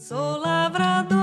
Sou 0.00 0.38
lavrador, 0.38 1.18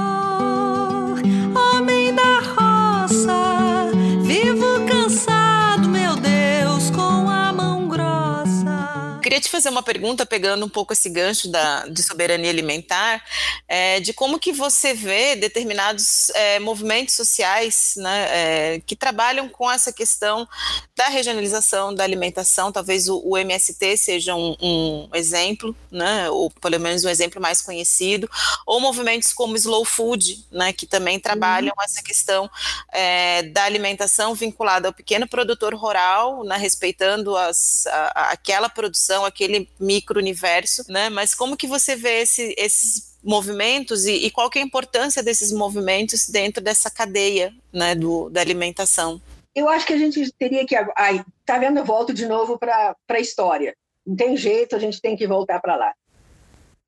homem 1.55 2.13
da 2.13 2.39
roça, 2.41 3.89
vivo 4.21 4.85
cansado, 4.85 5.87
meu 5.87 6.17
Deus, 6.17 6.89
com 6.91 7.29
a 7.29 7.53
mão 7.53 7.87
grossa. 7.87 9.17
Queria 9.23 9.39
fazer 9.55 9.69
uma 9.69 9.81
pergunta, 9.81 10.25
pegando 10.25 10.65
um 10.65 10.69
pouco 10.69 10.91
esse 10.91 11.09
gancho 11.09 11.49
da, 11.49 11.87
de 11.87 12.03
soberania 12.03 12.49
alimentar, 12.49 13.23
é, 13.69 14.01
de 14.01 14.11
como 14.11 14.37
que 14.37 14.51
você 14.51 14.93
vê 14.93 15.33
determinados 15.37 16.29
é, 16.31 16.59
movimentos 16.59 17.15
sociais 17.15 17.93
né, 17.95 18.27
é, 18.29 18.81
que 18.85 18.97
trabalham 18.97 19.47
com 19.47 19.71
essa 19.71 19.93
questão 19.93 20.45
da 20.93 21.05
regionalização 21.05 21.95
da 21.95 22.03
alimentação, 22.03 22.69
talvez 22.69 23.07
o, 23.07 23.21
o 23.23 23.37
MST 23.37 23.95
seja 23.95 24.35
um, 24.35 24.57
um, 24.61 25.09
exemplo, 25.13 25.73
né, 25.89 26.29
ou 26.29 26.51
pelo 26.51 26.77
menos 26.77 27.05
um 27.05 27.09
exemplo 27.09 27.41
mais 27.41 27.61
conhecido, 27.61 28.29
ou 28.65 28.81
movimentos 28.81 29.31
como 29.31 29.55
Slow 29.55 29.85
Food, 29.85 30.45
né, 30.51 30.73
que 30.73 30.85
também 30.85 31.17
trabalham 31.17 31.73
uhum. 31.77 31.83
essa 31.83 32.03
questão 32.03 32.49
é, 32.91 33.43
da 33.43 33.63
alimentação 33.63 34.35
vinculada 34.35 34.89
ao 34.89 34.93
pequeno 34.93 35.29
produtor 35.29 35.73
rural, 35.75 36.43
né, 36.43 36.57
respeitando 36.57 37.37
as, 37.37 37.87
a, 37.87 38.31
aquela 38.31 38.67
produção, 38.67 39.23
aquele 39.23 39.44
micro-universo, 39.79 40.83
né, 40.89 41.09
mas 41.09 41.33
como 41.33 41.57
que 41.57 41.67
você 41.67 41.95
vê 41.95 42.21
esse, 42.21 42.53
esses 42.57 43.15
movimentos 43.23 44.05
e, 44.05 44.25
e, 44.25 44.31
qual 44.31 44.49
que 44.49 44.59
é 44.59 44.61
a 44.61 44.65
importância 44.65 45.23
desses 45.23 45.51
movimentos 45.51 46.29
dentro 46.29 46.63
dessa 46.63 46.91
cadeia 46.91 47.53
né, 47.73 47.95
do, 47.95 48.29
da 48.29 48.39
alimentação? 48.41 49.21
Eu 49.55 49.69
acho 49.69 49.87
que 49.87 49.93
a 49.93 49.97
gente 49.97 50.31
teria 50.33 50.65
que. 50.65 50.75
Ai, 50.97 51.23
tá 51.45 51.57
vendo? 51.57 51.79
Eu 51.79 51.85
volto 51.85 52.13
de 52.13 52.25
novo 52.25 52.59
para 52.59 52.95
a 53.07 53.19
história. 53.19 53.75
Não 54.05 54.15
tem 54.15 54.35
jeito, 54.35 54.75
a 54.75 54.79
gente 54.79 55.01
tem 55.01 55.15
que 55.15 55.25
voltar 55.25 55.59
para 55.61 55.77
lá. 55.77 55.93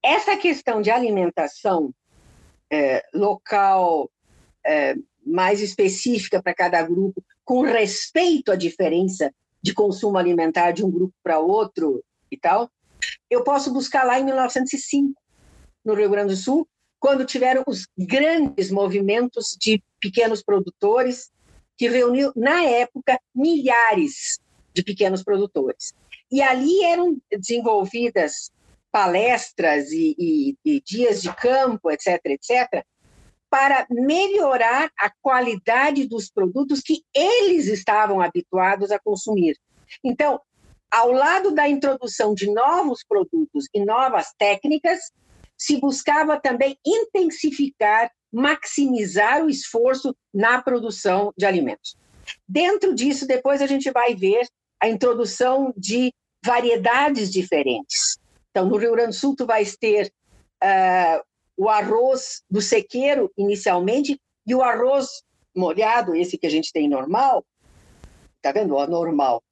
Essa 0.03 0.35
questão 0.38 0.81
de 0.81 0.91
alimentação 0.91 1.91
é, 2.69 3.03
local, 3.13 4.11
é, 4.66 4.95
mais 5.25 5.61
específica 5.61 6.42
para 6.44 6.53
cada 6.53 6.81
grupo, 6.81 7.23
com 7.44 7.61
respeito 7.61 8.52
à 8.52 8.55
diferença 8.55 9.33
de 9.61 9.73
consumo 9.73 10.17
alimentar 10.17 10.71
de 10.71 10.86
um 10.86 10.92
grupo 10.92 11.14
para 11.23 11.39
outro 11.39 12.03
e 12.31 12.38
tal, 12.38 12.70
eu 13.30 13.44
posso 13.44 13.72
buscar 13.73 14.03
lá 14.03 14.20
em 14.20 14.23
1905 14.23 15.14
no 15.83 15.94
Rio 15.94 16.09
Grande 16.09 16.33
do 16.33 16.38
Sul, 16.38 16.67
quando 17.00 17.25
tiveram 17.25 17.64
os 17.67 17.88
grandes 17.97 18.72
movimentos 18.72 19.56
de 19.59 19.81
pequenos 20.00 20.44
produtores, 20.44 21.31
que 21.78 21.88
reuniu, 21.88 22.31
na 22.36 22.64
época, 22.64 23.20
milhares 23.33 24.39
de 24.73 24.83
pequenos 24.83 25.23
produtores. 25.23 25.94
E 26.31 26.42
ali 26.42 26.83
eram 26.83 27.17
desenvolvidas 27.31 28.52
palestras 28.92 29.92
e, 29.92 30.16
e, 30.17 30.55
e 30.66 30.81
dias 30.81 31.22
de 31.22 31.33
campo, 31.36 31.92
etc., 31.92 32.20
etc., 32.25 32.83
para 33.50 33.88
melhorar 33.89 34.92
a 35.00 35.09
qualidade 35.22 36.05
dos 36.08 36.30
produtos 36.30 36.81
que 36.81 37.02
eles 37.14 37.67
estavam 37.67 38.22
habituados 38.22 38.92
a 38.92 39.00
consumir. 39.00 39.58
Então, 40.03 40.42
ao 40.91 41.11
lado 41.11 41.52
da 41.52 41.67
introdução 41.67 42.33
de 42.33 42.52
novos 42.52 43.03
produtos 43.07 43.66
e 43.73 43.83
novas 43.83 44.33
técnicas, 44.38 44.99
se 45.57 45.80
buscava 45.80 46.39
também 46.39 46.77
intensificar, 46.85 48.11
maximizar 48.31 49.43
o 49.43 49.49
esforço 49.49 50.15
na 50.33 50.61
produção 50.61 51.33
de 51.38 51.45
alimentos. 51.45 51.97
Dentro 52.47 52.93
disso, 52.93 53.25
depois 53.25 53.61
a 53.61 53.67
gente 53.67 53.89
vai 53.91 54.15
ver 54.15 54.47
a 54.80 54.88
introdução 54.88 55.73
de 55.75 56.13
variedades 56.45 57.31
diferentes. 57.31 58.17
Então, 58.52 58.67
no 58.67 58.77
Rio 58.77 58.91
Grande 58.91 59.09
do 59.09 59.15
Sul, 59.15 59.35
tu 59.35 59.45
vais 59.45 59.75
ter 59.75 60.11
uh, 60.63 61.23
o 61.55 61.69
arroz 61.69 62.43
do 62.49 62.61
sequeiro, 62.61 63.31
inicialmente, 63.38 64.19
e 64.45 64.53
o 64.53 64.61
arroz 64.61 65.08
molhado, 65.55 66.15
esse 66.15 66.38
que 66.38 66.45
a 66.45 66.49
gente 66.49 66.71
tem 66.71 66.88
normal, 66.88 67.43
tá 68.53 68.59
vendo? 68.59 68.76
O 68.76 68.88
normal, 68.88 69.44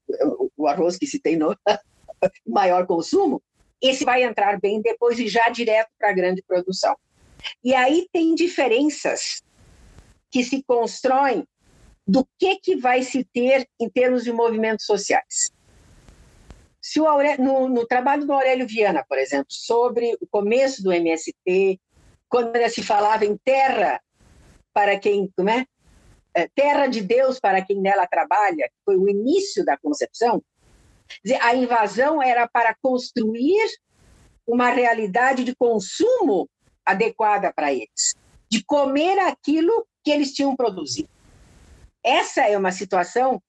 o 0.58 0.68
arroz 0.68 0.98
que 0.98 1.08
se 1.08 1.20
tem 1.20 1.36
no 1.36 1.56
maior 2.46 2.86
consumo, 2.86 3.42
esse 3.82 4.04
vai 4.04 4.24
entrar 4.24 4.60
bem 4.60 4.82
depois 4.82 5.20
e 5.20 5.28
já 5.28 5.50
direto 5.50 5.90
para 5.98 6.10
a 6.10 6.14
grande 6.14 6.42
produção. 6.42 6.96
E 7.64 7.74
aí 7.76 8.08
tem 8.12 8.34
diferenças 8.34 9.44
que 10.32 10.44
se 10.44 10.64
constroem 10.64 11.46
do 12.08 12.28
que, 12.38 12.58
que 12.58 12.76
vai 12.76 13.02
se 13.02 13.24
ter 13.24 13.68
em 13.80 13.90
termos 13.90 14.24
de 14.24 14.32
movimentos 14.32 14.86
sociais. 14.86 15.52
Se 16.82 17.00
o 17.02 17.08
Aurélio, 17.08 17.44
no, 17.44 17.68
no, 17.68 17.88
trabalho 17.88 18.26
do 18.26 18.34
Aurélio 18.34 18.68
Viana, 18.68 19.04
por 19.08 19.18
exemplo, 19.18 19.48
sobre 19.50 20.16
o 20.22 20.28
começo 20.28 20.84
do 20.84 20.94
MST, 20.94 21.80
quando 22.30 22.58
se 22.70 22.84
falava 22.84 23.26
em 23.26 23.36
terra 23.38 24.00
para 24.72 25.00
quem, 25.00 25.32
como 25.36 25.50
é? 25.50 25.66
É 26.36 26.50
terra 26.54 26.88
de 26.88 27.02
Deus 27.02 27.40
para 27.40 27.64
quem 27.64 27.82
nela 27.82 28.06
trabalha, 28.06 28.68
que 28.68 28.76
foi 28.84 28.98
o 28.98 29.08
início 29.08 29.64
da 29.64 29.78
concepção, 29.78 30.44
a 31.42 31.56
invasão 31.56 32.22
era 32.22 32.48
para 32.48 32.76
construir 32.82 33.66
uma 34.46 34.70
realidade 34.70 35.44
de 35.44 35.56
consumo 35.56 36.50
adequada 36.86 37.54
para 37.54 37.72
eles, 37.72 38.14
de 38.50 38.64
comer 38.64 39.18
aquilo 39.20 39.88
que 40.04 40.12
eles 40.12 40.34
tinham 40.34 40.56
produzido. 40.56 41.10
Essa 42.04 42.42
é 42.42 42.58
uma 42.58 42.72
situação 42.72 43.42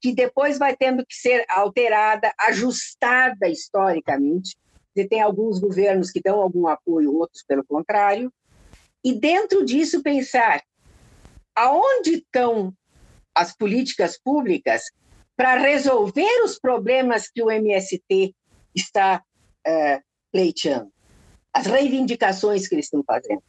que 0.00 0.12
depois 0.12 0.58
vai 0.58 0.74
tendo 0.74 1.06
que 1.06 1.14
ser 1.14 1.44
alterada, 1.48 2.32
ajustada 2.40 3.48
historicamente. 3.48 4.56
E 4.96 5.06
tem 5.06 5.22
alguns 5.22 5.60
governos 5.60 6.10
que 6.10 6.20
dão 6.20 6.40
algum 6.40 6.66
apoio, 6.66 7.14
outros 7.14 7.44
pelo 7.46 7.64
contrário. 7.64 8.32
E 9.04 9.12
dentro 9.12 9.64
disso 9.64 10.02
pensar 10.02 10.60
aonde 11.54 12.16
estão 12.16 12.74
as 13.34 13.56
políticas 13.56 14.18
públicas 14.18 14.82
para 15.36 15.56
resolver 15.56 16.42
os 16.44 16.58
problemas 16.58 17.28
que 17.28 17.42
o 17.42 17.50
MST 17.50 18.34
está 18.74 19.22
uh, 19.66 20.02
pleiteando, 20.30 20.92
as 21.52 21.66
reivindicações 21.66 22.68
que 22.68 22.74
eles 22.74 22.86
estão 22.86 23.02
fazendo. 23.04 23.42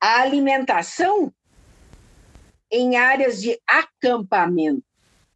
A 0.00 0.20
alimentação 0.20 1.32
em 2.70 2.96
áreas 2.96 3.40
de 3.40 3.60
acampamento 3.66 4.84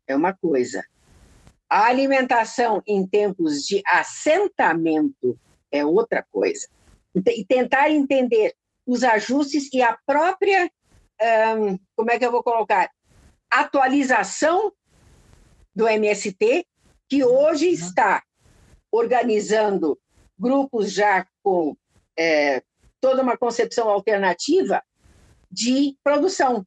é 0.06 0.16
uma 0.16 0.32
coisa. 0.32 0.84
A 1.68 1.86
alimentação 1.86 2.82
em 2.86 3.06
tempos 3.06 3.66
de 3.66 3.82
assentamento 3.86 5.38
é 5.70 5.84
outra 5.84 6.24
coisa. 6.30 6.68
E 7.14 7.44
tentar 7.44 7.90
entender 7.90 8.54
os 8.86 9.02
ajustes 9.02 9.68
e 9.72 9.82
a 9.82 9.98
própria, 10.06 10.70
um, 11.20 11.78
como 11.94 12.10
é 12.10 12.18
que 12.18 12.26
eu 12.26 12.32
vou 12.32 12.42
colocar, 12.42 12.90
atualização 13.50 14.72
do 15.74 15.88
MST, 15.88 16.66
que 17.08 17.24
hoje 17.24 17.66
uhum. 17.66 17.72
está 17.72 18.22
organizando 18.90 19.98
grupos 20.38 20.92
já 20.92 21.26
com 21.42 21.76
é, 22.18 22.62
toda 23.00 23.22
uma 23.22 23.36
concepção 23.36 23.88
alternativa 23.88 24.82
de 25.50 25.96
produção. 26.02 26.66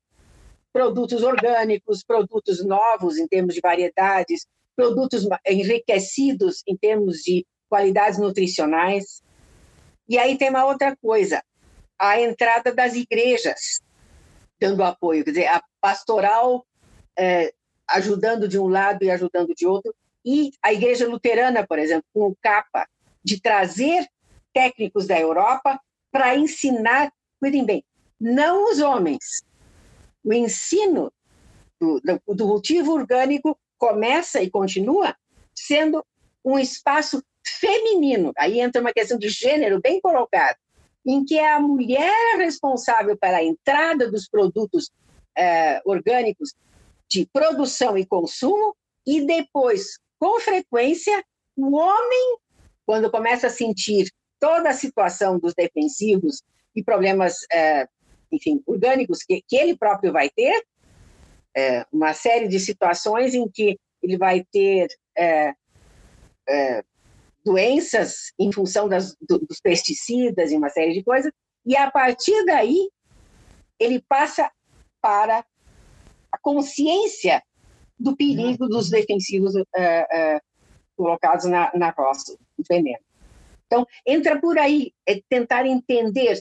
Produtos 0.71 1.23
orgânicos, 1.23 2.03
produtos 2.03 2.63
novos 2.63 3.17
em 3.17 3.27
termos 3.27 3.55
de 3.55 3.61
variedades, 3.61 4.45
produtos 4.75 5.27
enriquecidos 5.45 6.61
em 6.67 6.77
termos 6.77 7.17
de 7.17 7.45
qualidades 7.67 8.19
nutricionais. 8.19 9.21
E 10.07 10.17
aí 10.17 10.38
tem 10.38 10.49
uma 10.49 10.65
outra 10.65 10.95
coisa, 10.97 11.43
a 11.97 12.21
entrada 12.21 12.73
das 12.73 12.93
igrejas 12.93 13.81
dando 14.59 14.83
apoio, 14.83 15.23
quer 15.23 15.31
dizer, 15.31 15.47
a 15.47 15.63
pastoral 15.79 16.65
é, 17.17 17.53
ajudando 17.87 18.47
de 18.47 18.59
um 18.59 18.67
lado 18.67 19.03
e 19.03 19.11
ajudando 19.11 19.53
de 19.55 19.65
outro, 19.65 19.93
e 20.25 20.51
a 20.61 20.73
Igreja 20.73 21.07
Luterana, 21.07 21.65
por 21.65 21.79
exemplo, 21.79 22.05
com 22.13 22.27
o 22.27 22.35
CAPA, 22.41 22.87
de 23.23 23.41
trazer 23.41 24.07
técnicos 24.53 25.07
da 25.07 25.19
Europa 25.19 25.79
para 26.11 26.35
ensinar, 26.35 27.11
cuidem 27.39 27.65
bem, 27.65 27.83
não 28.19 28.69
os 28.69 28.79
homens. 28.79 29.41
O 30.23 30.33
ensino 30.33 31.12
do, 31.79 32.01
do, 32.01 32.35
do 32.35 32.47
cultivo 32.47 32.94
orgânico 32.94 33.57
começa 33.77 34.41
e 34.41 34.50
continua 34.50 35.15
sendo 35.55 36.05
um 36.44 36.59
espaço 36.59 37.23
feminino. 37.45 38.33
Aí 38.38 38.59
entra 38.59 38.81
uma 38.81 38.94
questão 38.94 39.17
de 39.17 39.29
gênero 39.29 39.79
bem 39.81 40.01
colocada, 40.01 40.57
em 41.06 41.24
que 41.24 41.38
é 41.38 41.54
a 41.54 41.60
mulher 41.60 42.38
responsável 42.38 43.18
pela 43.18 43.44
entrada 43.44 44.10
dos 44.12 44.28
produtos 44.28 44.90
eh, 45.38 45.81
orgânicos 45.86 46.54
de 47.10 47.28
produção 47.34 47.98
e 47.98 48.06
consumo, 48.06 48.75
e 49.06 49.25
depois, 49.25 49.98
com 50.19 50.40
frequência, 50.40 51.24
o 51.56 51.75
homem, 51.75 52.38
quando 52.86 53.10
começa 53.10 53.48
a 53.48 53.50
sentir 53.50 54.12
toda 54.40 54.69
a 54.69 54.74
situação 54.74 55.40
dos 55.40 55.54
defensivos 55.54 56.44
e 56.75 56.84
problemas, 56.84 57.38
é, 57.51 57.88
enfim, 58.31 58.62
orgânicos 58.66 59.24
que, 59.24 59.44
que 59.48 59.56
ele 59.56 59.75
próprio 59.75 60.13
vai 60.13 60.30
ter, 60.30 60.63
é, 61.56 61.86
uma 61.92 62.13
série 62.13 62.48
de 62.48 62.60
situações 62.60 63.34
em 63.34 63.50
que 63.50 63.78
ele 64.01 64.18
vai 64.18 64.46
ter 64.51 64.88
é, 65.18 65.54
é 66.48 66.84
doenças 67.44 68.31
em 68.39 68.51
função 68.51 68.88
das, 68.88 69.15
do, 69.21 69.39
dos 69.39 69.59
pesticidas 69.62 70.51
e 70.51 70.57
uma 70.57 70.69
série 70.69 70.94
de 70.94 71.03
coisas, 71.03 71.31
e 71.65 71.75
a 71.75 71.89
partir 71.89 72.45
daí 72.45 72.89
ele 73.80 74.03
passa 74.07 74.51
para 75.01 75.45
a 76.31 76.38
consciência 76.38 77.41
do 77.97 78.15
perigo 78.15 78.68
dos 78.68 78.89
defensivos 78.89 79.56
uh, 79.56 79.62
uh, 79.62 80.41
colocados 80.95 81.45
na, 81.45 81.71
na 81.74 81.89
roça, 81.91 82.38
o 82.57 82.63
veneno. 82.68 83.03
Então, 83.65 83.86
entra 84.06 84.39
por 84.39 84.57
aí, 84.57 84.94
é 85.06 85.21
tentar 85.30 85.65
entender. 85.65 86.39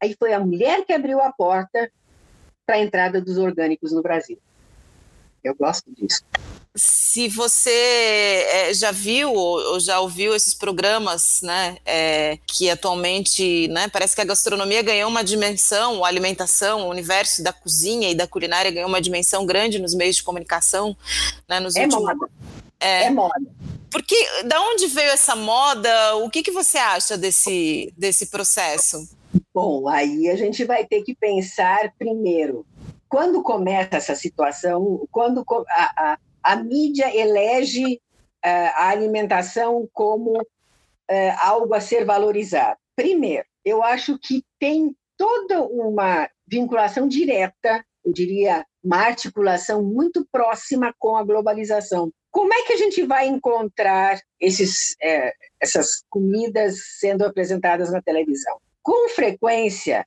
Aí 0.00 0.14
foi 0.18 0.32
a 0.32 0.40
mulher 0.40 0.84
que 0.84 0.92
abriu 0.92 1.20
a 1.20 1.32
porta 1.32 1.90
para 2.64 2.76
a 2.76 2.80
entrada 2.80 3.20
dos 3.20 3.36
orgânicos 3.36 3.92
no 3.92 4.02
Brasil. 4.02 4.38
Eu 5.42 5.54
gosto 5.54 5.92
disso. 5.92 6.24
Se 6.74 7.28
você 7.28 7.70
é, 7.70 8.74
já 8.74 8.90
viu 8.90 9.32
ou, 9.32 9.80
já 9.80 10.00
ouviu 10.00 10.34
esses 10.34 10.54
programas, 10.54 11.40
né, 11.42 11.76
é, 11.84 12.38
que 12.46 12.70
atualmente, 12.70 13.68
né, 13.68 13.88
parece 13.88 14.14
que 14.14 14.20
a 14.20 14.24
gastronomia 14.24 14.82
ganhou 14.82 15.10
uma 15.10 15.24
dimensão, 15.24 16.04
a 16.04 16.08
alimentação, 16.08 16.86
o 16.86 16.90
universo 16.90 17.42
da 17.42 17.52
cozinha 17.52 18.10
e 18.10 18.14
da 18.14 18.26
culinária 18.26 18.70
ganhou 18.70 18.88
uma 18.88 19.00
dimensão 19.00 19.44
grande 19.44 19.78
nos 19.78 19.94
meios 19.94 20.16
de 20.16 20.22
comunicação, 20.22 20.96
né, 21.48 21.60
nos 21.60 21.74
é 21.76 21.82
últimos... 21.82 22.04
Moda. 22.04 22.30
É, 22.80 23.04
é 23.04 23.10
moda. 23.10 23.34
Porque 23.90 24.16
da 24.44 24.60
onde 24.60 24.86
veio 24.86 25.10
essa 25.10 25.34
moda? 25.34 26.16
O 26.16 26.30
que, 26.30 26.42
que 26.42 26.50
você 26.50 26.78
acha 26.78 27.16
desse, 27.16 27.92
desse 27.96 28.26
processo? 28.26 29.08
Bom, 29.52 29.88
aí 29.88 30.28
a 30.28 30.36
gente 30.36 30.64
vai 30.64 30.84
ter 30.84 31.02
que 31.02 31.14
pensar 31.14 31.92
primeiro. 31.98 32.66
Quando 33.08 33.42
começa 33.42 33.96
essa 33.96 34.14
situação, 34.14 35.06
quando 35.10 35.44
a, 35.68 36.12
a, 36.12 36.18
a 36.42 36.56
mídia 36.56 37.14
elege 37.14 37.94
uh, 37.94 38.70
a 38.76 38.88
alimentação 38.88 39.88
como 39.92 40.40
uh, 40.40 41.34
algo 41.40 41.74
a 41.74 41.80
ser 41.80 42.04
valorizado? 42.04 42.78
Primeiro, 42.96 43.44
eu 43.64 43.82
acho 43.82 44.18
que 44.18 44.42
tem 44.58 44.94
toda 45.16 45.62
uma 45.62 46.28
vinculação 46.46 47.06
direta, 47.06 47.84
eu 48.04 48.12
diria, 48.12 48.64
uma 48.82 48.98
articulação 48.98 49.82
muito 49.82 50.26
próxima 50.32 50.94
com 50.98 51.16
a 51.16 51.24
globalização. 51.24 52.10
Como 52.30 52.52
é 52.54 52.62
que 52.62 52.72
a 52.72 52.76
gente 52.76 53.02
vai 53.04 53.26
encontrar 53.26 54.20
esses, 54.40 54.94
é, 55.02 55.32
essas 55.60 56.04
comidas 56.08 56.78
sendo 56.98 57.24
apresentadas 57.24 57.90
na 57.90 58.00
televisão? 58.00 58.58
Com 58.82 59.08
frequência, 59.10 60.06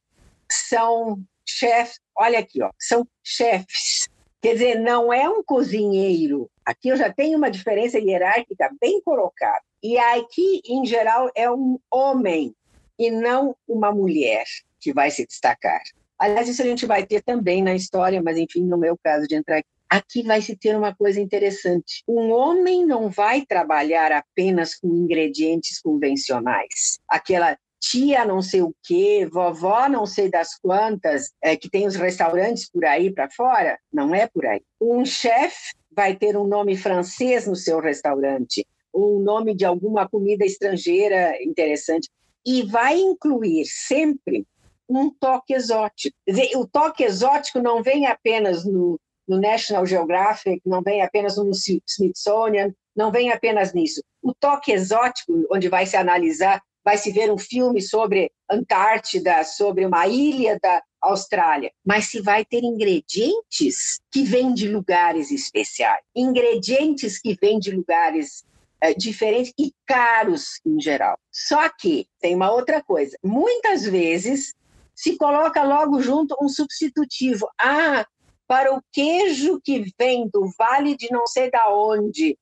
são 0.49 1.21
chefes, 1.45 1.99
olha 2.17 2.39
aqui, 2.39 2.63
ó, 2.63 2.71
são 2.79 3.07
chefes. 3.23 4.07
Quer 4.41 4.53
dizer, 4.53 4.79
não 4.79 5.13
é 5.13 5.29
um 5.29 5.43
cozinheiro. 5.43 6.49
Aqui 6.65 6.89
eu 6.89 6.97
já 6.97 7.11
tenho 7.11 7.38
uma 7.38 7.51
diferença 7.51 7.99
hierárquica 7.99 8.69
bem 8.79 9.01
colocada. 9.01 9.61
E 9.83 9.97
aqui, 9.97 10.61
em 10.65 10.85
geral, 10.85 11.29
é 11.35 11.49
um 11.51 11.77
homem 11.91 12.55
e 12.97 13.11
não 13.11 13.55
uma 13.67 13.91
mulher 13.91 14.45
que 14.79 14.93
vai 14.93 15.11
se 15.11 15.25
destacar. 15.25 15.81
Aliás, 16.17 16.47
isso 16.47 16.61
a 16.61 16.65
gente 16.65 16.85
vai 16.85 17.05
ter 17.05 17.21
também 17.21 17.63
na 17.63 17.75
história, 17.75 18.21
mas 18.21 18.38
enfim, 18.38 18.63
no 18.63 18.77
meu 18.77 18.97
caso 19.03 19.27
de 19.27 19.35
entrar 19.35 19.57
aqui 19.57 19.67
aqui 19.91 20.23
vai 20.23 20.41
se 20.41 20.55
ter 20.55 20.73
uma 20.77 20.95
coisa 20.95 21.19
interessante. 21.19 22.01
Um 22.07 22.31
homem 22.31 22.85
não 22.85 23.09
vai 23.09 23.45
trabalhar 23.45 24.13
apenas 24.13 24.73
com 24.75 24.88
ingredientes 24.95 25.81
convencionais. 25.81 26.97
Aquela 27.09 27.57
tia 27.81 28.23
não 28.23 28.41
sei 28.41 28.61
o 28.61 28.73
quê, 28.83 29.27
vovó 29.29 29.89
não 29.89 30.05
sei 30.05 30.29
das 30.29 30.57
quantas, 30.59 31.31
é, 31.41 31.57
que 31.57 31.69
tem 31.69 31.87
os 31.87 31.95
restaurantes 31.95 32.69
por 32.69 32.85
aí 32.85 33.11
para 33.11 33.29
fora, 33.31 33.79
não 33.91 34.13
é 34.13 34.27
por 34.27 34.45
aí. 34.45 34.61
Um 34.79 35.03
chefe 35.03 35.73
vai 35.91 36.15
ter 36.15 36.37
um 36.37 36.45
nome 36.45 36.77
francês 36.77 37.47
no 37.47 37.55
seu 37.55 37.79
restaurante, 37.79 38.65
um 38.93 39.19
nome 39.19 39.55
de 39.55 39.65
alguma 39.65 40.07
comida 40.07 40.45
estrangeira 40.45 41.35
interessante, 41.43 42.07
e 42.45 42.63
vai 42.63 42.99
incluir 42.99 43.65
sempre 43.65 44.45
um 44.87 45.09
toque 45.09 45.53
exótico. 45.53 46.15
o 46.55 46.67
toque 46.67 47.03
exótico 47.03 47.59
não 47.59 47.81
vem 47.81 48.05
apenas 48.07 48.65
no, 48.65 48.99
no 49.27 49.39
National 49.39 49.85
Geographic, 49.85 50.61
não 50.65 50.81
vem 50.81 51.01
apenas 51.01 51.37
no 51.37 51.49
Smithsonian, 51.51 52.73
não 52.95 53.11
vem 53.11 53.31
apenas 53.31 53.73
nisso. 53.73 54.03
O 54.21 54.33
toque 54.33 54.71
exótico, 54.71 55.47
onde 55.51 55.69
vai 55.69 55.85
se 55.85 55.95
analisar, 55.95 56.61
vai 56.83 56.97
se 56.97 57.11
ver 57.11 57.31
um 57.31 57.37
filme 57.37 57.81
sobre 57.81 58.31
Antártida, 58.49 59.43
sobre 59.43 59.85
uma 59.85 60.07
ilha 60.07 60.59
da 60.61 60.81
Austrália, 61.01 61.71
mas 61.85 62.05
se 62.05 62.21
vai 62.21 62.45
ter 62.45 62.63
ingredientes 62.63 63.99
que 64.11 64.23
vêm 64.23 64.53
de 64.53 64.67
lugares 64.67 65.31
especiais, 65.31 66.03
ingredientes 66.15 67.19
que 67.19 67.35
vêm 67.39 67.59
de 67.59 67.71
lugares 67.71 68.43
é, 68.79 68.93
diferentes 68.93 69.53
e 69.57 69.73
caros 69.85 70.59
em 70.65 70.79
geral. 70.81 71.17
Só 71.31 71.69
que 71.69 72.07
tem 72.19 72.35
uma 72.35 72.51
outra 72.51 72.83
coisa: 72.83 73.17
muitas 73.23 73.83
vezes 73.83 74.53
se 74.95 75.17
coloca 75.17 75.63
logo 75.63 76.01
junto 76.01 76.35
um 76.41 76.49
substitutivo. 76.49 77.47
Ah, 77.59 78.05
para 78.47 78.75
o 78.75 78.81
queijo 78.91 79.61
que 79.63 79.85
vem 79.97 80.27
do 80.27 80.51
vale 80.57 80.97
de 80.97 81.09
não 81.09 81.25
sei 81.25 81.49
da 81.49 81.73
onde, 81.73 82.37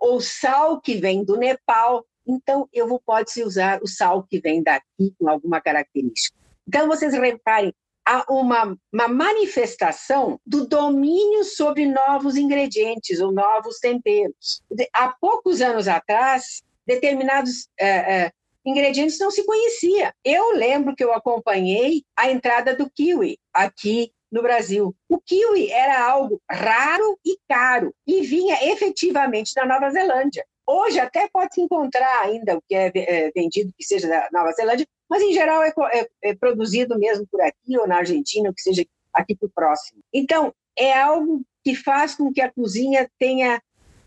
ou 0.00 0.20
sal 0.20 0.80
que 0.80 0.94
vem 0.94 1.24
do 1.24 1.36
Nepal, 1.36 2.06
então 2.30 2.68
eu 2.72 2.88
vou 2.88 3.00
pode-se 3.00 3.42
usar 3.42 3.80
o 3.82 3.88
sal 3.88 4.22
que 4.22 4.40
vem 4.40 4.62
daqui 4.62 5.14
com 5.18 5.28
alguma 5.28 5.60
característica. 5.60 6.36
Então 6.66 6.86
vocês 6.86 7.12
reparem, 7.12 7.74
há 8.06 8.24
uma, 8.32 8.76
uma 8.92 9.08
manifestação 9.08 10.40
do 10.46 10.66
domínio 10.66 11.44
sobre 11.44 11.86
novos 11.86 12.36
ingredientes 12.36 13.20
ou 13.20 13.32
novos 13.32 13.78
temperos. 13.78 14.62
Há 14.92 15.08
poucos 15.20 15.60
anos 15.60 15.88
atrás, 15.88 16.62
determinados 16.86 17.68
é, 17.78 17.88
é, 17.88 18.32
ingredientes 18.64 19.18
não 19.18 19.30
se 19.30 19.44
conhecia. 19.44 20.14
Eu 20.24 20.52
lembro 20.52 20.94
que 20.94 21.04
eu 21.04 21.12
acompanhei 21.12 22.04
a 22.16 22.30
entrada 22.30 22.74
do 22.74 22.90
kiwi 22.90 23.38
aqui 23.52 24.12
no 24.30 24.42
Brasil. 24.42 24.94
O 25.08 25.18
kiwi 25.18 25.70
era 25.70 26.04
algo 26.04 26.40
raro 26.50 27.18
e 27.24 27.36
caro 27.48 27.94
e 28.06 28.22
vinha 28.22 28.56
efetivamente 28.72 29.54
da 29.54 29.66
Nova 29.66 29.90
Zelândia. 29.90 30.44
Hoje 30.72 31.00
até 31.00 31.28
pode 31.28 31.52
se 31.52 31.60
encontrar 31.60 32.22
ainda 32.22 32.56
o 32.56 32.62
que 32.62 32.76
é, 32.76 32.92
é 32.94 33.30
vendido 33.32 33.72
que 33.76 33.84
seja 33.84 34.06
da 34.06 34.28
Nova 34.32 34.52
Zelândia, 34.52 34.86
mas 35.08 35.20
em 35.20 35.32
geral 35.32 35.64
é, 35.64 35.72
é, 35.92 36.08
é 36.22 36.34
produzido 36.36 36.96
mesmo 36.96 37.26
por 37.26 37.40
aqui 37.40 37.76
ou 37.76 37.88
na 37.88 37.96
Argentina, 37.96 38.48
ou 38.48 38.54
que 38.54 38.62
seja 38.62 38.84
aqui 39.12 39.34
por 39.34 39.50
próximo. 39.50 40.00
Então, 40.12 40.54
é 40.78 40.92
algo 40.92 41.42
que 41.64 41.74
faz 41.74 42.14
com 42.14 42.32
que 42.32 42.40
a 42.40 42.52
cozinha 42.52 43.10
tenha 43.18 43.60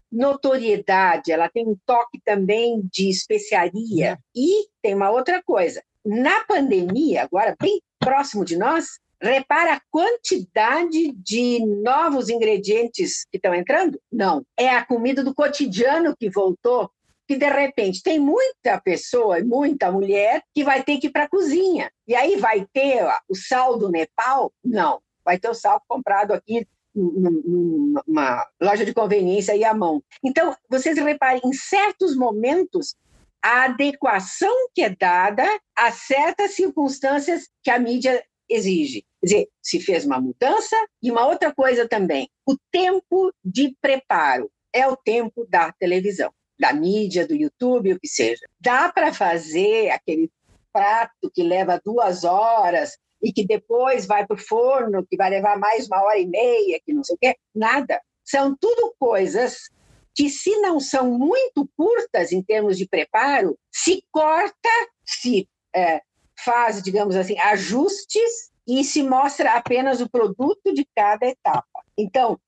notoriedade, 0.10 1.34
ela 1.34 1.50
tem 1.50 1.68
um 1.68 1.76
toque 1.86 2.22
também 2.24 2.82
de 2.90 3.10
especiaria. 3.10 4.18
E 4.34 4.66
tem 4.82 4.96
uma 4.96 5.12
outra 5.12 5.44
coisa: 5.44 5.84
na 6.06 6.46
pandemia, 6.46 7.24
agora 7.24 7.58
bem 7.60 7.82
próximo 8.00 8.46
de 8.46 8.56
nós, 8.56 8.86
Repara 9.24 9.76
a 9.76 9.82
quantidade 9.90 11.14
de 11.14 11.66
novos 11.82 12.28
ingredientes 12.28 13.26
que 13.32 13.38
estão 13.38 13.56
entrando? 13.56 13.98
Não. 14.12 14.46
É 14.60 14.68
a 14.68 14.86
comida 14.86 15.24
do 15.24 15.34
cotidiano 15.34 16.14
que 16.14 16.30
voltou, 16.30 16.92
que 17.26 17.38
de 17.38 17.48
repente 17.48 18.04
tem 18.04 18.20
muita 18.20 18.82
pessoa, 18.82 19.40
muita 19.42 19.90
mulher 19.90 20.44
que 20.54 20.62
vai 20.62 20.84
ter 20.84 20.98
que 20.98 21.08
ir 21.08 21.10
para 21.10 21.24
a 21.24 21.30
cozinha. 21.30 21.90
E 22.06 22.14
aí 22.14 22.36
vai 22.36 22.68
ter 22.74 23.02
o 23.30 23.34
sal 23.34 23.80
do 23.80 23.90
Nepal? 23.90 24.52
Não. 24.62 25.00
Vai 25.24 25.40
ter 25.40 25.50
o 25.50 25.54
sal 25.54 25.82
comprado 25.88 26.34
aqui 26.34 26.68
numa 26.94 28.46
loja 28.62 28.84
de 28.84 28.94
conveniência 28.94 29.56
e 29.56 29.64
à 29.64 29.74
mão. 29.74 30.04
Então, 30.22 30.54
vocês 30.70 30.98
reparem, 30.98 31.42
em 31.46 31.54
certos 31.54 32.14
momentos, 32.14 32.94
a 33.42 33.64
adequação 33.64 34.54
que 34.76 34.82
é 34.82 34.90
dada 34.90 35.46
a 35.78 35.92
certas 35.94 36.56
circunstâncias 36.56 37.48
que 37.64 37.72
a 37.72 37.80
mídia 37.80 38.22
exige. 38.50 39.06
Quer 39.24 39.28
dizer, 39.28 39.50
se 39.62 39.80
fez 39.80 40.04
uma 40.06 40.20
mudança 40.20 40.76
e 41.02 41.10
uma 41.10 41.26
outra 41.26 41.54
coisa 41.56 41.88
também, 41.88 42.30
o 42.46 42.58
tempo 42.70 43.34
de 43.42 43.74
preparo 43.82 44.52
é 44.74 44.86
o 44.86 44.98
tempo 44.98 45.48
da 45.48 45.72
televisão, 45.72 46.30
da 46.60 46.74
mídia, 46.74 47.26
do 47.26 47.34
YouTube, 47.34 47.94
o 47.94 48.00
que 48.02 48.08
seja. 48.08 48.46
Dá 48.60 48.92
para 48.92 49.14
fazer 49.14 49.92
aquele 49.92 50.30
prato 50.74 51.32
que 51.34 51.42
leva 51.42 51.80
duas 51.86 52.26
horas 52.26 52.98
e 53.22 53.32
que 53.32 53.48
depois 53.48 54.06
vai 54.06 54.28
para 54.28 54.36
o 54.36 54.38
forno, 54.38 55.08
que 55.10 55.16
vai 55.16 55.30
levar 55.30 55.58
mais 55.58 55.88
uma 55.88 56.04
hora 56.04 56.20
e 56.20 56.28
meia, 56.28 56.82
que 56.86 56.92
não 56.92 57.06
sei 57.06 57.16
o 57.16 57.20
quê. 57.20 57.38
Nada. 57.56 58.02
São 58.26 58.54
tudo 58.60 58.94
coisas 59.00 59.70
que, 60.14 60.30
se 60.30 60.60
não 60.60 60.82
são 60.82 61.10
muito 61.10 61.66
curtas 61.78 62.34
em 62.34 62.44
termos 62.44 62.78
de 62.78 62.86
preparo, 62.86 63.58
se 63.72 64.04
corta, 64.12 64.70
se 65.06 65.48
é, 65.74 66.02
faz, 66.44 66.84
digamos 66.84 67.16
assim, 67.16 67.40
ajustes 67.40 68.52
e 68.68 68.84
se 68.84 69.04
mostra 69.04 69.54
apenas 69.54 70.02
o 70.02 70.10
produto 70.10 70.74
de 70.74 70.88
cada 70.96 71.26
etapa. 71.26 71.84
Então, 71.98 72.40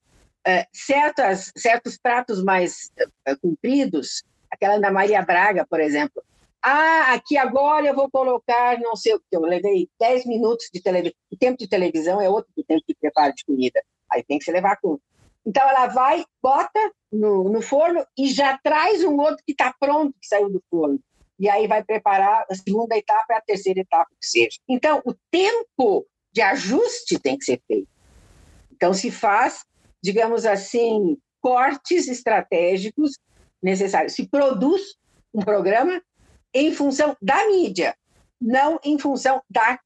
é, 0.46 0.68
certas, 0.72 1.52
certos 1.58 1.98
pratos 1.98 2.44
mais 2.44 2.92
é, 3.26 3.36
compridos, 3.36 4.24
aquela 4.50 4.78
da 4.78 4.92
Maria 4.92 5.22
Braga, 5.22 5.66
por 5.68 5.80
exemplo, 5.80 6.24
ah, 6.62 7.14
aqui 7.14 7.38
agora 7.38 7.86
eu 7.86 7.96
vou 7.96 8.10
colocar 8.10 8.80
não 8.80 8.96
sei 8.96 9.14
o 9.14 9.20
que, 9.20 9.26
eu 9.32 9.42
levei 9.42 9.88
10 10.00 10.26
minutos 10.26 10.68
de 10.74 10.82
televisão. 10.82 11.16
O 11.32 11.38
tempo 11.38 11.58
de 11.60 11.68
televisão 11.68 12.20
é 12.20 12.28
outro 12.28 12.52
do 12.58 12.64
tempo 12.64 12.84
de 12.88 12.96
preparo 12.96 13.34
de 13.36 13.46
comida. 13.46 13.84
Aí 14.12 14.24
tem 14.24 14.40
que 14.40 14.46
se 14.46 14.52
levar 14.52 14.78
com 14.82 15.00
Então, 15.46 15.68
ela 15.68 15.88
vai, 15.88 16.26
bota 16.42 16.92
no, 17.12 17.50
no 17.50 17.62
forno 17.62 18.04
e 18.18 18.28
já 18.30 18.58
traz 18.64 19.04
um 19.04 19.16
outro 19.20 19.44
que 19.46 19.52
está 19.52 19.76
pronto, 19.80 20.16
que 20.20 20.28
saiu 20.28 20.50
do 20.50 20.64
forno. 20.70 21.00
E 21.40 21.50
aí 21.50 21.68
vai 21.68 21.84
preparar 21.84 22.46
a 22.50 22.56
segunda 22.56 22.98
etapa 22.98 23.26
e 23.34 23.34
a 23.34 23.42
terceira 23.42 23.82
etapa, 23.82 24.10
que 24.20 24.28
seja. 24.28 24.58
Então, 24.68 25.02
o 25.06 25.14
tempo 25.30 26.06
de 26.32 26.42
ajuste 26.42 27.20
tem 27.20 27.38
que 27.38 27.46
ser 27.46 27.62
feito. 27.68 27.90
Então, 28.72 28.94
se 28.94 29.12
faz, 29.12 29.66
digamos 30.04 30.46
assim, 30.46 31.18
cortes 31.42 32.08
estratégicos 32.08 33.18
necessários. 33.62 34.14
Se 34.14 34.28
produz 34.28 34.96
um 35.34 35.42
programa 35.42 36.02
em 36.54 36.74
função 36.74 37.16
da 37.22 37.48
mídia, 37.48 37.96
não 38.40 38.80
em 38.84 38.98
função 38.98 39.42
da 39.50 39.80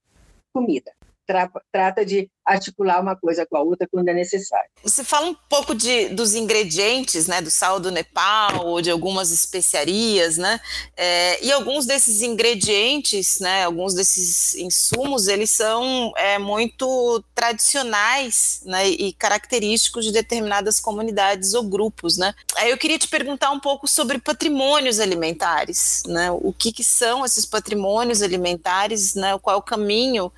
comida 0.54 0.92
tra 1.30 1.48
trata 1.72 2.04
de 2.04 2.28
articular 2.50 3.00
uma 3.00 3.16
coisa 3.16 3.46
com 3.46 3.56
a 3.56 3.62
outra 3.62 3.88
quando 3.92 4.10
é 4.10 4.14
necessário. 4.14 4.70
Você 4.84 5.04
fala 5.04 5.28
um 5.28 5.36
pouco 5.48 5.76
de, 5.76 6.10
dos 6.10 6.34
ingredientes, 6.34 7.28
né, 7.28 7.42
do 7.42 7.52
sal 7.52 7.80
do 7.80 7.92
Nepal 7.92 8.66
ou 8.66 8.82
de 8.82 8.90
algumas 8.90 9.32
especiarias, 9.32 10.38
né, 10.38 10.60
é, 10.98 11.44
e 11.46 11.52
alguns 11.52 11.86
desses 11.86 12.22
ingredientes, 12.22 13.40
né, 13.40 13.64
alguns 13.64 13.94
desses 13.94 14.56
insumos, 14.56 15.28
eles 15.28 15.52
são 15.52 16.12
é, 16.18 16.40
muito 16.40 17.24
tradicionais, 17.36 18.62
né, 18.66 18.88
e 18.90 19.14
característicos 19.14 20.06
de 20.06 20.12
determinadas 20.12 20.80
comunidades 20.80 21.54
ou 21.54 21.64
grupos, 21.64 22.18
né. 22.18 22.34
Aí 22.56 22.72
eu 22.72 22.78
queria 22.78 22.98
te 22.98 23.08
perguntar 23.08 23.52
um 23.52 23.60
pouco 23.60 23.88
sobre 23.88 24.18
patrimônios 24.18 25.00
alimentares, 25.00 26.04
né, 26.08 26.32
o 26.32 26.52
que, 26.52 26.72
que 26.72 26.84
são 26.84 27.24
esses 27.24 27.46
patrimônios 27.46 28.22
alimentares, 28.22 29.14
né, 29.14 29.38
qual 29.40 29.56
é 29.56 29.60
o 29.60 29.62
caminho 29.62 30.32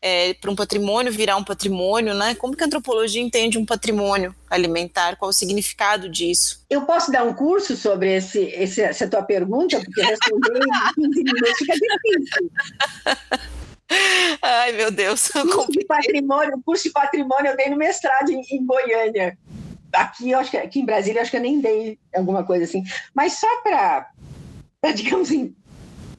é, 0.00 0.34
para 0.34 0.50
um 0.50 0.56
patrimônio 0.56 1.12
virar 1.12 1.37
um 1.38 1.44
patrimônio, 1.44 2.14
né? 2.14 2.34
Como 2.34 2.56
que 2.56 2.62
a 2.62 2.66
antropologia 2.66 3.22
entende 3.22 3.58
um 3.58 3.64
patrimônio 3.64 4.34
alimentar? 4.50 5.16
Qual 5.16 5.30
o 5.30 5.32
significado 5.32 6.08
disso? 6.08 6.64
Eu 6.68 6.82
posso 6.82 7.10
dar 7.10 7.24
um 7.24 7.32
curso 7.32 7.76
sobre 7.76 8.14
esse, 8.14 8.40
esse 8.40 8.80
essa 8.80 9.08
tua 9.08 9.22
pergunta, 9.22 9.80
porque 9.80 10.02
responder 10.02 10.60
em 10.60 11.10
15 11.10 11.22
minutos 11.24 11.58
fica 11.58 11.74
difícil. 11.74 12.50
Ai, 14.42 14.72
meu 14.72 14.90
Deus. 14.90 15.28
Curso 15.28 15.72
de 15.72 15.84
patrimônio, 15.84 16.56
o 16.56 16.62
curso 16.62 16.84
de 16.84 16.90
patrimônio 16.90 17.52
eu 17.52 17.56
dei 17.56 17.70
no 17.70 17.76
mestrado 17.76 18.30
em, 18.30 18.42
em 18.50 18.64
Goiânia. 18.64 19.38
Aqui, 19.92 20.30
eu 20.30 20.38
acho 20.38 20.50
que, 20.50 20.56
aqui 20.56 20.80
em 20.80 20.84
Brasília, 20.84 21.22
acho 21.22 21.30
que 21.30 21.36
eu 21.36 21.42
nem 21.42 21.60
dei 21.60 21.98
alguma 22.14 22.44
coisa 22.44 22.64
assim. 22.64 22.84
Mas 23.14 23.34
só 23.34 23.62
para, 23.62 24.10
digamos 24.94 25.28
assim, 25.28 25.54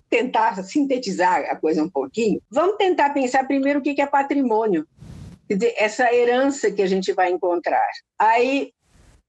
tentar 0.10 0.62
sintetizar 0.64 1.46
a 1.50 1.56
coisa 1.56 1.84
um 1.84 1.90
pouquinho, 1.90 2.42
vamos 2.50 2.78
tentar 2.78 3.12
pensar 3.12 3.46
primeiro 3.46 3.80
o 3.80 3.82
que 3.82 4.02
é 4.02 4.08
patrimônio. 4.08 4.88
Quer 5.50 5.56
dizer, 5.56 5.74
essa 5.78 6.14
herança 6.14 6.72
que 6.72 6.82
a 6.82 6.88
gente 6.88 7.12
vai 7.12 7.32
encontrar. 7.32 7.90
Aí 8.18 8.72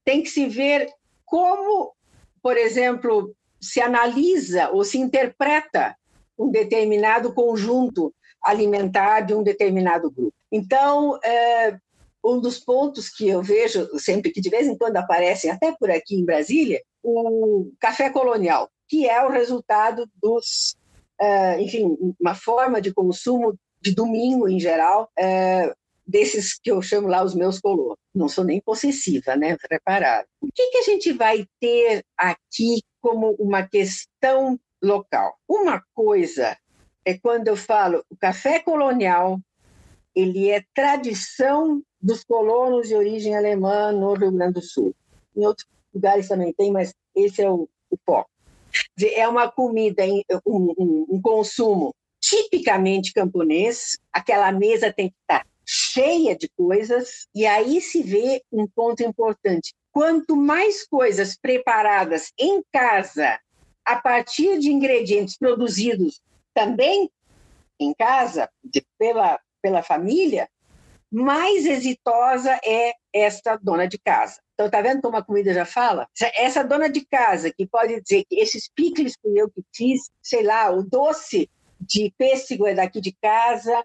tem 0.05 0.23
que 0.23 0.29
se 0.29 0.47
ver 0.47 0.87
como, 1.25 1.93
por 2.41 2.55
exemplo, 2.55 3.35
se 3.59 3.81
analisa 3.81 4.69
ou 4.69 4.83
se 4.83 4.97
interpreta 4.97 5.95
um 6.37 6.49
determinado 6.49 7.33
conjunto 7.33 8.13
alimentar 8.43 9.21
de 9.21 9.33
um 9.33 9.43
determinado 9.43 10.09
grupo. 10.09 10.33
Então, 10.51 11.19
é, 11.23 11.77
um 12.23 12.39
dos 12.39 12.59
pontos 12.59 13.09
que 13.09 13.27
eu 13.27 13.41
vejo 13.41 13.87
sempre 13.99 14.31
que 14.31 14.41
de 14.41 14.49
vez 14.49 14.67
em 14.67 14.77
quando 14.77 14.97
aparecem, 14.97 15.51
até 15.51 15.71
por 15.71 15.91
aqui 15.91 16.15
em 16.15 16.25
Brasília, 16.25 16.81
o 17.03 17.71
café 17.79 18.09
colonial 18.09 18.69
que 18.91 19.07
é 19.07 19.25
o 19.25 19.29
resultado 19.29 20.05
dos, 20.21 20.75
uh, 21.21 21.57
enfim, 21.61 21.97
uma 22.19 22.35
forma 22.35 22.81
de 22.81 22.93
consumo 22.93 23.57
de 23.79 23.95
domingo 23.95 24.49
em 24.49 24.59
geral, 24.59 25.09
uh, 25.17 25.73
desses 26.11 26.59
que 26.59 26.69
eu 26.69 26.81
chamo 26.81 27.07
lá 27.07 27.23
os 27.23 27.33
meus 27.33 27.59
colonos. 27.59 27.97
Não 28.13 28.27
sou 28.27 28.43
nem 28.43 28.59
possessiva, 28.61 29.35
né? 29.35 29.57
Preparado. 29.57 30.27
O 30.41 30.47
que, 30.53 30.71
que 30.71 30.77
a 30.77 30.83
gente 30.83 31.11
vai 31.13 31.45
ter 31.59 32.03
aqui 32.17 32.81
como 33.01 33.31
uma 33.39 33.63
questão 33.63 34.59
local? 34.81 35.37
Uma 35.47 35.81
coisa 35.93 36.57
é 37.05 37.17
quando 37.17 37.47
eu 37.47 37.55
falo 37.55 38.03
o 38.09 38.15
café 38.17 38.59
colonial, 38.59 39.39
ele 40.13 40.49
é 40.49 40.63
tradição 40.75 41.81
dos 41.99 42.23
colonos 42.23 42.89
de 42.89 42.95
origem 42.95 43.35
alemã 43.35 43.91
no 43.91 44.13
Rio 44.13 44.31
Grande 44.31 44.55
do 44.55 44.61
Sul. 44.61 44.93
Em 45.35 45.45
outros 45.45 45.67
lugares 45.93 46.27
também 46.27 46.53
tem, 46.53 46.71
mas 46.71 46.93
esse 47.15 47.41
é 47.41 47.49
o, 47.49 47.67
o 47.89 47.97
foco 48.05 48.29
é 49.13 49.27
uma 49.27 49.51
comida, 49.51 50.03
um, 50.45 50.73
um, 50.77 51.05
um 51.09 51.21
consumo 51.21 51.93
tipicamente 52.19 53.13
camponês, 53.13 53.97
aquela 54.13 54.51
mesa 54.51 54.93
tem 54.93 55.09
que 55.09 55.15
estar 55.21 55.45
cheia 55.93 56.35
de 56.35 56.49
coisas, 56.49 57.27
e 57.33 57.45
aí 57.45 57.81
se 57.81 58.01
vê 58.01 58.41
um 58.51 58.67
ponto 58.67 59.03
importante. 59.03 59.73
Quanto 59.91 60.35
mais 60.35 60.87
coisas 60.87 61.37
preparadas 61.37 62.31
em 62.37 62.63
casa, 62.71 63.39
a 63.85 63.95
partir 63.97 64.59
de 64.59 64.71
ingredientes 64.71 65.37
produzidos 65.37 66.21
também 66.53 67.09
em 67.79 67.93
casa, 67.93 68.49
de, 68.63 68.85
pela, 68.97 69.39
pela 69.61 69.81
família, 69.81 70.47
mais 71.11 71.65
exitosa 71.65 72.57
é 72.63 72.93
esta 73.13 73.57
dona 73.57 73.85
de 73.85 73.97
casa. 73.97 74.39
Então, 74.53 74.69
tá 74.69 74.81
vendo 74.81 75.01
como 75.01 75.17
a 75.17 75.23
comida 75.23 75.53
já 75.53 75.65
fala? 75.65 76.07
Essa 76.35 76.63
dona 76.63 76.89
de 76.89 77.05
casa 77.05 77.51
que 77.51 77.67
pode 77.67 77.99
dizer 78.01 78.23
que 78.29 78.39
esses 78.39 78.69
picles 78.69 79.15
fui 79.21 79.33
eu 79.35 79.49
que 79.49 79.61
fiz, 79.75 80.09
sei 80.21 80.43
lá, 80.43 80.69
o 80.69 80.83
doce 80.83 81.49
de 81.81 82.13
pêssego 82.17 82.67
é 82.67 82.75
daqui 82.75 83.01
de 83.01 83.11
casa, 83.11 83.83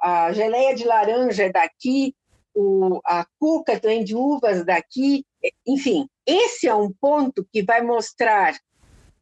a 0.00 0.32
geleia 0.32 0.74
de 0.74 0.84
laranja 0.84 1.44
é 1.44 1.52
daqui, 1.52 2.14
o, 2.54 3.00
a 3.04 3.26
cuca 3.38 3.78
também 3.78 4.04
de 4.04 4.14
uvas 4.14 4.64
daqui, 4.64 5.24
enfim, 5.66 6.08
esse 6.26 6.68
é 6.68 6.74
um 6.74 6.92
ponto 6.92 7.46
que 7.52 7.62
vai 7.62 7.82
mostrar 7.82 8.54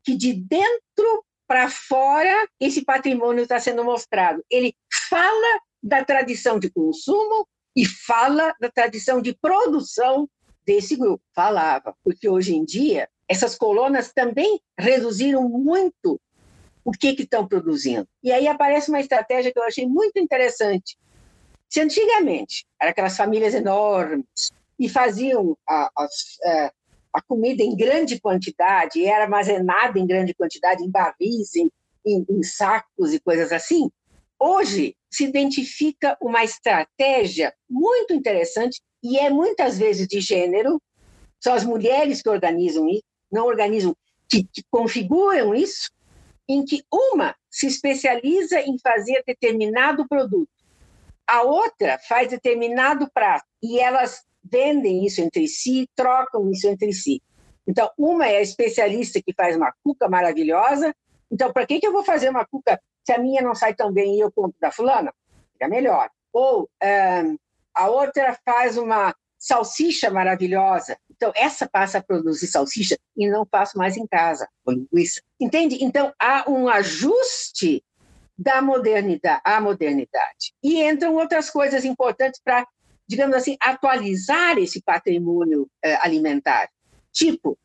que 0.02 0.16
de 0.16 0.32
dentro 0.32 1.25
para 1.47 1.68
fora 1.68 2.49
esse 2.61 2.85
patrimônio 2.85 3.42
está 3.42 3.59
sendo 3.59 3.85
mostrado. 3.85 4.44
Ele 4.50 4.75
fala 5.09 5.61
da 5.82 6.04
tradição 6.04 6.59
de 6.59 6.70
consumo 6.70 7.47
e 7.75 7.87
fala 7.87 8.54
da 8.61 8.70
tradição 8.70 9.20
de 9.20 9.35
produção 9.35 10.28
desse 10.64 10.97
grupo. 10.97 11.23
Falava, 11.35 11.94
porque 12.04 12.28
hoje 12.28 12.54
em 12.54 12.64
dia 12.64 13.09
essas 13.28 13.56
colunas 13.56 14.12
também 14.12 14.61
reduziram 14.78 15.49
muito 15.49 16.20
o 16.84 16.92
que 16.92 17.08
estão 17.08 17.46
produzindo. 17.46 18.08
E 18.22 18.32
aí 18.32 18.49
aparece 18.49 18.88
uma 18.88 19.00
estratégia 19.00 19.52
que 19.52 19.58
eu 19.58 19.64
achei 19.64 19.87
muito 19.87 20.18
interessante. 20.18 20.99
Se 21.68 21.80
antigamente 21.80 22.66
eram 22.80 22.90
aquelas 22.90 23.16
famílias 23.16 23.54
enormes 23.54 24.50
e 24.78 24.88
faziam 24.88 25.56
a, 25.68 25.90
a, 25.96 26.08
é, 26.44 26.72
a 27.12 27.22
comida 27.22 27.62
em 27.62 27.76
grande 27.76 28.20
quantidade, 28.20 29.04
era 29.04 29.25
armazenada 29.25 29.99
em 29.99 30.06
grande 30.06 30.34
quantidade, 30.34 30.82
em 30.82 30.90
barris, 30.90 31.54
em, 31.54 31.70
em, 32.04 32.25
em 32.28 32.42
sacos 32.42 33.12
e 33.12 33.20
coisas 33.20 33.52
assim, 33.52 33.90
hoje 34.38 34.96
se 35.10 35.25
identifica 35.25 36.16
uma 36.20 36.42
estratégia 36.42 37.52
muito 37.68 38.14
interessante 38.14 38.80
e 39.02 39.18
é 39.18 39.28
muitas 39.28 39.78
vezes 39.78 40.06
de 40.06 40.20
gênero, 40.20 40.80
são 41.38 41.52
as 41.54 41.64
mulheres 41.64 42.22
que 42.22 42.28
organizam 42.28 42.88
isso, 42.88 43.04
não 43.30 43.46
organizam, 43.46 43.94
que, 44.28 44.44
que 44.44 44.62
configuram 44.70 45.54
isso, 45.54 45.90
em 46.52 46.64
que 46.64 46.83
uma 46.92 47.35
se 47.50 47.66
especializa 47.66 48.61
em 48.61 48.78
fazer 48.78 49.23
determinado 49.26 50.07
produto, 50.09 50.50
a 51.26 51.42
outra 51.42 51.99
faz 52.09 52.28
determinado 52.28 53.09
prato, 53.12 53.47
e 53.62 53.78
elas 53.78 54.23
vendem 54.42 55.04
isso 55.04 55.21
entre 55.21 55.47
si, 55.47 55.88
trocam 55.95 56.50
isso 56.50 56.66
entre 56.66 56.92
si. 56.92 57.23
Então, 57.66 57.88
uma 57.97 58.26
é 58.26 58.38
a 58.38 58.42
especialista 58.42 59.21
que 59.23 59.33
faz 59.33 59.54
uma 59.57 59.73
cuca 59.85 60.09
maravilhosa, 60.09 60.95
então, 61.30 61.52
para 61.52 61.66
que, 61.66 61.78
que 61.78 61.87
eu 61.87 61.92
vou 61.92 62.02
fazer 62.02 62.28
uma 62.28 62.45
cuca 62.45 62.80
se 63.04 63.12
a 63.12 63.19
minha 63.19 63.40
não 63.40 63.54
sai 63.54 63.75
tão 63.75 63.92
bem 63.92 64.16
e 64.16 64.21
eu 64.21 64.33
compro 64.33 64.57
da 64.61 64.73
fulana? 64.73 65.12
Fica 65.52 65.69
melhor. 65.69 66.11
Ou 66.33 66.69
um, 66.83 67.37
a 67.75 67.88
outra 67.88 68.37
faz 68.45 68.76
uma 68.76 69.14
salsicha 69.38 70.11
maravilhosa. 70.11 70.99
Então, 71.20 71.32
essa 71.36 71.68
passa 71.68 71.98
a 71.98 72.02
produzir 72.02 72.46
salsicha 72.46 72.96
e 73.14 73.28
não 73.28 73.44
faço 73.44 73.76
mais 73.76 73.94
em 73.98 74.06
casa, 74.06 74.48
com 74.64 74.72
linguiça. 74.72 75.20
Entende? 75.38 75.76
Então, 75.84 76.14
há 76.18 76.50
um 76.50 76.66
ajuste 76.66 77.84
da 78.38 78.62
modernidade 78.62 79.42
à 79.44 79.60
modernidade. 79.60 80.54
E 80.62 80.82
entram 80.82 81.14
outras 81.16 81.50
coisas 81.50 81.84
importantes 81.84 82.40
para, 82.42 82.66
digamos 83.06 83.36
assim, 83.36 83.54
atualizar 83.60 84.56
esse 84.56 84.80
patrimônio 84.80 85.68
eh, 85.84 85.98
alimentar. 86.00 86.70
Tipo, 87.12 87.58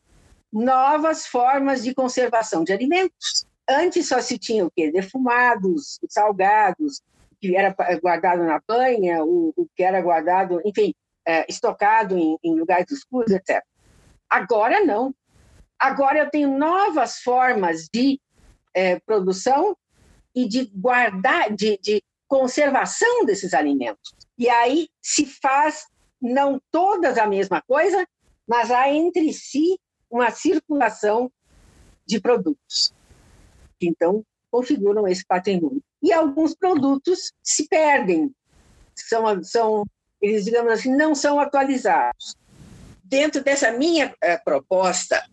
novas 0.52 1.26
formas 1.26 1.82
de 1.82 1.96
conservação 1.96 2.62
de 2.62 2.74
alimentos. 2.74 3.46
Antes 3.70 4.10
só 4.10 4.20
se 4.20 4.38
tinha 4.38 4.66
o 4.66 4.72
quê? 4.72 4.92
Defumados, 4.92 5.98
salgados, 6.10 7.02
que 7.40 7.56
era 7.56 7.74
guardado 8.02 8.44
na 8.44 8.62
banha, 8.68 9.24
o, 9.24 9.54
o 9.56 9.66
que 9.74 9.82
era 9.82 10.02
guardado, 10.02 10.62
enfim, 10.66 10.94
é, 11.26 11.46
estocado 11.50 12.18
em, 12.18 12.38
em 12.44 12.56
lugares 12.56 12.92
escuros, 12.92 13.32
etc. 13.32 13.64
Agora 14.30 14.84
não. 14.84 15.14
Agora 15.78 16.20
eu 16.20 16.30
tenho 16.30 16.58
novas 16.58 17.20
formas 17.20 17.88
de 17.94 18.20
é, 18.74 19.00
produção 19.00 19.76
e 20.34 20.48
de 20.48 20.66
guardar, 20.66 21.54
de, 21.54 21.78
de 21.78 22.04
conservação 22.28 23.26
desses 23.26 23.54
alimentos. 23.54 24.14
E 24.38 24.50
aí 24.50 24.90
se 25.02 25.26
faz 25.26 25.86
não 26.22 26.60
todas 26.72 27.18
a 27.18 27.28
mesma 27.28 27.62
coisa, 27.62 28.06
mas 28.48 28.72
há 28.72 28.90
entre 28.90 29.32
si 29.34 29.80
uma 30.10 30.32
circulação 30.32 31.32
de 32.06 32.20
produtos. 32.20 32.94
Então, 33.82 34.24
configuram 34.52 35.08
esse 35.08 35.26
patrimônio. 35.26 35.82
E 36.02 36.14
alguns 36.14 36.56
produtos 36.56 37.34
se 37.44 37.68
perdem, 37.68 38.34
são, 38.96 39.44
são 39.44 39.86
eles, 40.22 40.46
digamos 40.46 40.72
assim, 40.72 40.96
não 40.96 41.14
são 41.14 41.40
atualizados. 41.40 42.36
Dentro 43.04 43.44
dessa 43.44 43.72
minha 43.72 44.08
uh, 44.08 44.44
proposta, 44.44 45.24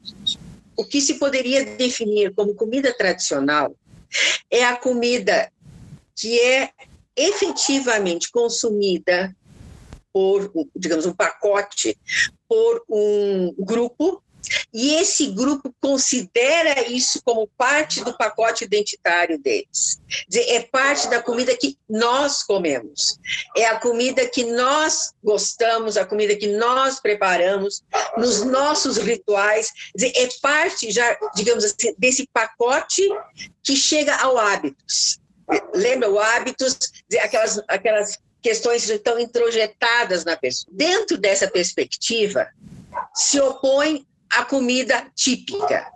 o 0.77 0.85
que 0.85 1.01
se 1.01 1.15
poderia 1.15 1.65
definir 1.77 2.35
como 2.35 2.55
comida 2.55 2.93
tradicional 2.93 3.75
é 4.51 4.65
a 4.65 4.77
comida 4.77 5.51
que 6.15 6.39
é 6.39 6.71
efetivamente 7.17 8.31
consumida 8.31 9.35
por, 10.13 10.53
digamos, 10.77 11.07
um 11.07 11.15
pacote, 11.15 11.97
por 12.47 12.85
um 12.89 13.55
grupo 13.59 14.23
e 14.73 14.95
esse 14.95 15.27
grupo 15.27 15.75
considera 15.81 16.89
isso 16.89 17.21
como 17.25 17.47
parte 17.57 18.03
do 18.03 18.17
pacote 18.17 18.65
identitário 18.65 19.39
deles. 19.39 20.01
é 20.35 20.61
parte 20.61 21.09
da 21.09 21.23
comida 21.23 21.57
que 21.57 21.79
nós 21.89 22.43
comemos, 22.43 23.19
é 23.57 23.67
a 23.67 23.79
comida 23.79 24.29
que 24.29 24.45
nós 24.45 25.13
gostamos, 25.23 25.97
a 25.97 26.05
comida 26.05 26.35
que 26.37 26.49
nós 26.49 27.01
preparamos 27.01 27.83
nos 28.17 28.45
nossos 28.45 28.97
rituais. 28.97 29.71
é 30.01 30.29
parte 30.41 30.91
já, 30.91 31.17
digamos 31.35 31.65
assim, 31.65 31.95
desse 31.99 32.27
pacote 32.33 33.03
que 33.63 33.77
chega 33.77 34.15
ao 34.17 34.39
hábitos. 34.39 35.21
Lembra 35.75 36.11
o 36.11 36.19
hábitos, 36.19 36.79
aquelas, 37.21 37.61
aquelas 37.69 38.19
questões 38.41 38.87
que 38.87 38.93
estão 38.93 39.19
introjetadas 39.19 40.25
na 40.25 40.37
pessoa. 40.37 40.73
Dentro 40.75 41.17
dessa 41.17 41.49
perspectiva, 41.49 42.49
se 43.15 43.41
opõe 43.41 44.07
a 44.33 44.45
comida 44.45 45.07
típica. 45.15 45.87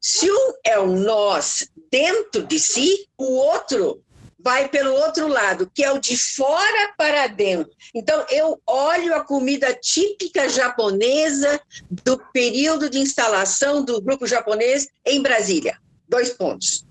Se 0.00 0.30
um 0.30 0.52
é 0.64 0.78
um 0.78 1.00
nós 1.00 1.68
dentro 1.90 2.42
de 2.44 2.58
si, 2.58 3.08
o 3.16 3.34
outro 3.34 4.02
vai 4.38 4.68
pelo 4.68 4.94
outro 4.94 5.26
lado, 5.26 5.70
que 5.74 5.82
é 5.82 5.90
o 5.90 5.98
de 5.98 6.16
fora 6.16 6.94
para 6.96 7.26
dentro. 7.26 7.72
Então, 7.92 8.24
eu 8.30 8.60
olho 8.66 9.14
a 9.14 9.24
comida 9.24 9.74
típica 9.74 10.48
japonesa 10.48 11.60
do 11.90 12.16
período 12.32 12.88
de 12.88 12.98
instalação 12.98 13.84
do 13.84 14.00
grupo 14.00 14.26
japonês 14.26 14.88
em 15.04 15.20
Brasília. 15.20 15.76
Dois 16.08 16.30
pontos. 16.30 16.86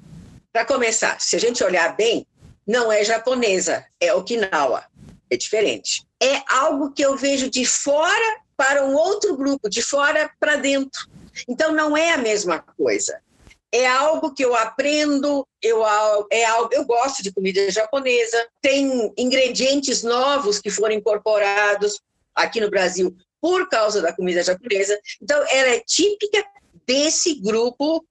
Para 0.52 0.66
começar, 0.66 1.20
se 1.22 1.36
a 1.36 1.40
gente 1.40 1.64
olhar 1.64 1.96
bem, 1.96 2.28
não 2.68 2.92
é 2.92 3.04
japonesa, 3.04 3.86
é 4.00 4.14
Okinawa. 4.14 4.84
É 5.30 5.38
diferente. 5.38 6.06
É 6.22 6.42
algo 6.50 6.92
que 6.92 7.02
eu 7.02 7.16
vejo 7.16 7.50
de 7.50 7.66
fora 7.66 8.42
para 8.58 8.84
um 8.84 8.96
outro 8.96 9.38
grupo, 9.38 9.70
de 9.70 9.82
fora 9.82 10.30
para 10.40 10.56
dentro. 10.56 11.08
Então, 11.48 11.72
não 11.72 11.96
é 11.96 12.12
a 12.12 12.18
mesma 12.18 12.60
coisa. 12.60 13.22
É 13.72 13.86
algo 13.86 14.34
que 14.34 14.44
eu 14.44 14.56
aprendo, 14.56 15.48
eu, 15.62 15.84
é 16.32 16.46
algo, 16.46 16.70
eu 16.74 16.84
gosto 16.84 17.22
de 17.22 17.32
comida 17.32 17.70
japonesa, 17.70 18.48
tem 18.62 19.14
ingredientes 19.18 20.04
novos 20.04 20.60
que 20.60 20.72
foram 20.72 20.96
incorporados 20.96 22.02
aqui 22.34 22.60
no 22.60 22.70
Brasil 22.70 23.16
por 23.40 23.70
causa 23.70 24.02
da 24.02 24.14
comida 24.14 24.44
japonesa. 24.44 25.00
Então, 25.22 25.38
ela 25.50 25.70
é 25.70 25.80
típica 25.86 26.44
desse 26.88 27.36
grupo 27.36 28.04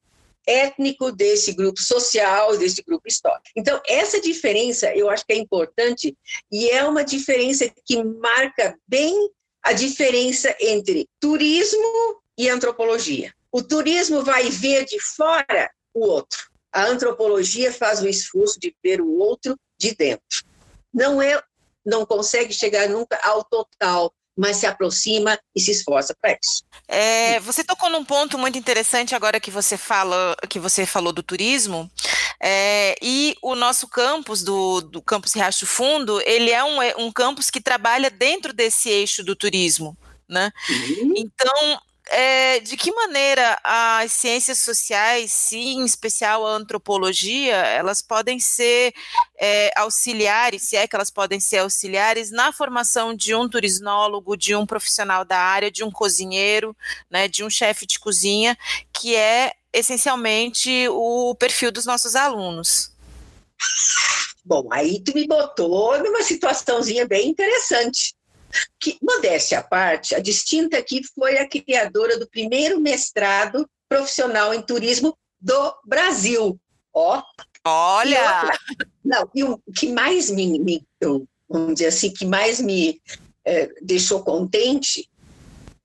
étnico, 0.46 1.10
desse 1.10 1.52
grupo 1.52 1.80
social, 1.80 2.56
desse 2.56 2.82
grupo 2.82 3.08
histórico. 3.08 3.42
Então, 3.56 3.80
essa 3.86 4.20
diferença 4.20 4.94
eu 4.94 5.10
acho 5.10 5.26
que 5.26 5.32
é 5.32 5.36
importante 5.36 6.16
e 6.52 6.70
é 6.70 6.84
uma 6.84 7.04
diferença 7.04 7.68
que 7.84 8.02
marca 8.04 8.78
bem 8.86 9.30
a 9.66 9.72
diferença 9.72 10.54
entre 10.60 11.08
turismo 11.18 12.22
e 12.38 12.48
antropologia. 12.48 13.34
O 13.50 13.60
turismo 13.60 14.22
vai 14.22 14.48
ver 14.48 14.84
de 14.84 15.00
fora 15.00 15.68
o 15.92 16.06
outro. 16.06 16.38
A 16.72 16.84
antropologia 16.84 17.72
faz 17.72 18.00
o 18.00 18.06
esforço 18.06 18.60
de 18.60 18.72
ver 18.80 19.00
o 19.00 19.18
outro 19.18 19.58
de 19.76 19.92
dentro. 19.92 20.44
Não 20.94 21.20
é, 21.20 21.42
não 21.84 22.06
consegue 22.06 22.52
chegar 22.52 22.88
nunca 22.88 23.18
ao 23.24 23.42
total, 23.42 24.14
mas 24.36 24.58
se 24.58 24.66
aproxima 24.66 25.36
e 25.52 25.60
se 25.60 25.72
esforça 25.72 26.14
para 26.20 26.38
isso. 26.40 26.62
É, 26.86 27.40
você 27.40 27.64
tocou 27.64 27.90
num 27.90 28.04
ponto 28.04 28.38
muito 28.38 28.56
interessante 28.56 29.16
agora 29.16 29.40
que 29.40 29.50
você 29.50 29.76
fala, 29.76 30.36
que 30.48 30.60
você 30.60 30.86
falou 30.86 31.12
do 31.12 31.24
turismo, 31.24 31.90
é, 32.40 32.94
e 33.02 33.36
o 33.42 33.54
nosso 33.54 33.88
campus 33.88 34.42
do, 34.42 34.80
do 34.80 35.02
campus 35.02 35.34
Riacho 35.34 35.66
Fundo, 35.66 36.20
ele 36.26 36.50
é 36.50 36.62
um, 36.62 36.82
é 36.82 36.94
um 36.96 37.10
campus 37.10 37.50
que 37.50 37.60
trabalha 37.60 38.10
dentro 38.10 38.52
desse 38.52 38.88
eixo 38.88 39.24
do 39.24 39.34
turismo, 39.34 39.96
né? 40.28 40.52
Uhum. 40.68 41.14
Então 41.16 41.80
é, 42.08 42.60
de 42.60 42.76
que 42.76 42.92
maneira 42.92 43.58
as 43.62 44.12
ciências 44.12 44.60
sociais, 44.60 45.32
sim, 45.32 45.80
em 45.80 45.84
especial 45.84 46.46
a 46.46 46.52
antropologia, 46.52 47.54
elas 47.54 48.00
podem 48.00 48.38
ser 48.38 48.94
é, 49.38 49.72
auxiliares, 49.76 50.62
se 50.62 50.76
é 50.76 50.86
que 50.86 50.94
elas 50.94 51.10
podem 51.10 51.40
ser 51.40 51.58
auxiliares 51.58 52.30
na 52.30 52.52
formação 52.52 53.14
de 53.14 53.34
um 53.34 53.48
turismólogo, 53.48 54.36
de 54.36 54.54
um 54.54 54.64
profissional 54.64 55.24
da 55.24 55.38
área, 55.38 55.70
de 55.70 55.82
um 55.82 55.90
cozinheiro, 55.90 56.76
né, 57.10 57.28
de 57.28 57.42
um 57.42 57.50
chefe 57.50 57.86
de 57.86 57.98
cozinha, 57.98 58.56
que 58.92 59.16
é 59.16 59.52
essencialmente 59.72 60.88
o 60.88 61.34
perfil 61.34 61.70
dos 61.70 61.84
nossos 61.84 62.14
alunos. 62.14 62.92
Bom, 64.44 64.68
aí 64.70 65.02
tu 65.02 65.12
me 65.12 65.26
botou 65.26 65.98
numa 66.02 66.22
situaçãozinha 66.22 67.06
bem 67.06 67.28
interessante 67.28 68.15
que, 68.80 68.98
modéstia 69.02 69.58
à 69.58 69.62
parte, 69.62 70.14
a 70.14 70.20
distinta 70.20 70.78
aqui 70.78 71.02
foi 71.14 71.38
a 71.38 71.48
criadora 71.48 72.18
do 72.18 72.28
primeiro 72.28 72.80
mestrado 72.80 73.68
profissional 73.88 74.52
em 74.52 74.62
turismo 74.62 75.16
do 75.40 75.74
Brasil. 75.84 76.58
Ó. 76.92 77.22
Olha! 77.64 78.16
E 78.16 78.44
outra, 78.44 78.58
não, 79.04 79.30
e 79.34 79.44
o 79.44 79.60
que 79.74 79.88
mais 79.88 80.30
me, 80.30 80.58
me 80.58 80.86
eu, 81.00 81.26
vamos 81.48 81.74
dizer 81.74 81.88
assim, 81.88 82.12
que 82.12 82.24
mais 82.24 82.60
me 82.60 83.00
é, 83.44 83.70
deixou 83.82 84.22
contente 84.22 85.08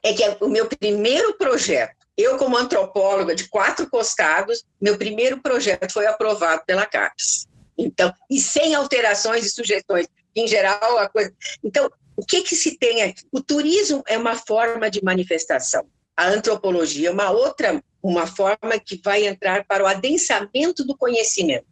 é 0.03 0.13
que 0.13 0.23
o 0.43 0.47
meu 0.47 0.67
primeiro 0.67 1.37
projeto, 1.37 1.95
eu 2.17 2.37
como 2.37 2.57
antropóloga 2.57 3.35
de 3.35 3.47
quatro 3.47 3.89
costados, 3.89 4.63
meu 4.79 4.97
primeiro 4.97 5.41
projeto 5.41 5.91
foi 5.91 6.07
aprovado 6.07 6.63
pela 6.65 6.85
CAPES. 6.85 7.47
Então, 7.77 8.13
e 8.29 8.39
sem 8.39 8.75
alterações 8.75 9.45
e 9.45 9.51
sugestões, 9.51 10.07
em 10.35 10.47
geral 10.47 10.97
a 10.97 11.09
coisa. 11.09 11.33
Então, 11.63 11.89
o 12.21 12.25
que, 12.25 12.43
que 12.43 12.55
se 12.55 12.77
tem 12.77 13.01
aqui? 13.01 13.23
O 13.31 13.41
turismo 13.41 14.03
é 14.07 14.15
uma 14.15 14.35
forma 14.35 14.91
de 14.91 15.03
manifestação. 15.03 15.83
A 16.15 16.27
antropologia 16.27 17.09
é 17.09 17.11
uma 17.11 17.31
outra, 17.31 17.83
uma 18.01 18.27
forma 18.27 18.79
que 18.79 19.01
vai 19.03 19.25
entrar 19.25 19.65
para 19.65 19.83
o 19.83 19.87
adensamento 19.87 20.85
do 20.85 20.95
conhecimento. 20.95 21.65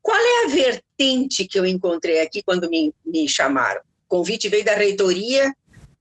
Qual 0.00 0.16
é 0.16 0.44
a 0.44 0.48
vertente 0.48 1.44
que 1.44 1.58
eu 1.58 1.66
encontrei 1.66 2.20
aqui 2.20 2.40
quando 2.40 2.70
me, 2.70 2.94
me 3.04 3.28
chamaram? 3.28 3.80
O 3.80 4.08
convite 4.08 4.48
veio 4.48 4.64
da 4.64 4.76
reitoria. 4.76 5.52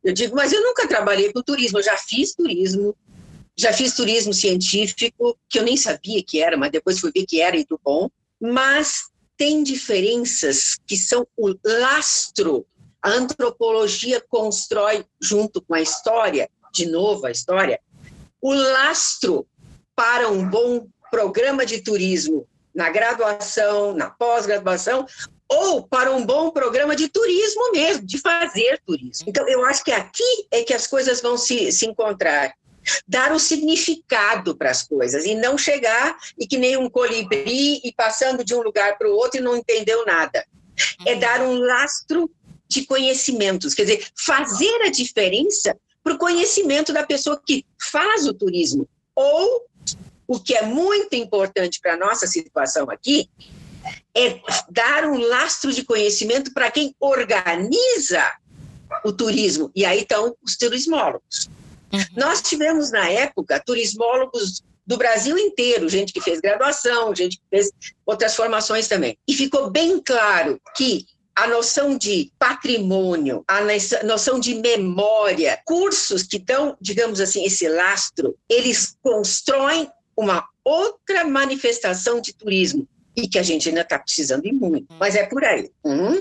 Eu 0.04 0.14
digo, 0.14 0.36
mas 0.36 0.54
eu 0.54 0.62
nunca 0.62 0.88
trabalhei 0.88 1.34
com 1.34 1.42
turismo, 1.42 1.80
eu 1.80 1.84
já 1.84 1.98
fiz 1.98 2.36
turismo, 2.36 2.96
já 3.58 3.74
fiz 3.74 3.96
turismo 3.96 4.36
científico, 4.36 5.36
que 5.50 5.58
eu 5.58 5.64
nem 5.64 5.76
sabia 5.76 6.24
que 6.24 6.40
era, 6.40 6.56
mas 6.56 6.70
depois 6.70 7.00
fui 7.00 7.12
ver 7.12 7.26
que 7.26 7.42
era 7.42 7.58
e 7.58 7.66
do 7.66 7.82
bom. 7.84 8.08
Mas 8.40 9.10
tem 9.36 9.64
diferenças 9.64 10.78
que 10.86 10.96
são 10.96 11.28
o 11.36 11.56
lastro 11.66 12.64
a 13.08 13.10
antropologia 13.10 14.22
constrói, 14.28 15.06
junto 15.22 15.62
com 15.62 15.74
a 15.74 15.82
história, 15.82 16.50
de 16.74 16.86
novo 16.86 17.26
a 17.26 17.32
história, 17.32 17.80
o 18.42 18.54
lastro 18.54 19.48
para 19.96 20.28
um 20.28 20.46
bom 20.46 20.88
programa 21.10 21.66
de 21.66 21.82
turismo 21.82 22.46
na 22.76 22.90
graduação, 22.90 23.94
na 23.94 24.10
pós-graduação, 24.10 25.08
ou 25.48 25.88
para 25.88 26.12
um 26.12 26.26
bom 26.26 26.52
programa 26.52 26.98
de 26.98 27.08
turismo 27.08 27.72
mesmo, 27.72 28.06
de 28.06 28.18
fazer 28.20 28.82
turismo. 28.86 29.26
Então, 29.30 29.48
eu 29.48 29.64
acho 29.66 29.86
que 29.86 29.94
aqui 29.94 30.46
é 30.52 30.62
que 30.64 30.74
as 30.74 30.86
coisas 30.86 31.22
vão 31.22 31.38
se, 31.38 31.72
se 31.72 31.86
encontrar. 31.86 32.54
Dar 33.08 33.32
o 33.32 33.40
significado 33.40 34.56
para 34.56 34.70
as 34.70 34.84
coisas 34.84 35.26
e 35.26 35.34
não 35.34 35.58
chegar 35.58 36.18
e 36.38 36.46
que 36.46 36.58
nem 36.58 36.76
um 36.76 36.90
colibri 36.90 37.80
e 37.84 37.94
passando 37.94 38.44
de 38.44 38.54
um 38.54 38.62
lugar 38.62 38.98
para 38.98 39.10
o 39.10 39.16
outro 39.16 39.40
e 39.40 39.44
não 39.44 39.56
entendeu 39.56 40.06
nada. 40.06 40.46
É 41.06 41.14
uhum. 41.14 41.20
dar 41.20 41.42
um 41.42 41.58
lastro 41.58 42.30
de 42.70 42.86
conhecimentos, 42.86 43.74
quer 43.74 43.84
dizer, 43.84 44.08
fazer 44.16 44.82
a 44.84 44.90
diferença 44.90 45.76
para 46.04 46.14
o 46.14 46.18
conhecimento 46.18 46.94
da 46.94 47.06
pessoa 47.06 47.42
que 47.46 47.66
faz 47.92 48.26
o 48.28 48.34
turismo. 48.34 48.88
Ou, 49.16 49.66
o 50.28 50.40
que 50.40 50.56
é 50.56 50.64
muito 50.64 51.16
importante 51.16 51.80
para 51.82 51.94
a 51.94 51.98
nossa 51.98 52.28
situação 52.28 52.90
aqui, 52.90 53.30
é 54.16 54.40
dar 54.70 55.06
um 55.06 55.18
lastro 55.18 55.72
de 55.72 55.84
conhecimento 55.84 56.54
para 56.54 56.72
quem 56.72 56.96
organiza 57.00 58.24
o 59.04 59.12
turismo. 59.12 59.72
E 59.76 59.86
aí 59.86 60.02
estão 60.02 60.36
os 60.42 60.58
turismólogos. 60.58 61.50
Uhum. 61.94 62.00
Nós 62.16 62.42
tivemos, 62.42 62.92
na 62.92 63.10
época, 63.10 63.62
turismólogos 63.66 64.64
do 64.86 64.98
Brasil 64.98 65.38
inteiro, 65.38 65.90
gente 65.90 66.14
que 66.14 66.22
fez 66.22 66.40
graduação, 66.40 67.14
gente 67.14 67.38
que 67.38 67.44
fez 67.50 67.70
outras 68.06 68.36
formações 68.36 68.88
também. 68.88 69.18
E 69.28 69.34
ficou 69.34 69.70
bem 69.70 70.00
claro 70.00 70.60
que 70.76 71.06
a 71.38 71.46
noção 71.46 71.96
de 71.96 72.32
patrimônio, 72.40 73.46
a 73.48 73.60
noção 74.04 74.40
de 74.40 74.56
memória, 74.56 75.62
cursos 75.64 76.24
que 76.24 76.40
dão, 76.40 76.76
digamos 76.82 77.22
assim, 77.22 77.46
esse 77.46 77.68
lastro, 77.70 78.36
eles 78.50 78.98
constroem 79.04 79.88
uma 80.18 80.44
outra 80.64 81.24
manifestação 81.24 82.20
de 82.20 82.34
turismo 82.34 82.88
e 83.16 83.28
que 83.28 83.38
a 83.38 83.44
gente 83.44 83.70
ainda 83.70 83.82
está 83.82 84.00
precisando 84.00 84.44
de 84.44 84.52
muito, 84.52 84.88
mas 85.00 85.16
é 85.16 85.28
por 85.28 85.44
aí. 85.44 85.70
Hum? 85.86 86.20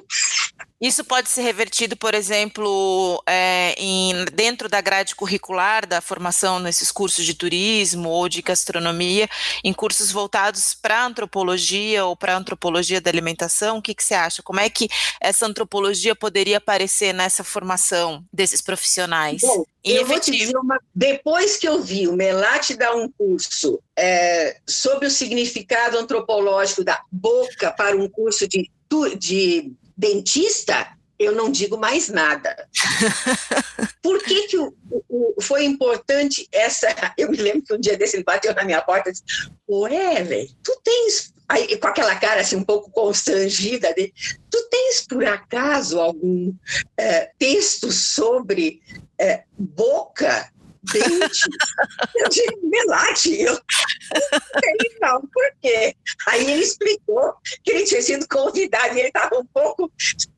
Isso 0.78 1.02
pode 1.04 1.30
ser 1.30 1.40
revertido, 1.40 1.96
por 1.96 2.14
exemplo, 2.14 3.22
é, 3.26 3.74
em, 3.78 4.26
dentro 4.34 4.68
da 4.68 4.78
grade 4.82 5.14
curricular 5.14 5.86
da 5.86 6.02
formação 6.02 6.58
nesses 6.58 6.92
cursos 6.92 7.24
de 7.24 7.32
turismo 7.32 8.10
ou 8.10 8.28
de 8.28 8.42
gastronomia, 8.42 9.26
em 9.64 9.72
cursos 9.72 10.12
voltados 10.12 10.74
para 10.74 11.06
antropologia 11.06 12.04
ou 12.04 12.14
para 12.14 12.36
antropologia 12.36 13.00
da 13.00 13.08
alimentação. 13.10 13.78
O 13.78 13.82
que, 13.82 13.94
que, 13.94 14.04
você 14.04 14.12
acha? 14.12 14.42
Como 14.42 14.60
é 14.60 14.68
que 14.68 14.86
essa 15.18 15.46
antropologia 15.46 16.14
poderia 16.14 16.58
aparecer 16.58 17.14
nessa 17.14 17.42
formação 17.42 18.22
desses 18.30 18.60
profissionais? 18.60 19.40
Bom, 19.40 19.64
eu 19.82 20.04
vou 20.04 20.20
te 20.20 20.30
dizer 20.30 20.58
uma, 20.58 20.78
depois 20.94 21.56
que 21.56 21.66
eu 21.66 21.80
vi 21.80 22.06
o 22.06 22.12
Melate 22.12 22.74
dar 22.74 22.94
um 22.94 23.10
curso 23.10 23.80
é, 23.96 24.58
sobre 24.66 25.06
o 25.06 25.10
significado 25.10 25.96
antropológico 25.96 26.84
da 26.84 27.00
boca 27.10 27.72
para 27.72 27.96
um 27.96 28.08
curso 28.10 28.46
de, 28.46 28.70
de 29.18 29.72
dentista, 29.96 30.96
eu 31.18 31.32
não 31.32 31.50
digo 31.50 31.78
mais 31.78 32.08
nada. 32.08 32.68
Por 34.02 34.22
que, 34.22 34.48
que 34.48 34.58
o, 34.58 34.74
o, 35.08 35.34
foi 35.40 35.64
importante 35.64 36.46
essa. 36.52 36.88
Eu 37.16 37.30
me 37.30 37.36
lembro 37.36 37.62
que 37.62 37.74
um 37.74 37.80
dia 37.80 37.96
desse 37.96 38.16
ele 38.16 38.24
bateu 38.24 38.54
na 38.54 38.64
minha 38.64 38.82
porta 38.82 39.08
e 39.08 39.12
disse: 39.12 39.24
Ô, 39.66 39.88
Ellen, 39.88 40.48
tu 40.62 40.78
tens. 40.84 41.34
Aí, 41.48 41.76
com 41.78 41.86
aquela 41.86 42.16
cara 42.16 42.40
assim 42.40 42.56
um 42.56 42.64
pouco 42.64 42.90
constrangida, 42.90 43.94
de, 43.94 44.12
tu 44.50 44.68
tens 44.68 45.06
por 45.06 45.24
acaso 45.24 46.00
algum 46.00 46.52
é, 46.96 47.30
texto 47.38 47.92
sobre 47.92 48.82
é, 49.18 49.44
boca 49.56 50.50
dente. 50.92 51.42
eu 52.16 52.28
digo, 52.28 52.60
Melate, 52.62 53.40
eu 53.40 53.52
não 53.52 54.96
não, 55.00 55.20
por 55.20 55.52
quê? 55.60 55.94
Aí 56.26 56.50
ele 56.50 56.62
explicou 56.62 57.34
que 57.62 57.70
ele 57.70 57.84
tinha 57.84 58.02
sido 58.02 58.26
convidado 58.28 58.94
e 58.96 59.00
ele 59.00 59.08
estava 59.08 59.38
um 59.38 59.46
pouco 59.46 59.90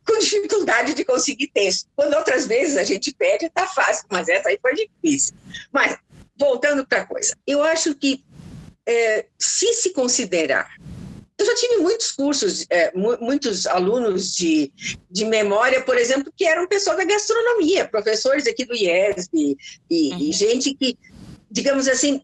com 0.07 0.19
dificuldade 0.19 0.95
de 0.95 1.05
conseguir 1.05 1.49
texto. 1.49 1.89
Quando 1.95 2.15
outras 2.15 2.47
vezes 2.47 2.77
a 2.77 2.85
gente 2.85 3.15
pede, 3.15 3.47
está 3.47 3.67
fácil, 3.67 4.07
mas 4.11 4.29
essa 4.29 4.49
aí 4.49 4.59
foi 4.61 4.75
difícil. 4.75 5.35
Mas, 5.73 5.97
voltando 6.37 6.87
para 6.87 7.03
a 7.03 7.07
coisa, 7.07 7.37
eu 7.47 7.63
acho 7.63 7.95
que 7.95 8.25
é, 8.87 9.27
se 9.39 9.75
se 9.75 9.93
considerar 9.93 10.71
eu 11.39 11.47
já 11.47 11.55
tive 11.55 11.77
muitos 11.77 12.11
cursos, 12.11 12.67
é, 12.69 12.93
muitos 12.95 13.65
alunos 13.67 14.35
de, 14.35 14.73
de 15.09 15.25
memória, 15.25 15.81
por 15.83 15.97
exemplo, 15.97 16.33
que 16.37 16.45
eram 16.45 16.67
pessoas 16.67 16.97
da 16.97 17.05
gastronomia, 17.05 17.87
professores 17.87 18.47
aqui 18.47 18.65
do 18.65 18.75
IESB, 18.75 19.57
e, 19.89 20.11
uhum. 20.11 20.19
e 20.19 20.33
gente 20.33 20.75
que, 20.75 20.99
digamos 21.49 21.87
assim, 21.87 22.21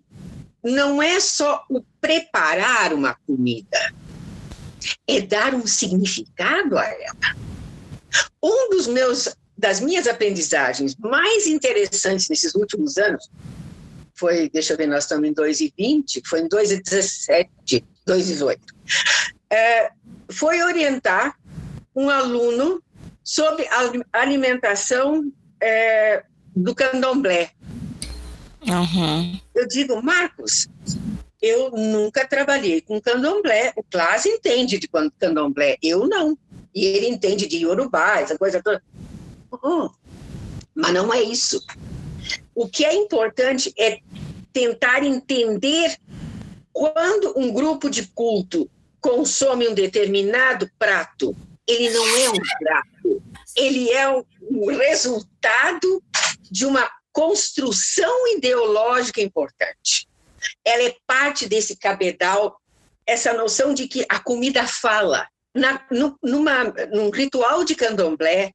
não 0.62 1.00
é 1.00 1.20
só 1.20 1.64
o 1.70 1.81
preparar 2.00 2.92
uma 2.92 3.14
comida, 3.27 3.94
é 5.07 5.20
dar 5.20 5.55
um 5.55 5.66
significado 5.66 6.77
a 6.77 6.85
ela. 6.85 7.37
Um 8.42 8.70
dos 8.70 8.88
meus, 8.88 9.29
das 9.57 9.79
minhas 9.79 10.09
aprendizagens 10.09 10.96
mais 10.96 11.46
interessantes 11.46 12.29
nesses 12.29 12.55
últimos 12.57 12.98
anos 12.98 13.31
foi, 14.16 14.48
deixa 14.48 14.72
eu 14.72 14.77
ver, 14.77 14.87
nós 14.87 15.05
estamos 15.05 15.29
em 15.29 15.33
2020, 15.33 16.22
foi 16.27 16.40
em 16.40 16.48
2017, 16.48 17.85
2018, 18.06 18.60
é, 19.50 19.90
foi 20.30 20.62
orientar 20.62 21.36
um 21.94 22.10
aluno 22.10 22.82
sobre 23.22 23.66
a 23.68 24.20
alimentação 24.20 25.32
é, 25.60 26.24
do 26.54 26.74
candomblé. 26.74 27.50
Uhum. 28.66 29.38
Eu 29.54 29.66
digo, 29.68 30.02
Marcos, 30.02 30.68
eu 31.40 31.70
nunca 31.70 32.26
trabalhei 32.26 32.80
com 32.80 33.00
candomblé. 33.00 33.72
O 33.76 33.82
Clas 33.82 34.26
entende 34.26 34.78
de 34.78 34.88
candomblé, 35.18 35.76
eu 35.82 36.06
não. 36.06 36.36
E 36.74 36.84
ele 36.86 37.06
entende 37.06 37.46
de 37.46 37.58
Yorubá, 37.58 38.20
essa 38.20 38.36
coisa 38.36 38.62
toda. 38.62 38.82
Uhum. 39.52 39.90
Mas 40.74 40.92
não 40.92 41.12
é 41.12 41.22
isso. 41.22 41.64
O 42.54 42.68
que 42.68 42.84
é 42.84 42.94
importante 42.94 43.72
é 43.78 44.00
tentar 44.52 45.04
entender 45.04 45.96
quando 46.74 47.32
um 47.38 47.52
grupo 47.52 47.88
de 47.88 48.08
culto 48.08 48.68
consome 49.00 49.68
um 49.68 49.74
determinado 49.74 50.68
prato, 50.76 51.34
ele 51.66 51.88
não 51.90 52.04
é 52.16 52.30
um 52.30 52.38
prato, 52.58 53.22
ele 53.56 53.90
é 53.92 54.08
o, 54.10 54.26
resultado 54.76 56.02
de 56.50 56.66
uma 56.66 56.90
construção 57.12 58.26
ideológica 58.37 59.20
importante. 59.20 60.08
Ela 60.64 60.82
é 60.82 60.96
parte 61.06 61.48
desse 61.48 61.76
cabedal, 61.76 62.60
essa 63.06 63.32
noção 63.32 63.72
de 63.72 63.87
que 63.87 64.04
a 64.08 64.18
comida 64.18 64.66
fala. 64.66 65.28
Na, 65.54 65.80
no, 65.88 66.18
numa, 66.20 66.64
num 66.92 67.10
ritual 67.10 67.62
de 67.62 67.76
candomblé, 67.76 68.50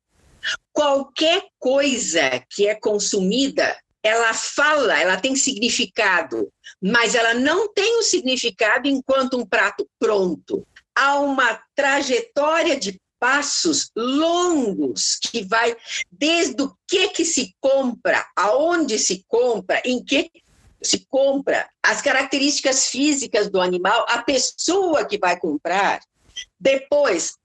qualquer 0.74 1.46
coisa 1.58 2.44
que 2.50 2.68
é 2.68 2.76
consumida 2.76 3.78
ela 4.04 4.34
fala, 4.34 5.00
ela 5.00 5.18
tem 5.18 5.36
significado, 5.36 6.52
mas 6.82 7.16
ela 7.16 7.34
não 7.34 7.72
tem 7.74 8.00
o 8.00 8.04
significado 8.04 8.88
enquanto 8.88 9.38
um 9.38 9.46
prato 9.46 9.88
pronto. 10.00 10.66
Há 10.96 11.20
uma 11.20 11.62
trajetória 11.76 12.78
de 12.78 13.00
passos 13.20 13.92
longos 13.96 15.20
que 15.22 15.44
vai 15.44 15.76
desde 16.10 16.62
o 16.62 16.74
que 16.88 17.10
que 17.10 17.26
se 17.26 17.54
compra, 17.60 18.26
aonde 18.36 18.98
se 18.98 19.26
compra, 19.28 19.82
em 19.84 20.04
que 20.04 20.32
se 20.82 21.06
compra, 21.10 21.70
as 21.84 22.02
características 22.02 22.88
físicas 22.88 23.50
do 23.50 23.60
animal, 23.60 24.06
a 24.08 24.22
pessoa 24.22 25.06
que 25.06 25.18
vai 25.18 25.38
comprar, 25.38 26.00
depois 26.58 27.38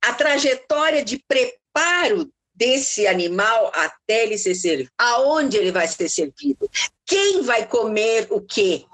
a 0.00 0.12
trajetória 0.12 1.04
de 1.04 1.20
preparo 1.26 2.30
desse 2.56 3.06
animal 3.06 3.70
até 3.74 4.24
ele 4.24 4.38
ser 4.38 4.54
servido. 4.54 4.90
Aonde 4.98 5.56
ele 5.56 5.70
vai 5.70 5.86
ser 5.86 6.08
servido? 6.08 6.68
Quem 7.04 7.42
vai 7.42 7.66
comer 7.66 8.26
o 8.30 8.40
quê? 8.40 8.84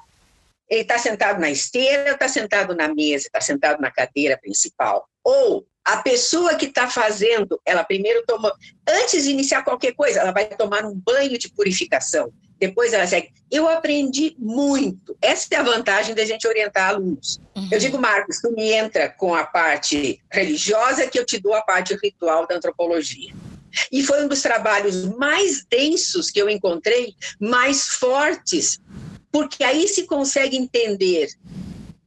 Ele 0.69 0.83
está 0.83 0.99
sentado 0.99 1.41
na 1.41 1.51
esteira, 1.51 2.13
está 2.13 2.29
sentado 2.29 2.75
na 2.75 2.93
mesa, 2.93 3.27
está 3.27 3.41
sentado 3.41 3.81
na 3.81 3.91
cadeira 3.91 4.39
principal. 4.39 5.07
Ou 5.23 5.67
a 5.85 5.99
pessoa 5.99 6.55
que 6.55 6.67
está 6.67 6.89
fazendo, 6.89 7.61
ela 7.65 7.85
primeiro 7.85 8.25
toma, 8.27 8.53
antes 8.89 9.25
de 9.25 9.31
iniciar 9.31 9.63
qualquer 9.63 9.95
coisa, 9.95 10.21
ela 10.21 10.33
vai 10.33 10.47
tomar 10.47 10.85
um 10.85 10.95
banho 10.95 11.37
de 11.39 11.51
purificação. 11.51 12.33
Depois 12.59 12.93
ela 12.93 13.07
segue. 13.09 13.33
Eu 13.51 13.69
aprendi 13.69 14.37
muito. 14.39 15.17
Essa 15.21 15.49
é 15.51 15.57
a 15.57 15.65
vantagem 15.65 16.15
da 16.15 16.25
gente 16.25 16.47
orientar 16.47 16.91
alunos. 16.91 17.41
Uhum. 17.57 17.69
Eu 17.73 17.79
digo, 17.81 17.99
Marcos, 17.99 18.41
tu 18.41 18.53
me 18.53 18.71
entra 18.71 19.09
com 19.09 19.35
a 19.35 19.45
parte 19.45 20.23
religiosa, 20.31 21.09
que 21.09 21.19
eu 21.19 21.27
te 21.27 21.41
dou 21.41 21.55
a 21.55 21.63
parte 21.63 21.99
ritual 22.01 22.47
da 22.47 22.55
antropologia. 22.55 23.35
E 23.91 24.03
foi 24.03 24.25
um 24.25 24.29
dos 24.29 24.43
trabalhos 24.43 25.05
mais 25.17 25.65
densos 25.65 26.31
que 26.31 26.41
eu 26.41 26.49
encontrei, 26.49 27.15
mais 27.41 27.89
fortes, 27.89 28.81
porque 29.31 29.65
aí 29.65 29.89
se 29.89 30.05
consegue 30.07 30.57
entender 30.57 31.29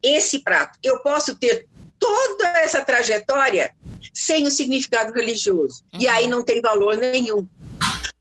esse 0.02 0.40
prato. 0.40 0.78
Eu 0.84 1.00
posso 1.00 1.36
ter 1.36 1.68
toda 2.00 2.48
essa 2.60 2.84
trajetória 2.84 3.74
sem 4.14 4.46
o 4.46 4.52
significado 4.52 5.14
religioso, 5.14 5.84
uhum. 5.94 6.02
e 6.02 6.08
aí 6.08 6.28
não 6.28 6.44
tem 6.44 6.62
valor 6.62 6.96
nenhum. 6.98 7.48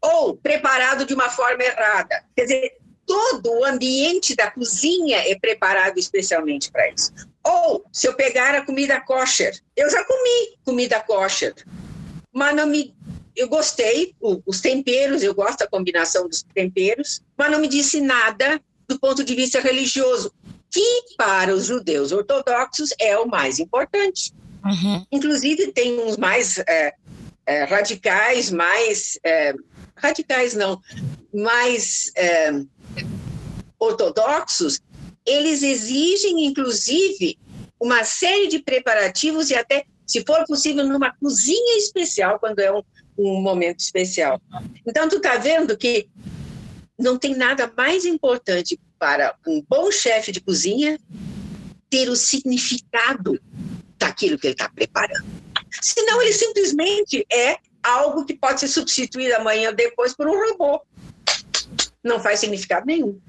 Ou 0.00 0.36
preparado 0.36 1.04
de 1.04 1.14
uma 1.14 1.30
forma 1.30 1.62
errada. 1.62 2.24
Quer 2.36 2.42
dizer, 2.42 2.76
todo 3.06 3.52
o 3.52 3.64
ambiente 3.64 4.34
da 4.34 4.50
cozinha 4.50 5.18
é 5.18 5.38
preparado 5.38 5.98
especialmente 5.98 6.70
para 6.70 6.90
isso. 6.90 7.12
Ou, 7.42 7.84
se 7.92 8.06
eu 8.06 8.14
pegar 8.14 8.54
a 8.54 8.64
comida 8.64 9.00
kosher, 9.00 9.54
eu 9.76 9.90
já 9.90 10.02
comi 10.04 10.56
comida 10.64 11.00
kosher, 11.00 11.54
mas 12.32 12.56
não 12.56 12.66
me 12.66 12.94
eu 13.36 13.48
gostei, 13.48 14.14
o, 14.20 14.40
os 14.46 14.60
temperos, 14.60 15.22
eu 15.22 15.34
gosto 15.34 15.60
da 15.60 15.66
combinação 15.66 16.28
dos 16.28 16.42
temperos, 16.54 17.20
mas 17.36 17.50
não 17.50 17.60
me 17.60 17.68
disse 17.68 18.00
nada 18.00 18.60
do 18.88 18.98
ponto 18.98 19.24
de 19.24 19.34
vista 19.34 19.60
religioso, 19.60 20.32
que 20.70 21.14
para 21.16 21.54
os 21.54 21.66
judeus 21.66 22.12
ortodoxos 22.12 22.90
é 23.00 23.18
o 23.18 23.26
mais 23.26 23.58
importante. 23.58 24.32
Uhum. 24.64 25.04
Inclusive, 25.10 25.72
tem 25.72 26.00
uns 26.00 26.16
mais 26.16 26.58
é, 26.58 26.94
é, 27.46 27.64
radicais, 27.64 28.50
mais. 28.50 29.18
É, 29.24 29.54
radicais 29.96 30.54
não, 30.54 30.80
mais 31.32 32.10
é, 32.16 32.50
ortodoxos, 33.78 34.80
eles 35.24 35.62
exigem, 35.62 36.44
inclusive, 36.46 37.38
uma 37.80 38.04
série 38.04 38.48
de 38.48 38.58
preparativos 38.58 39.50
e 39.50 39.54
até, 39.54 39.84
se 40.06 40.24
for 40.24 40.44
possível, 40.46 40.86
numa 40.86 41.14
cozinha 41.14 41.78
especial, 41.78 42.38
quando 42.38 42.58
é 42.58 42.72
um, 42.72 42.82
um 43.16 43.40
momento 43.40 43.80
especial. 43.80 44.40
Então, 44.86 45.08
tu 45.08 45.16
está 45.16 45.36
vendo 45.36 45.76
que 45.76 46.08
não 46.98 47.18
tem 47.18 47.34
nada 47.34 47.72
mais 47.76 48.04
importante 48.04 48.78
para 48.98 49.34
um 49.46 49.62
bom 49.68 49.90
chefe 49.90 50.32
de 50.32 50.40
cozinha 50.40 50.98
ter 51.90 52.08
o 52.08 52.16
significado 52.16 53.40
daquilo 53.98 54.38
que 54.38 54.46
ele 54.46 54.54
está 54.54 54.68
preparando. 54.68 55.26
Senão 55.80 56.22
ele 56.22 56.32
simplesmente 56.32 57.26
é 57.32 57.58
algo 57.82 58.24
que 58.24 58.34
pode 58.34 58.60
ser 58.60 58.68
substituído 58.68 59.34
amanhã 59.34 59.70
ou 59.70 59.74
depois 59.74 60.14
por 60.14 60.26
um 60.26 60.50
robô. 60.50 60.80
Não 62.02 62.20
faz 62.20 62.40
significado 62.40 62.86
nenhum. 62.86 63.20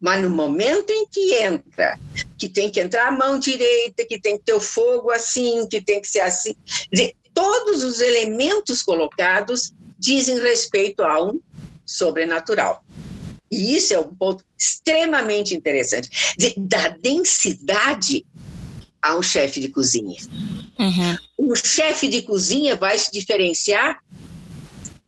Mas 0.00 0.20
no 0.20 0.30
momento 0.30 0.90
em 0.90 1.06
que 1.06 1.34
entra, 1.34 1.98
que 2.36 2.48
tem 2.48 2.68
que 2.70 2.80
entrar 2.80 3.08
a 3.08 3.12
mão 3.12 3.38
direita, 3.38 4.04
que 4.04 4.20
tem 4.20 4.36
que 4.36 4.44
ter 4.44 4.52
o 4.52 4.60
fogo 4.60 5.10
assim, 5.10 5.66
que 5.68 5.80
tem 5.80 6.00
que 6.00 6.08
ser 6.08 6.20
assim, 6.20 6.56
todos 7.34 7.82
os 7.82 8.00
elementos 8.00 8.82
colocados 8.82 9.72
dizem 9.98 10.40
respeito 10.40 11.02
a 11.02 11.22
um 11.22 11.40
sobrenatural. 11.84 12.84
E 13.50 13.76
isso 13.76 13.92
é 13.92 13.98
um 13.98 14.14
ponto 14.14 14.44
extremamente 14.58 15.54
interessante. 15.54 16.08
Da 16.56 16.88
densidade 16.88 18.24
a 19.00 19.16
um 19.16 19.22
chefe 19.22 19.60
de 19.60 19.68
cozinha. 19.68 20.16
Uhum. 20.78 21.50
O 21.50 21.54
chefe 21.54 22.08
de 22.08 22.22
cozinha 22.22 22.76
vai 22.76 22.96
se 22.96 23.12
diferenciar 23.12 24.02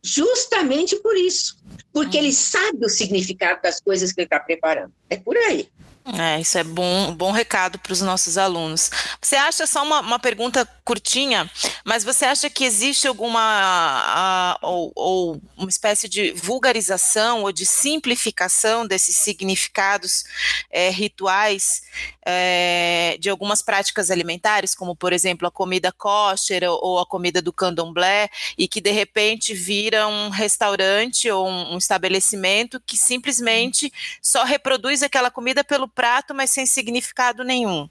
justamente 0.03 0.95
por 0.97 1.17
isso. 1.17 1.57
Porque 1.91 2.17
uhum. 2.17 2.23
ele 2.23 2.33
sabe 2.33 2.85
o 2.85 2.89
significado 2.89 3.61
das 3.63 3.79
coisas 3.79 4.11
que 4.11 4.21
ele 4.21 4.27
está 4.27 4.39
preparando. 4.39 4.93
É 5.09 5.17
por 5.17 5.35
aí. 5.37 5.67
É, 6.13 6.39
isso 6.39 6.55
é 6.59 6.63
bom, 6.63 7.15
bom 7.15 7.31
recado 7.31 7.79
para 7.79 7.91
os 7.91 7.99
nossos 7.99 8.37
alunos. 8.37 8.91
Você 9.19 9.35
acha, 9.35 9.65
só 9.65 9.81
uma, 9.81 10.01
uma, 10.01 10.19
pergunta 10.19 10.63
curtinha, 10.83 11.49
mas 11.83 12.03
você 12.03 12.25
acha 12.25 12.47
que 12.47 12.63
existe 12.63 13.07
alguma, 13.07 13.41
a, 13.41 14.59
ou, 14.61 14.91
ou, 14.95 15.41
uma 15.57 15.67
espécie 15.67 16.07
de 16.07 16.31
vulgarização 16.33 17.41
ou 17.41 17.51
de 17.51 17.65
simplificação 17.65 18.85
desses 18.85 19.17
significados 19.17 20.25
é, 20.69 20.91
rituais 20.91 21.81
é, 22.23 23.17
de 23.19 23.27
algumas 23.27 23.63
práticas 23.63 24.11
alimentares, 24.11 24.75
como, 24.75 24.95
por 24.95 25.11
exemplo, 25.11 25.47
a 25.47 25.51
comida 25.51 25.91
kosher 25.91 26.63
ou 26.65 26.99
a 26.99 27.05
comida 27.05 27.41
do 27.41 27.51
candomblé, 27.51 28.29
e 28.55 28.67
que 28.67 28.79
de 28.79 28.91
repente 28.91 29.55
vira 29.55 30.07
um 30.07 30.29
restaurante 30.29 31.31
ou 31.31 31.47
um, 31.47 31.73
um 31.73 31.77
estabelecimento 31.79 32.79
que 32.85 32.95
simplesmente 32.95 33.91
só 34.21 34.43
reproduz 34.43 35.01
aquela 35.01 35.31
comida 35.31 35.63
pelo 35.63 35.94
prato, 35.95 36.35
mas 36.35 36.51
sem 36.51 36.65
significado 36.65 37.43
nenhum. 37.43 37.89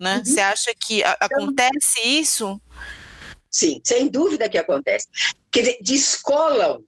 Né? 0.00 0.16
Uhum. 0.16 0.24
Você 0.24 0.40
acha 0.40 0.74
que 0.74 1.04
a, 1.04 1.16
então 1.22 1.44
acontece 1.44 2.00
isso? 2.02 2.60
Sim, 3.50 3.80
sem 3.84 4.08
dúvida 4.08 4.48
que 4.48 4.58
acontece. 4.58 5.06
Quer 5.52 5.60
dizer, 5.60 5.78
descolam 5.80 6.82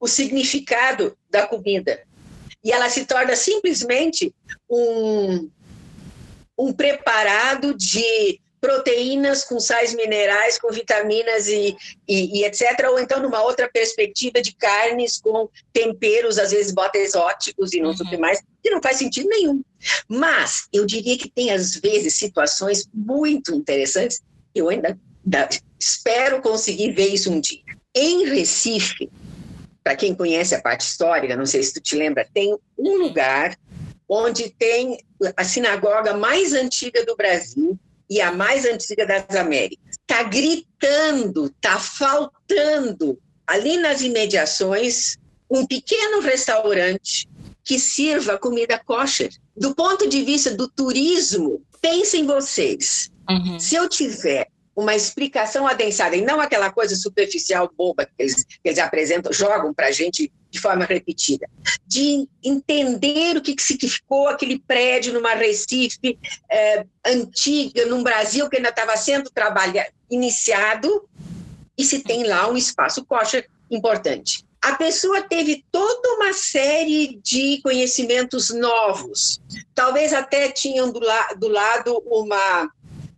o 0.00 0.08
significado 0.08 1.16
da 1.30 1.46
comida. 1.46 2.02
E 2.64 2.72
ela 2.72 2.90
se 2.90 3.06
torna 3.06 3.36
simplesmente 3.36 4.34
um, 4.68 5.48
um 6.58 6.72
preparado 6.72 7.72
de 7.74 8.40
proteínas 8.62 9.42
com 9.42 9.58
sais 9.58 9.92
minerais, 9.92 10.56
com 10.56 10.70
vitaminas 10.70 11.48
e, 11.48 11.76
e, 12.06 12.38
e, 12.38 12.44
etc. 12.44 12.86
Ou 12.88 13.00
então, 13.00 13.20
numa 13.20 13.42
outra 13.42 13.68
perspectiva 13.68 14.40
de 14.40 14.54
carnes 14.54 15.20
com 15.20 15.48
temperos, 15.72 16.38
às 16.38 16.52
vezes 16.52 16.72
bota 16.72 16.96
exóticos 16.96 17.72
e 17.72 17.80
não 17.80 17.92
sei 17.92 18.06
o 18.06 18.08
que 18.08 18.14
uhum. 18.14 18.20
mais, 18.20 18.40
que 18.62 18.70
não 18.70 18.80
faz 18.80 18.98
sentido 18.98 19.28
nenhum. 19.28 19.64
Mas 20.06 20.68
eu 20.72 20.86
diria 20.86 21.18
que 21.18 21.28
tem, 21.28 21.50
às 21.50 21.74
vezes, 21.74 22.14
situações 22.14 22.88
muito 22.94 23.52
interessantes. 23.52 24.22
Eu 24.54 24.68
ainda, 24.68 24.96
ainda 25.24 25.48
espero 25.76 26.40
conseguir 26.40 26.92
ver 26.92 27.08
isso 27.08 27.32
um 27.32 27.40
dia. 27.40 27.62
Em 27.92 28.28
Recife, 28.28 29.10
para 29.82 29.96
quem 29.96 30.14
conhece 30.14 30.54
a 30.54 30.62
parte 30.62 30.82
histórica, 30.82 31.34
não 31.34 31.46
sei 31.46 31.64
se 31.64 31.74
tu 31.74 31.80
te 31.80 31.96
lembra, 31.96 32.28
tem 32.32 32.56
um 32.78 32.96
lugar 32.96 33.58
onde 34.08 34.50
tem 34.50 34.98
a 35.36 35.42
sinagoga 35.42 36.14
mais 36.14 36.52
antiga 36.52 37.04
do 37.04 37.16
Brasil, 37.16 37.76
e 38.12 38.20
a 38.20 38.30
mais 38.30 38.66
antiga 38.66 39.06
das 39.06 39.24
Américas. 39.34 39.96
Está 40.02 40.22
gritando, 40.24 41.46
está 41.46 41.78
faltando 41.78 43.18
ali 43.46 43.78
nas 43.78 44.02
imediações 44.02 45.16
um 45.50 45.66
pequeno 45.66 46.20
restaurante 46.20 47.26
que 47.64 47.78
sirva 47.78 48.38
comida 48.38 48.78
kosher. 48.78 49.30
Do 49.56 49.74
ponto 49.74 50.06
de 50.06 50.22
vista 50.22 50.54
do 50.54 50.68
turismo, 50.68 51.62
pensem 51.80 52.26
vocês. 52.26 53.10
Uhum. 53.30 53.58
Se 53.58 53.76
eu 53.76 53.88
tiver 53.88 54.46
uma 54.76 54.94
explicação 54.94 55.66
adensada 55.66 56.14
e 56.14 56.20
não 56.20 56.38
aquela 56.38 56.70
coisa 56.70 56.94
superficial 56.94 57.70
boba 57.74 58.04
que 58.04 58.12
eles, 58.18 58.44
que 58.44 58.60
eles 58.62 58.78
apresentam, 58.78 59.32
jogam 59.32 59.72
para 59.72 59.86
a 59.86 59.92
gente 59.92 60.30
de 60.52 60.60
forma 60.60 60.84
repetida, 60.84 61.48
de 61.86 62.28
entender 62.44 63.38
o 63.38 63.40
que, 63.40 63.54
que 63.54 63.62
significou 63.62 64.28
aquele 64.28 64.58
prédio 64.58 65.14
numa 65.14 65.32
Recife 65.34 66.18
é, 66.50 66.84
antiga, 67.06 67.86
num 67.86 68.02
Brasil 68.02 68.50
que 68.50 68.58
ainda 68.58 68.68
estava 68.68 68.94
sendo 68.98 69.30
trabalhado, 69.30 69.88
iniciado, 70.10 71.08
e 71.76 71.82
se 71.82 72.00
tem 72.00 72.24
lá 72.24 72.50
um 72.50 72.56
espaço 72.56 73.02
kosher 73.06 73.48
importante. 73.70 74.44
A 74.60 74.74
pessoa 74.74 75.22
teve 75.22 75.64
toda 75.72 76.16
uma 76.16 76.34
série 76.34 77.18
de 77.24 77.58
conhecimentos 77.62 78.50
novos. 78.50 79.40
Talvez 79.74 80.12
até 80.12 80.50
tinham 80.50 80.92
do, 80.92 81.00
la 81.00 81.28
do 81.32 81.48
lado 81.48 82.02
uma 82.06 82.70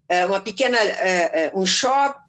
é, 0.09 0.25
uma 0.25 0.41
pequena, 0.41 0.79
é, 0.79 1.51
um 1.53 1.67
shopping 1.67 2.24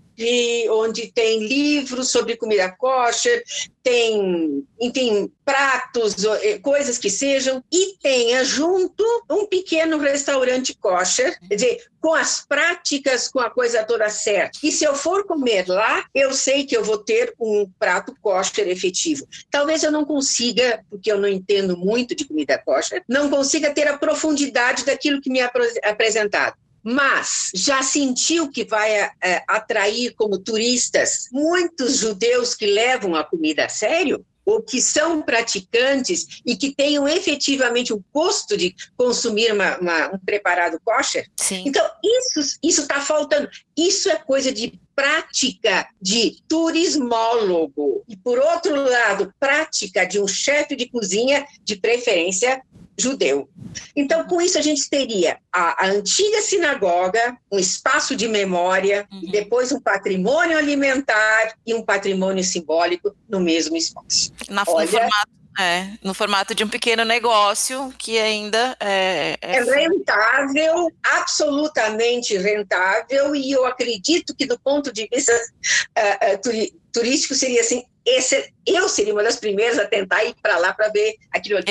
onde 0.69 1.11
tem 1.11 1.45
livros 1.45 2.09
sobre 2.09 2.37
comida 2.37 2.71
kosher, 2.71 3.43
tem, 3.83 4.65
enfim, 4.81 5.31
pratos, 5.43 6.15
coisas 6.63 6.97
que 6.97 7.09
sejam, 7.09 7.63
e 7.71 7.97
tenha 8.01 8.43
junto 8.43 9.03
um 9.29 9.45
pequeno 9.45 9.99
restaurante 9.99 10.75
kosher, 10.75 11.37
quer 11.47 11.55
dizer, 11.55 11.85
com 12.01 12.13
as 12.13 12.43
práticas, 12.45 13.27
com 13.27 13.39
a 13.39 13.49
coisa 13.49 13.83
toda 13.83 14.09
certa. 14.09 14.57
E 14.63 14.71
se 14.71 14.83
eu 14.83 14.95
for 14.95 15.25
comer 15.25 15.67
lá, 15.67 16.03
eu 16.15 16.33
sei 16.33 16.65
que 16.65 16.75
eu 16.75 16.83
vou 16.83 16.97
ter 16.97 17.33
um 17.39 17.69
prato 17.77 18.15
kosher 18.21 18.67
efetivo. 18.67 19.27
Talvez 19.51 19.83
eu 19.83 19.91
não 19.91 20.03
consiga, 20.03 20.83
porque 20.89 21.11
eu 21.11 21.19
não 21.19 21.27
entendo 21.27 21.77
muito 21.77 22.15
de 22.15 22.25
comida 22.25 22.57
kosher, 22.57 23.03
não 23.07 23.29
consiga 23.29 23.71
ter 23.71 23.87
a 23.87 23.97
profundidade 23.97 24.83
daquilo 24.83 25.21
que 25.21 25.29
me 25.29 25.39
é 25.39 25.49
apresentado 25.83 26.55
mas 26.85 27.49
já 27.55 27.81
sentiu 27.81 28.51
que 28.51 28.63
vai 28.63 28.91
é, 28.93 29.11
atrair 29.47 30.13
como 30.13 30.37
turistas 30.37 31.27
muitos 31.31 31.97
judeus 31.97 32.53
que 32.53 32.67
levam 32.67 33.15
a 33.15 33.23
comida 33.23 33.65
a 33.65 33.69
sério? 33.69 34.23
ou 34.45 34.61
que 34.61 34.79
são 34.79 35.23
praticantes 35.23 36.41
e 36.45 36.55
que 36.55 36.73
tenham 36.73 37.07
efetivamente 37.07 37.91
o 37.91 38.03
custo 38.13 38.55
de 38.55 38.75
consumir 38.95 39.51
uma, 39.51 39.77
uma, 39.79 40.15
um 40.15 40.19
preparado 40.19 40.79
kosher. 40.85 41.27
Sim. 41.35 41.63
Então, 41.65 41.83
isso 42.03 42.81
está 42.81 43.01
faltando. 43.01 43.49
Isso 43.75 44.07
é 44.07 44.15
coisa 44.15 44.51
de 44.51 44.79
prática 44.95 45.87
de 45.99 46.37
turismólogo. 46.47 48.03
E, 48.07 48.15
por 48.15 48.37
outro 48.37 48.75
lado, 48.75 49.33
prática 49.39 50.05
de 50.05 50.21
um 50.21 50.27
chefe 50.27 50.75
de 50.75 50.87
cozinha, 50.87 51.45
de 51.63 51.75
preferência 51.75 52.61
judeu. 52.97 53.49
Então, 53.95 54.25
com 54.25 54.41
isso, 54.41 54.57
a 54.57 54.61
gente 54.61 54.89
teria 54.89 55.37
a, 55.51 55.85
a 55.85 55.89
antiga 55.89 56.41
sinagoga, 56.41 57.37
um 57.51 57.59
espaço 57.59 58.15
de 58.15 58.27
memória, 58.27 59.07
uhum. 59.11 59.21
e 59.23 59.31
depois 59.31 59.71
um 59.71 59.79
patrimônio 59.79 60.57
alimentar 60.57 61.55
e 61.65 61.73
um 61.73 61.81
patrimônio 61.81 62.43
simbólico 62.43 63.15
no 63.27 63.39
mesmo 63.39 63.75
espaço. 63.75 64.31
Na, 64.49 64.63
Olha, 64.67 64.85
no, 64.85 64.91
formato, 64.91 65.31
é, 65.59 65.89
no 66.03 66.13
formato 66.13 66.55
de 66.55 66.63
um 66.63 66.69
pequeno 66.69 67.03
negócio 67.03 67.93
que 67.97 68.17
ainda 68.17 68.75
é, 68.79 69.37
é... 69.41 69.57
é 69.57 69.63
rentável, 69.63 70.91
absolutamente 71.03 72.37
rentável, 72.37 73.35
e 73.35 73.51
eu 73.51 73.65
acredito 73.65 74.35
que, 74.35 74.45
do 74.45 74.59
ponto 74.59 74.91
de 74.91 75.07
vista 75.11 75.33
uh, 75.33 76.35
uh, 76.35 76.75
turístico, 76.95 77.35
seria 77.35 77.61
assim 77.61 77.83
esse, 78.05 78.53
eu 78.67 78.87
seria 78.87 79.13
uma 79.13 79.23
das 79.23 79.37
primeiras 79.37 79.79
a 79.79 79.85
tentar 79.85 80.23
ir 80.23 80.35
para 80.39 80.59
lá 80.59 80.71
para 80.73 80.89
ver 80.89 81.15
aquilo 81.31 81.57
ali. 81.57 81.65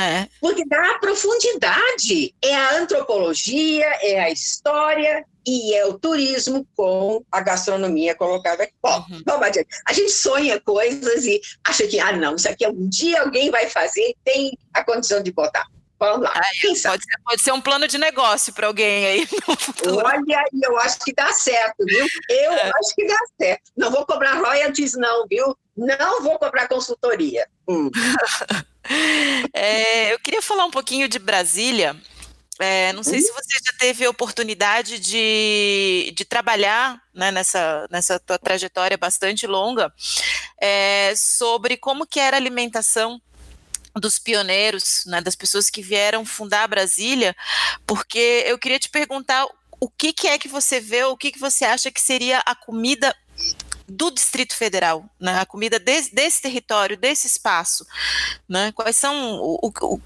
É. 0.00 0.26
Porque 0.40 0.64
dá 0.66 0.98
profundidade. 0.98 2.34
É 2.42 2.54
a 2.54 2.78
antropologia, 2.78 3.84
é 4.00 4.20
a 4.20 4.30
história 4.30 5.26
e 5.46 5.74
é 5.74 5.84
o 5.84 5.98
turismo 5.98 6.66
com 6.74 7.22
a 7.30 7.42
gastronomia 7.42 8.14
colocada 8.14 8.62
aqui. 8.62 8.72
Bom, 8.82 9.04
uhum. 9.10 9.22
vamos 9.26 9.46
adiante. 9.46 9.68
A 9.86 9.92
gente 9.92 10.10
sonha 10.10 10.58
coisas 10.58 11.26
e 11.26 11.38
acha 11.64 11.86
que, 11.86 12.00
ah, 12.00 12.16
não, 12.16 12.36
isso 12.36 12.48
aqui 12.48 12.66
um 12.66 12.88
dia 12.88 13.20
alguém 13.20 13.50
vai 13.50 13.68
fazer 13.68 14.00
e 14.00 14.16
tem 14.24 14.56
a 14.72 14.82
condição 14.82 15.22
de 15.22 15.32
botar. 15.32 15.66
Vamos 16.02 16.24
lá. 16.24 16.32
pode, 16.32 16.78
ser, 16.80 16.98
pode, 17.24 17.42
ser, 17.42 17.52
um 17.52 17.60
plano 17.60 17.86
de 17.86 17.96
negócio 17.96 18.52
para 18.52 18.66
alguém 18.66 19.06
aí. 19.06 19.28
Olha, 19.86 20.44
eu 20.60 20.76
acho 20.78 20.98
que 20.98 21.12
dá 21.14 21.32
certo, 21.32 21.84
viu? 21.86 22.04
Eu 22.28 22.52
é. 22.54 22.72
acho 22.74 22.94
que 22.96 23.06
dá 23.06 23.16
certo. 23.40 23.70
Não 23.76 23.88
vou 23.88 24.04
cobrar 24.04 24.34
royalties, 24.34 24.94
não, 24.94 25.24
viu? 25.28 25.56
Não 25.76 26.20
vou 26.20 26.40
cobrar 26.40 26.66
consultoria. 26.66 27.46
Hum. 27.68 27.88
é, 29.54 30.12
eu 30.12 30.18
queria 30.18 30.42
falar 30.42 30.64
um 30.64 30.72
pouquinho 30.72 31.06
de 31.08 31.20
Brasília. 31.20 31.96
É, 32.58 32.92
não 32.92 33.04
sei 33.04 33.20
hum? 33.20 33.22
se 33.22 33.32
você 33.32 33.58
já 33.64 33.72
teve 33.78 34.04
a 34.04 34.10
oportunidade 34.10 34.98
de, 34.98 36.12
de 36.16 36.24
trabalhar 36.24 37.00
né, 37.14 37.30
nessa, 37.30 37.86
nessa 37.92 38.18
tua 38.18 38.40
trajetória 38.40 38.98
bastante 38.98 39.46
longa 39.46 39.92
é, 40.60 41.14
sobre 41.16 41.76
como 41.76 42.06
que 42.06 42.18
era 42.18 42.36
a 42.36 42.40
alimentação 42.40 43.22
dos 43.94 44.18
pioneiros, 44.18 45.04
né, 45.06 45.20
das 45.20 45.34
pessoas 45.34 45.68
que 45.70 45.82
vieram 45.82 46.24
fundar 46.24 46.68
Brasília, 46.68 47.34
porque 47.86 48.44
eu 48.46 48.58
queria 48.58 48.78
te 48.78 48.88
perguntar 48.88 49.46
o 49.80 49.88
que, 49.88 50.12
que 50.12 50.28
é 50.28 50.38
que 50.38 50.48
você 50.48 50.80
vê, 50.80 51.04
o 51.04 51.16
que, 51.16 51.32
que 51.32 51.40
você 51.40 51.64
acha 51.64 51.90
que 51.90 52.00
seria 52.00 52.38
a 52.46 52.54
comida 52.54 53.14
do 53.88 54.10
Distrito 54.10 54.56
Federal, 54.56 55.04
né? 55.20 55.40
a 55.40 55.46
comida 55.46 55.78
desse, 55.78 56.14
desse 56.14 56.40
território, 56.40 56.96
desse 56.96 57.26
espaço, 57.26 57.86
né? 58.48 58.72
quais 58.72 58.96
são 58.96 59.40
o, 59.40 59.70
o, 59.82 60.00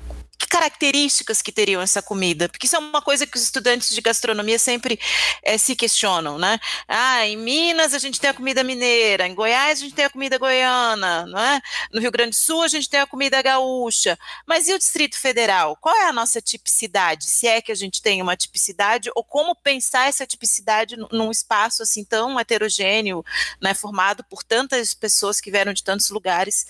que 0.47 0.57
características 0.57 1.43
que 1.43 1.53
teriam 1.53 1.83
essa 1.83 2.01
comida? 2.01 2.49
Porque 2.49 2.67
isso 2.67 2.77
é 2.77 2.79
uma 2.79 3.03
coisa 3.03 3.27
que 3.27 3.37
os 3.37 3.43
estudantes 3.43 3.95
de 3.95 4.01
gastronomia 4.01 4.59
sempre 4.59 4.99
é, 5.43 5.59
se 5.59 5.77
questionam, 5.77 6.39
né? 6.39 6.59
Ah, 6.89 7.27
em 7.27 7.37
Minas 7.37 7.95
a 7.95 7.99
gente 7.99 8.21
tem 8.21 8.31
a 8.31 8.35
comida 8.35 8.65
mineira, 8.65 9.27
em 9.27 9.35
Goiás 9.35 9.79
a 9.79 9.83
gente 9.83 9.95
tem 9.95 10.05
a 10.05 10.11
comida 10.11 10.39
goiana, 10.39 11.27
não 11.27 11.39
é? 11.39 11.61
No 11.93 12.01
Rio 12.01 12.11
Grande 12.11 12.31
do 12.31 12.37
Sul 12.37 12.63
a 12.63 12.69
gente 12.69 12.89
tem 12.89 13.01
a 13.01 13.07
comida 13.07 13.43
gaúcha. 13.43 14.19
Mas 14.47 14.69
e 14.69 14.75
o 14.75 14.79
Distrito 14.79 15.19
Federal? 15.19 15.77
Qual 15.77 15.95
é 15.95 16.07
a 16.09 16.13
nossa 16.13 16.41
tipicidade? 16.41 17.27
Se 17.27 17.47
é 17.47 17.61
que 17.61 17.73
a 17.73 17.75
gente 17.77 18.01
tem 18.01 18.23
uma 18.23 18.37
tipicidade, 18.37 19.11
ou 19.15 19.25
como 19.25 19.55
pensar 19.55 20.09
essa 20.09 20.27
tipicidade 20.27 20.97
num 21.13 21.31
espaço 21.31 21.83
assim 21.83 22.05
tão 22.05 22.39
heterogêneo, 22.39 23.25
né, 23.61 23.75
formado 23.75 24.25
por 24.25 24.43
tantas 24.43 24.95
pessoas 24.95 25.41
que 25.41 25.51
vieram 25.51 25.73
de 25.73 25.83
tantos 25.83 26.11
lugares, 26.11 26.67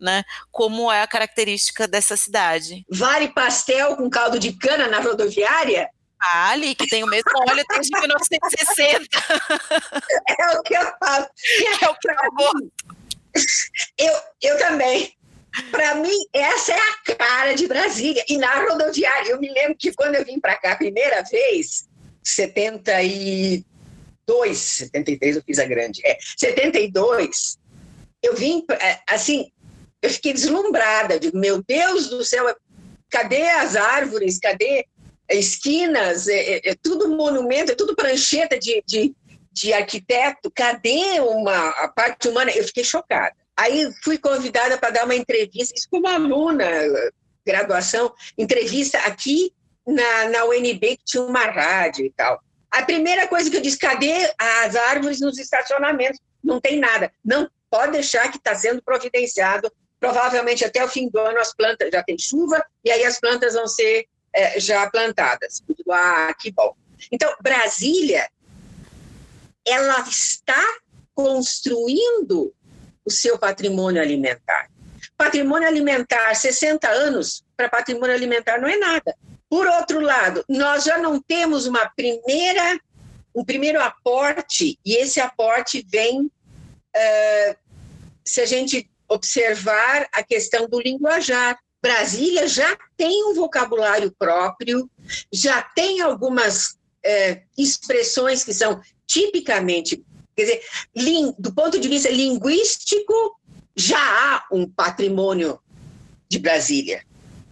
né? 0.00 0.24
Como 0.50 0.90
é 0.90 1.02
a 1.02 1.06
característica 1.06 1.86
dessa 1.86 2.16
cidade? 2.16 2.84
Vale 2.88 3.19
pastel 3.28 3.96
com 3.96 4.08
caldo 4.10 4.38
de 4.38 4.52
cana 4.52 4.88
na 4.88 5.00
rodoviária? 5.00 5.88
Vale, 6.20 6.74
que 6.74 6.86
tem 6.86 7.02
o 7.02 7.06
mesmo 7.06 7.30
óleo 7.48 7.64
desde 7.68 7.98
1960. 7.98 9.08
É 10.38 10.56
o 10.56 10.62
que 10.62 10.74
eu 10.74 10.92
falo. 10.98 11.26
É 11.82 11.88
o 11.88 11.94
que 11.94 12.10
eu 12.10 12.14
Eu, 13.98 14.12
eu 14.42 14.58
também. 14.58 15.14
Para 15.70 15.96
mim, 15.96 16.16
essa 16.32 16.72
é 16.72 16.78
a 16.78 17.16
cara 17.16 17.54
de 17.54 17.66
Brasília. 17.66 18.24
E 18.28 18.36
na 18.36 18.54
rodoviária, 18.54 19.30
eu 19.30 19.40
me 19.40 19.50
lembro 19.52 19.76
que 19.78 19.92
quando 19.92 20.14
eu 20.14 20.24
vim 20.24 20.38
para 20.38 20.56
cá 20.56 20.72
a 20.72 20.76
primeira 20.76 21.22
vez, 21.22 21.88
72, 22.22 23.64
73 24.56 25.36
eu 25.36 25.42
fiz 25.42 25.58
a 25.58 25.64
grande, 25.64 26.00
é, 26.04 26.16
72, 26.36 27.58
eu 28.22 28.34
vim, 28.36 28.64
é, 28.70 29.00
assim, 29.08 29.50
eu 30.02 30.10
fiquei 30.10 30.32
deslumbrada, 30.32 31.18
digo, 31.18 31.36
meu 31.36 31.62
Deus 31.62 32.08
do 32.08 32.24
céu, 32.24 32.54
Cadê 33.10 33.48
as 33.48 33.76
árvores? 33.76 34.38
Cadê 34.38 34.86
esquinas? 35.30 36.28
É, 36.28 36.38
é, 36.38 36.70
é 36.70 36.74
tudo 36.80 37.08
monumento, 37.08 37.72
é 37.72 37.74
tudo 37.74 37.96
prancheta 37.96 38.58
de, 38.58 38.82
de, 38.86 39.14
de 39.52 39.72
arquiteto. 39.72 40.50
Cadê 40.54 41.20
uma 41.20 41.70
a 41.70 41.88
parte 41.88 42.28
humana? 42.28 42.50
Eu 42.50 42.64
fiquei 42.64 42.84
chocada. 42.84 43.34
Aí 43.56 43.90
fui 44.02 44.16
convidada 44.16 44.78
para 44.78 44.90
dar 44.90 45.04
uma 45.04 45.14
entrevista, 45.14 45.74
isso 45.76 45.88
como 45.90 46.08
aluna, 46.08 46.66
graduação, 47.44 48.12
entrevista 48.38 48.98
aqui 49.00 49.52
na, 49.86 50.28
na 50.30 50.44
UNB, 50.46 50.96
que 50.96 51.04
tinha 51.04 51.22
uma 51.22 51.44
rádio 51.44 52.06
e 52.06 52.10
tal. 52.10 52.40
A 52.70 52.82
primeira 52.82 53.26
coisa 53.26 53.50
que 53.50 53.56
eu 53.56 53.60
disse, 53.60 53.78
cadê 53.78 54.32
as 54.38 54.76
árvores 54.76 55.20
nos 55.20 55.38
estacionamentos? 55.38 56.20
Não 56.42 56.60
tem 56.60 56.78
nada. 56.78 57.12
Não 57.24 57.50
pode 57.68 57.92
deixar 57.92 58.30
que 58.30 58.38
está 58.38 58.54
sendo 58.54 58.82
providenciado 58.82 59.70
provavelmente 60.00 60.64
até 60.64 60.82
o 60.82 60.88
fim 60.88 61.08
do 61.08 61.18
ano 61.20 61.38
as 61.38 61.54
plantas 61.54 61.90
já 61.92 62.02
tem 62.02 62.18
chuva 62.18 62.64
e 62.82 62.90
aí 62.90 63.04
as 63.04 63.20
plantas 63.20 63.54
vão 63.54 63.68
ser 63.68 64.08
é, 64.32 64.58
já 64.58 64.90
plantadas. 64.90 65.62
Ah, 65.90 66.34
que 66.38 66.50
bom. 66.50 66.74
Então, 67.12 67.32
Brasília, 67.40 68.28
ela 69.66 70.00
está 70.00 70.62
construindo 71.14 72.52
o 73.04 73.10
seu 73.10 73.38
patrimônio 73.38 74.00
alimentar. 74.00 74.70
Patrimônio 75.16 75.68
alimentar, 75.68 76.34
60 76.34 76.88
anos 76.88 77.44
para 77.56 77.68
patrimônio 77.68 78.14
alimentar 78.14 78.58
não 78.58 78.68
é 78.68 78.76
nada. 78.76 79.14
Por 79.48 79.66
outro 79.66 80.00
lado, 80.00 80.44
nós 80.48 80.84
já 80.84 80.96
não 80.96 81.20
temos 81.20 81.66
uma 81.66 81.90
primeira, 81.90 82.80
um 83.34 83.44
primeiro 83.44 83.82
aporte, 83.82 84.78
e 84.84 84.96
esse 84.96 85.20
aporte 85.20 85.84
vem, 85.90 86.22
uh, 86.22 87.56
se 88.24 88.40
a 88.40 88.46
gente 88.46 88.89
observar 89.10 90.08
a 90.12 90.22
questão 90.22 90.68
do 90.68 90.80
linguajar. 90.80 91.58
Brasília 91.82 92.46
já 92.46 92.76
tem 92.96 93.24
um 93.24 93.34
vocabulário 93.34 94.14
próprio, 94.18 94.88
já 95.32 95.62
tem 95.62 96.00
algumas 96.00 96.78
é, 97.02 97.42
expressões 97.58 98.44
que 98.44 98.52
são 98.52 98.80
tipicamente, 99.06 100.04
quer 100.36 100.42
dizer, 100.42 101.34
do 101.38 101.52
ponto 101.52 101.80
de 101.80 101.88
vista 101.88 102.10
linguístico, 102.10 103.40
já 103.74 103.98
há 103.98 104.44
um 104.52 104.68
patrimônio 104.68 105.58
de 106.28 106.38
Brasília. 106.38 107.02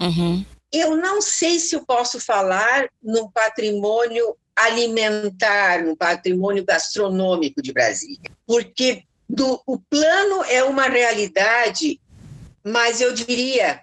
Uhum. 0.00 0.44
Eu 0.70 0.96
não 0.96 1.22
sei 1.22 1.58
se 1.58 1.74
eu 1.74 1.84
posso 1.84 2.20
falar 2.20 2.88
num 3.02 3.30
patrimônio 3.30 4.36
alimentar, 4.54 5.84
num 5.84 5.96
patrimônio 5.96 6.64
gastronômico 6.64 7.62
de 7.62 7.72
Brasília, 7.72 8.30
porque 8.46 9.04
do, 9.28 9.60
o 9.66 9.78
plano 9.78 10.44
é 10.44 10.64
uma 10.64 10.84
realidade, 10.84 12.00
mas 12.64 13.00
eu 13.00 13.12
diria 13.12 13.82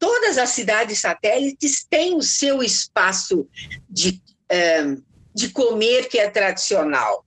todas 0.00 0.38
as 0.38 0.48
cidades 0.48 0.98
satélites 0.98 1.84
têm 1.88 2.16
o 2.16 2.22
seu 2.22 2.62
espaço 2.62 3.46
de, 3.88 4.20
é, 4.48 4.96
de 5.34 5.50
comer 5.50 6.08
que 6.08 6.18
é 6.18 6.28
tradicional. 6.30 7.24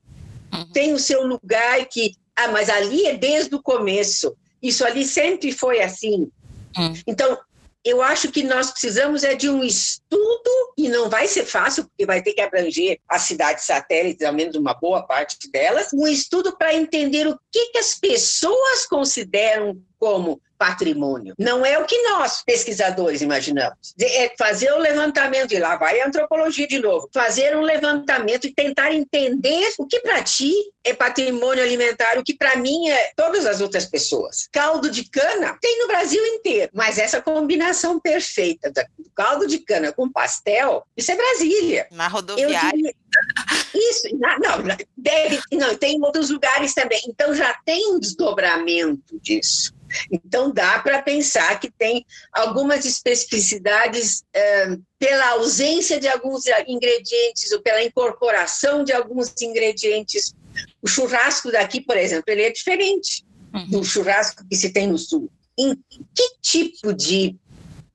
Uhum. 0.51 0.71
Tem 0.73 0.93
o 0.93 0.99
seu 0.99 1.25
lugar 1.25 1.85
que. 1.85 2.15
Ah, 2.35 2.47
mas 2.47 2.67
ali 2.67 3.05
é 3.05 3.15
desde 3.15 3.53
o 3.53 3.61
começo. 3.61 4.35
Isso 4.61 4.83
ali 4.83 5.05
sempre 5.05 5.51
foi 5.51 5.81
assim. 5.81 6.31
Uhum. 6.75 6.93
Então, 7.05 7.37
eu 7.85 8.01
acho 8.01 8.31
que 8.31 8.43
nós 8.43 8.71
precisamos 8.71 9.23
é 9.23 9.35
de 9.35 9.49
um 9.49 9.63
estudo, 9.63 10.49
e 10.77 10.87
não 10.87 11.09
vai 11.09 11.27
ser 11.27 11.45
fácil, 11.45 11.83
porque 11.85 12.05
vai 12.05 12.21
ter 12.21 12.33
que 12.33 12.41
abranger 12.41 12.99
as 13.07 13.23
cidades 13.23 13.65
satélites, 13.65 14.25
ao 14.25 14.33
menos 14.33 14.55
uma 14.55 14.73
boa 14.73 15.03
parte 15.05 15.51
delas, 15.51 15.89
um 15.93 16.07
estudo 16.07 16.57
para 16.57 16.73
entender 16.73 17.27
o 17.27 17.37
que, 17.51 17.71
que 17.71 17.77
as 17.77 17.95
pessoas 17.95 18.85
consideram 18.85 19.81
como 19.99 20.41
patrimônio. 20.63 21.35
Não 21.37 21.65
é 21.65 21.77
o 21.77 21.85
que 21.85 22.01
nós, 22.03 22.41
pesquisadores, 22.41 23.21
imaginamos. 23.21 23.93
É 23.99 24.31
fazer 24.37 24.71
o 24.71 24.77
levantamento, 24.77 25.53
e 25.53 25.59
lá 25.59 25.75
vai 25.75 25.99
a 25.99 26.07
antropologia 26.07 26.65
de 26.65 26.79
novo, 26.79 27.09
fazer 27.13 27.53
um 27.57 27.61
levantamento 27.61 28.47
e 28.47 28.53
tentar 28.53 28.93
entender 28.93 29.73
o 29.77 29.85
que 29.85 29.99
para 29.99 30.23
ti 30.23 30.53
é 30.81 30.93
patrimônio 30.93 31.61
alimentar, 31.61 32.17
o 32.17 32.23
que 32.23 32.33
para 32.33 32.55
mim 32.55 32.89
é 32.89 33.11
todas 33.13 33.45
as 33.45 33.59
outras 33.59 33.85
pessoas. 33.85 34.47
Caldo 34.53 34.89
de 34.89 35.03
cana 35.09 35.57
tem 35.61 35.79
no 35.79 35.87
Brasil 35.87 36.25
inteiro, 36.27 36.71
mas 36.73 36.97
essa 36.97 37.21
combinação 37.21 37.99
perfeita 37.99 38.71
do 38.71 39.11
caldo 39.13 39.45
de 39.45 39.59
cana 39.59 39.91
com 39.91 40.09
pastel, 40.09 40.87
isso 40.95 41.11
é 41.11 41.15
Brasília. 41.17 41.87
Na 41.91 42.07
rodoviária. 42.07 42.71
Diria, 42.71 42.93
isso, 43.75 44.07
não, 44.13 44.77
deve, 44.95 45.39
não, 45.51 45.75
tem 45.75 45.97
em 45.97 46.03
outros 46.03 46.29
lugares 46.29 46.73
também. 46.73 47.01
Então 47.07 47.35
já 47.35 47.53
tem 47.65 47.93
um 47.93 47.99
desdobramento 47.99 49.19
disso. 49.21 49.72
Então, 50.11 50.51
dá 50.51 50.79
para 50.79 51.01
pensar 51.01 51.59
que 51.59 51.71
tem 51.71 52.05
algumas 52.31 52.85
especificidades 52.85 54.23
é, 54.33 54.77
pela 54.99 55.31
ausência 55.31 55.99
de 55.99 56.07
alguns 56.07 56.45
ingredientes 56.67 57.51
ou 57.51 57.61
pela 57.61 57.83
incorporação 57.83 58.83
de 58.83 58.91
alguns 58.91 59.33
ingredientes. 59.41 60.33
O 60.81 60.87
churrasco 60.87 61.51
daqui, 61.51 61.81
por 61.81 61.97
exemplo, 61.97 62.25
ele 62.27 62.43
é 62.43 62.51
diferente 62.51 63.25
uhum. 63.53 63.69
do 63.69 63.83
churrasco 63.83 64.45
que 64.47 64.55
se 64.55 64.71
tem 64.71 64.87
no 64.87 64.97
sul. 64.97 65.29
Em 65.57 65.75
que 66.15 66.35
tipo 66.41 66.93
de 66.93 67.35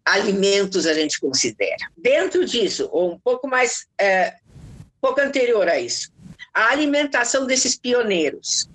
alimentos 0.05 0.87
a 0.87 0.95
gente 0.95 1.21
considera? 1.21 1.91
Dentro 1.97 2.45
disso, 2.45 2.89
ou 2.93 3.13
um 3.13 3.19
pouco 3.19 3.47
mais, 3.47 3.87
é, 4.01 4.35
um 4.97 5.01
pouco 5.01 5.21
anterior 5.21 5.69
a 5.69 5.79
isso, 5.79 6.11
a 6.55 6.71
alimentação 6.71 7.47
desses 7.47 7.77
pioneiros. 7.77 8.69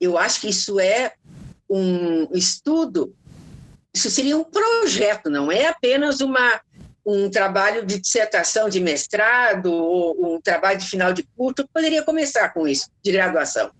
Eu 0.00 0.16
acho 0.16 0.40
que 0.40 0.48
isso 0.48 0.78
é 0.78 1.12
um 1.68 2.28
estudo, 2.32 3.14
isso 3.94 4.10
seria 4.10 4.36
um 4.36 4.44
projeto, 4.44 5.28
não 5.28 5.50
é 5.50 5.66
apenas 5.66 6.20
uma, 6.20 6.60
um 7.04 7.30
trabalho 7.30 7.84
de 7.84 7.98
dissertação 7.98 8.68
de 8.68 8.80
mestrado 8.80 9.72
ou 9.72 10.34
um 10.34 10.40
trabalho 10.40 10.78
de 10.78 10.86
final 10.86 11.12
de 11.12 11.22
curso, 11.36 11.68
poderia 11.72 12.02
começar 12.02 12.50
com 12.50 12.66
isso, 12.66 12.88
de 13.02 13.12
graduação. 13.12 13.70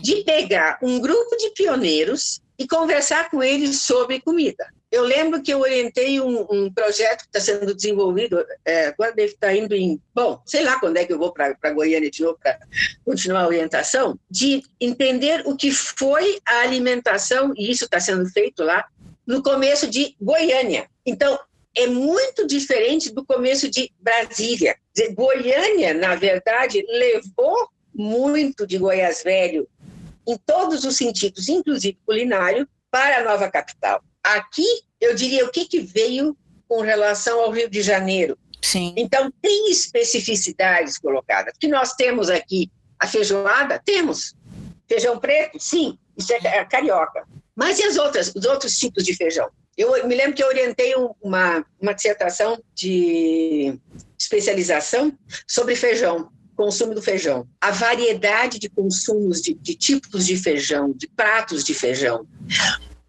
De 0.00 0.22
pegar 0.22 0.78
um 0.82 1.00
grupo 1.00 1.36
de 1.36 1.50
pioneiros 1.50 2.40
e 2.58 2.66
conversar 2.66 3.30
com 3.30 3.42
eles 3.42 3.80
sobre 3.80 4.20
comida. 4.20 4.66
Eu 4.94 5.02
lembro 5.02 5.42
que 5.42 5.52
eu 5.52 5.58
orientei 5.58 6.20
um, 6.20 6.46
um 6.48 6.72
projeto 6.72 7.22
que 7.22 7.36
está 7.36 7.40
sendo 7.40 7.74
desenvolvido, 7.74 8.46
é, 8.64 8.92
quando 8.92 9.18
ele 9.18 9.32
está 9.32 9.52
indo 9.52 9.74
em. 9.74 10.00
Bom, 10.14 10.40
sei 10.46 10.62
lá 10.62 10.78
quando 10.78 10.96
é 10.96 11.04
que 11.04 11.12
eu 11.12 11.18
vou 11.18 11.32
para 11.32 11.72
Goiânia 11.72 12.08
de 12.08 12.22
novo 12.22 12.38
para 12.40 12.60
continuar 13.04 13.42
a 13.42 13.48
orientação, 13.48 14.16
de 14.30 14.62
entender 14.80 15.42
o 15.46 15.56
que 15.56 15.72
foi 15.72 16.38
a 16.46 16.60
alimentação, 16.60 17.52
e 17.56 17.72
isso 17.72 17.86
está 17.86 17.98
sendo 17.98 18.24
feito 18.30 18.62
lá, 18.62 18.86
no 19.26 19.42
começo 19.42 19.88
de 19.90 20.14
Goiânia. 20.20 20.88
Então, 21.04 21.40
é 21.76 21.88
muito 21.88 22.46
diferente 22.46 23.12
do 23.12 23.24
começo 23.24 23.68
de 23.68 23.90
Brasília. 23.98 24.76
Goiânia, 25.12 25.92
na 25.92 26.14
verdade, 26.14 26.86
levou 26.88 27.68
muito 27.92 28.64
de 28.64 28.78
Goiás 28.78 29.24
Velho, 29.24 29.68
em 30.24 30.38
todos 30.46 30.84
os 30.84 30.96
sentidos, 30.96 31.48
inclusive 31.48 31.98
culinário, 32.06 32.68
para 32.92 33.18
a 33.18 33.24
nova 33.24 33.50
capital. 33.50 34.00
Aqui, 34.24 34.66
eu 35.00 35.14
diria 35.14 35.44
o 35.44 35.50
que, 35.50 35.66
que 35.66 35.80
veio 35.80 36.36
com 36.66 36.80
relação 36.80 37.40
ao 37.40 37.50
Rio 37.50 37.68
de 37.68 37.82
Janeiro. 37.82 38.38
Sim. 38.62 38.94
Então, 38.96 39.30
tem 39.42 39.70
especificidades 39.70 40.96
colocadas. 40.98 41.54
Que 41.60 41.68
nós 41.68 41.92
temos 41.92 42.30
aqui 42.30 42.70
a 42.98 43.06
feijoada? 43.06 43.80
Temos. 43.84 44.34
Feijão 44.88 45.18
preto? 45.18 45.58
Sim, 45.60 45.98
isso 46.16 46.32
é 46.32 46.64
carioca. 46.64 47.26
Mas 47.54 47.78
e 47.78 47.84
as 47.84 47.96
outras, 47.96 48.32
os 48.34 48.44
outros 48.46 48.78
tipos 48.78 49.04
de 49.04 49.14
feijão? 49.14 49.48
Eu 49.76 50.06
me 50.06 50.14
lembro 50.14 50.34
que 50.34 50.42
eu 50.42 50.48
orientei 50.48 50.94
uma, 51.20 51.64
uma 51.80 51.92
dissertação 51.92 52.60
de 52.74 53.78
especialização 54.18 55.16
sobre 55.46 55.74
feijão, 55.74 56.30
consumo 56.56 56.94
do 56.94 57.02
feijão. 57.02 57.46
A 57.60 57.70
variedade 57.70 58.58
de 58.58 58.68
consumos 58.68 59.42
de, 59.42 59.54
de 59.54 59.74
tipos 59.74 60.26
de 60.26 60.36
feijão, 60.36 60.92
de 60.92 61.08
pratos 61.08 61.64
de 61.64 61.74
feijão. 61.74 62.26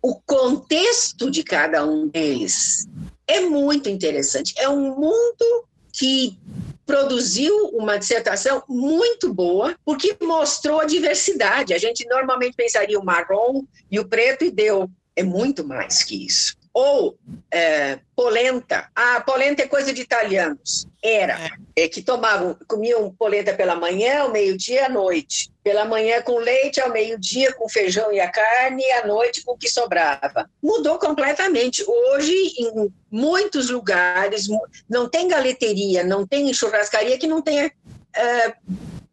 O 0.08 0.22
contexto 0.24 1.32
de 1.32 1.43
cada 1.43 1.84
um 1.84 2.08
deles 2.08 2.88
é 3.26 3.39
muito 3.39 3.89
interessante. 3.89 4.53
É 4.56 4.70
um 4.70 4.95
mundo 4.95 5.66
que 5.91 6.38
produziu 6.86 7.70
uma 7.70 7.97
dissertação 7.97 8.62
muito 8.70 9.34
boa, 9.34 9.76
porque 9.84 10.16
mostrou 10.22 10.80
a 10.80 10.86
diversidade. 10.86 11.74
A 11.74 11.80
gente 11.80 12.08
normalmente 12.08 12.56
pensaria 12.56 12.99
o 12.99 13.03
marrom 13.03 13.64
e 13.89 13.99
o 13.99 14.08
preto, 14.08 14.45
e 14.45 14.51
deu. 14.51 14.88
É 15.16 15.24
muito 15.24 15.66
mais 15.66 16.03
que 16.03 16.24
isso 16.28 16.56
ou 16.76 17.18
é, 17.50 18.00
polenta. 18.14 18.90
Ah, 18.94 19.22
polenta 19.22 19.64
é 19.64 19.68
coisa 19.68 19.94
de 19.94 20.02
italianos. 20.02 20.86
Era. 21.02 21.40
É. 21.76 21.84
é 21.84 21.88
que 21.88 22.02
tomavam, 22.02 22.58
comiam 22.68 23.16
polenta 23.18 23.54
pela 23.54 23.78
manhã, 23.78 24.24
ao 24.24 24.32
meio-dia 24.32 24.82
e 24.82 24.84
à 24.84 24.90
noite. 24.90 25.50
Pela 25.64 25.86
manhã 25.86 26.22
com 26.22 26.38
leite, 26.38 26.82
ao 26.82 26.92
meio-dia 26.92 27.54
com 27.54 27.70
feijão 27.70 28.12
e 28.12 28.20
a 28.20 28.30
carne, 28.30 28.84
e 28.84 28.92
à 28.92 29.08
noite 29.08 29.42
com 29.46 29.54
o 29.54 29.58
que 29.58 29.70
sobrava. 29.70 30.50
Mudou 30.62 31.00
completamente. 31.00 31.82
Hoje, 31.88 32.34
em 32.60 32.92
muitos 33.10 33.70
lugares, 33.70 34.46
não 34.90 35.08
tem 35.08 35.30
galeteria, 35.30 36.04
não 36.04 36.28
tem 36.28 36.54
churrascaria 36.54 37.18
que 37.18 37.26
não 37.26 37.42
tenha 37.42 37.72
é, 38.14 38.54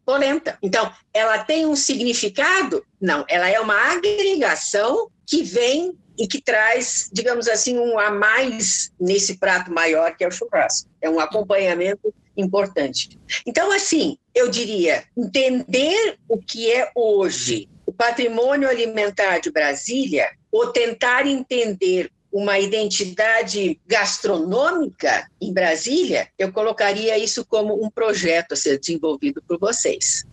polenta. 0.05 0.57
Então, 0.61 0.91
ela 1.13 1.39
tem 1.39 1.65
um 1.65 1.77
significado? 1.77 2.85
Não, 2.99 3.23
ela 3.29 3.49
é 3.49 3.57
uma 3.61 3.93
agregação 3.93 5.09
que 5.25 5.41
vem 5.43 5.97
e 6.17 6.27
que 6.27 6.41
traz, 6.41 7.09
digamos 7.11 7.47
assim, 7.47 7.77
um 7.77 7.97
a 7.97 8.11
mais 8.11 8.91
nesse 8.99 9.37
prato 9.37 9.71
maior 9.71 10.15
que 10.15 10.23
é 10.23 10.27
o 10.27 10.31
churrasco. 10.31 10.89
É 11.01 11.09
um 11.09 11.19
acompanhamento 11.19 12.13
importante. 12.35 13.19
Então, 13.45 13.71
assim, 13.71 14.17
eu 14.33 14.49
diria, 14.49 15.03
entender 15.17 16.17
o 16.27 16.37
que 16.37 16.71
é 16.71 16.91
hoje 16.95 17.69
o 17.85 17.91
patrimônio 17.91 18.69
alimentar 18.69 19.39
de 19.39 19.51
Brasília, 19.51 20.29
ou 20.51 20.71
tentar 20.71 21.27
entender 21.27 22.09
uma 22.31 22.57
identidade 22.57 23.79
gastronômica 23.85 25.29
em 25.39 25.53
Brasília, 25.53 26.27
eu 26.37 26.51
colocaria 26.51 27.17
isso 27.17 27.45
como 27.45 27.83
um 27.83 27.89
projeto 27.89 28.53
a 28.53 28.55
ser 28.55 28.79
desenvolvido 28.79 29.43
por 29.47 29.59
vocês. 29.59 30.23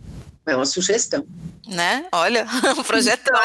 É 0.47 0.55
uma 0.55 0.65
sugestão. 0.65 1.27
Né? 1.67 2.05
Olha, 2.11 2.45
um 2.77 2.83
projetão. 2.83 3.39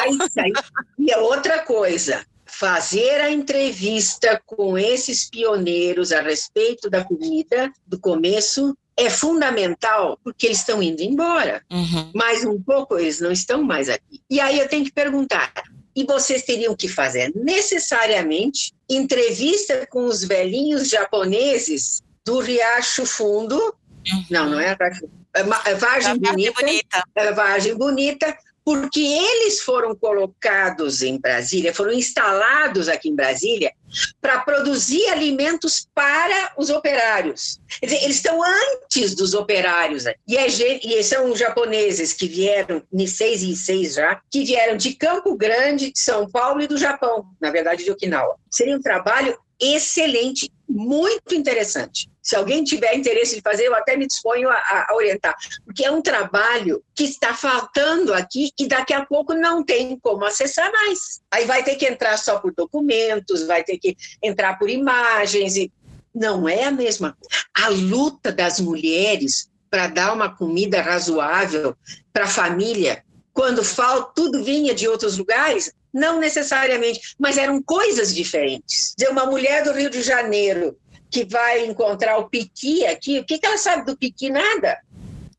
E 0.97 1.11
é 1.11 1.17
outra 1.17 1.59
coisa, 1.59 2.25
fazer 2.45 3.21
a 3.21 3.29
entrevista 3.29 4.41
com 4.45 4.77
esses 4.77 5.29
pioneiros 5.29 6.11
a 6.11 6.21
respeito 6.21 6.89
da 6.89 7.03
comida 7.03 7.71
do 7.85 7.99
começo 7.99 8.75
é 8.97 9.11
fundamental 9.11 10.19
porque 10.23 10.47
eles 10.47 10.57
estão 10.57 10.81
indo 10.81 11.01
embora. 11.01 11.61
Uhum. 11.71 12.11
Mais 12.15 12.43
um 12.43 12.59
pouco 12.59 12.97
eles 12.97 13.19
não 13.19 13.31
estão 13.31 13.63
mais 13.63 13.89
aqui. 13.89 14.21
E 14.29 14.39
aí 14.39 14.57
eu 14.59 14.67
tenho 14.67 14.83
que 14.83 14.91
perguntar: 14.91 15.53
e 15.95 16.03
vocês 16.03 16.43
teriam 16.43 16.75
que 16.75 16.87
fazer 16.87 17.31
necessariamente 17.35 18.73
entrevista 18.89 19.85
com 19.87 20.05
os 20.05 20.23
velhinhos 20.23 20.89
japoneses 20.89 22.01
do 22.25 22.39
Riacho 22.39 23.05
Fundo? 23.05 23.55
Uhum. 24.11 24.25
Não, 24.31 24.49
não 24.49 24.59
é 24.59 24.75
Riacho 24.75 25.07
é, 25.35 25.41
é 25.71 25.75
Vargem 25.75 26.17
Bonita, 26.17 26.61
bonita. 26.61 27.03
É 27.15 27.31
Vargem 27.31 27.75
Bonita, 27.75 28.37
porque 28.67 28.99
eles 28.99 29.61
foram 29.61 29.95
colocados 29.95 31.01
em 31.01 31.17
Brasília, 31.17 31.73
foram 31.73 31.93
instalados 31.93 32.89
aqui 32.89 33.07
em 33.07 33.15
Brasília 33.15 33.71
para 34.19 34.39
produzir 34.41 35.07
alimentos 35.07 35.87
para 35.95 36.51
os 36.57 36.69
operários. 36.69 37.61
Dizer, 37.81 38.03
eles 38.03 38.17
estão 38.17 38.41
antes 38.43 39.15
dos 39.15 39.33
operários. 39.33 40.03
E, 40.27 40.35
é, 40.35 40.47
e 40.85 41.01
são 41.01 41.33
japoneses 41.33 42.11
que 42.11 42.27
vieram, 42.27 42.83
seis 43.07 43.41
e 43.41 43.55
seis 43.55 43.93
já, 43.93 44.19
que 44.29 44.43
vieram 44.43 44.75
de 44.75 44.95
Campo 44.95 45.37
Grande, 45.37 45.93
de 45.93 45.99
São 46.01 46.29
Paulo 46.29 46.61
e 46.61 46.67
do 46.67 46.77
Japão, 46.77 47.25
na 47.39 47.49
verdade 47.49 47.85
de 47.85 47.91
Okinawa. 47.91 48.35
Seria 48.51 48.75
um 48.75 48.81
trabalho 48.81 49.37
excelente, 49.57 50.51
muito 50.67 51.33
interessante. 51.33 52.09
Se 52.21 52.35
alguém 52.35 52.63
tiver 52.63 52.93
interesse 52.95 53.35
de 53.35 53.41
fazer, 53.41 53.65
eu 53.65 53.75
até 53.75 53.95
me 53.95 54.05
disponho 54.05 54.49
a, 54.49 54.87
a, 54.89 54.95
orientar, 54.95 55.35
porque 55.63 55.85
é 55.85 55.91
um 55.91 56.01
trabalho 56.01 56.83
que 56.93 57.05
está 57.05 57.33
faltando 57.33 58.13
aqui 58.13 58.51
e 58.59 58.67
daqui 58.67 58.93
a 58.93 59.05
pouco 59.05 59.33
não 59.33 59.63
tem 59.63 59.97
como 59.99 60.25
acessar 60.25 60.69
mais. 60.71 61.21
Aí 61.31 61.45
vai 61.45 61.63
ter 61.63 61.75
que 61.75 61.85
entrar 61.85 62.17
só 62.17 62.39
por 62.39 62.53
documentos, 62.53 63.43
vai 63.43 63.63
ter 63.63 63.77
que 63.77 63.95
entrar 64.21 64.59
por 64.59 64.69
imagens 64.69 65.55
e 65.55 65.71
não 66.13 66.49
é 66.49 66.65
a 66.65 66.71
mesma. 66.71 67.17
A 67.53 67.69
luta 67.69 68.31
das 68.31 68.59
mulheres 68.59 69.49
para 69.69 69.87
dar 69.87 70.13
uma 70.13 70.33
comida 70.35 70.81
razoável 70.81 71.75
para 72.11 72.25
a 72.25 72.29
família, 72.29 73.03
quando 73.33 73.63
falta 73.63 74.11
tudo 74.15 74.43
vinha 74.43 74.73
de 74.73 74.87
outros 74.87 75.17
lugares, 75.17 75.71
não 75.97 76.19
necessariamente, 76.19 77.15
mas 77.17 77.37
eram 77.37 77.61
coisas 77.61 78.13
diferentes. 78.13 78.93
Dizer, 78.95 79.09
uma 79.09 79.25
mulher 79.25 79.63
do 79.63 79.73
Rio 79.73 79.89
de 79.89 80.03
Janeiro 80.03 80.77
que 81.09 81.25
vai 81.25 81.65
encontrar 81.65 82.19
o 82.19 82.29
piqui 82.29 82.85
aqui, 82.85 83.17
o 83.17 83.25
que, 83.25 83.39
que 83.39 83.45
ela 83.45 83.57
sabe 83.57 83.83
do 83.83 83.97
piqui? 83.97 84.29
Nada. 84.29 84.77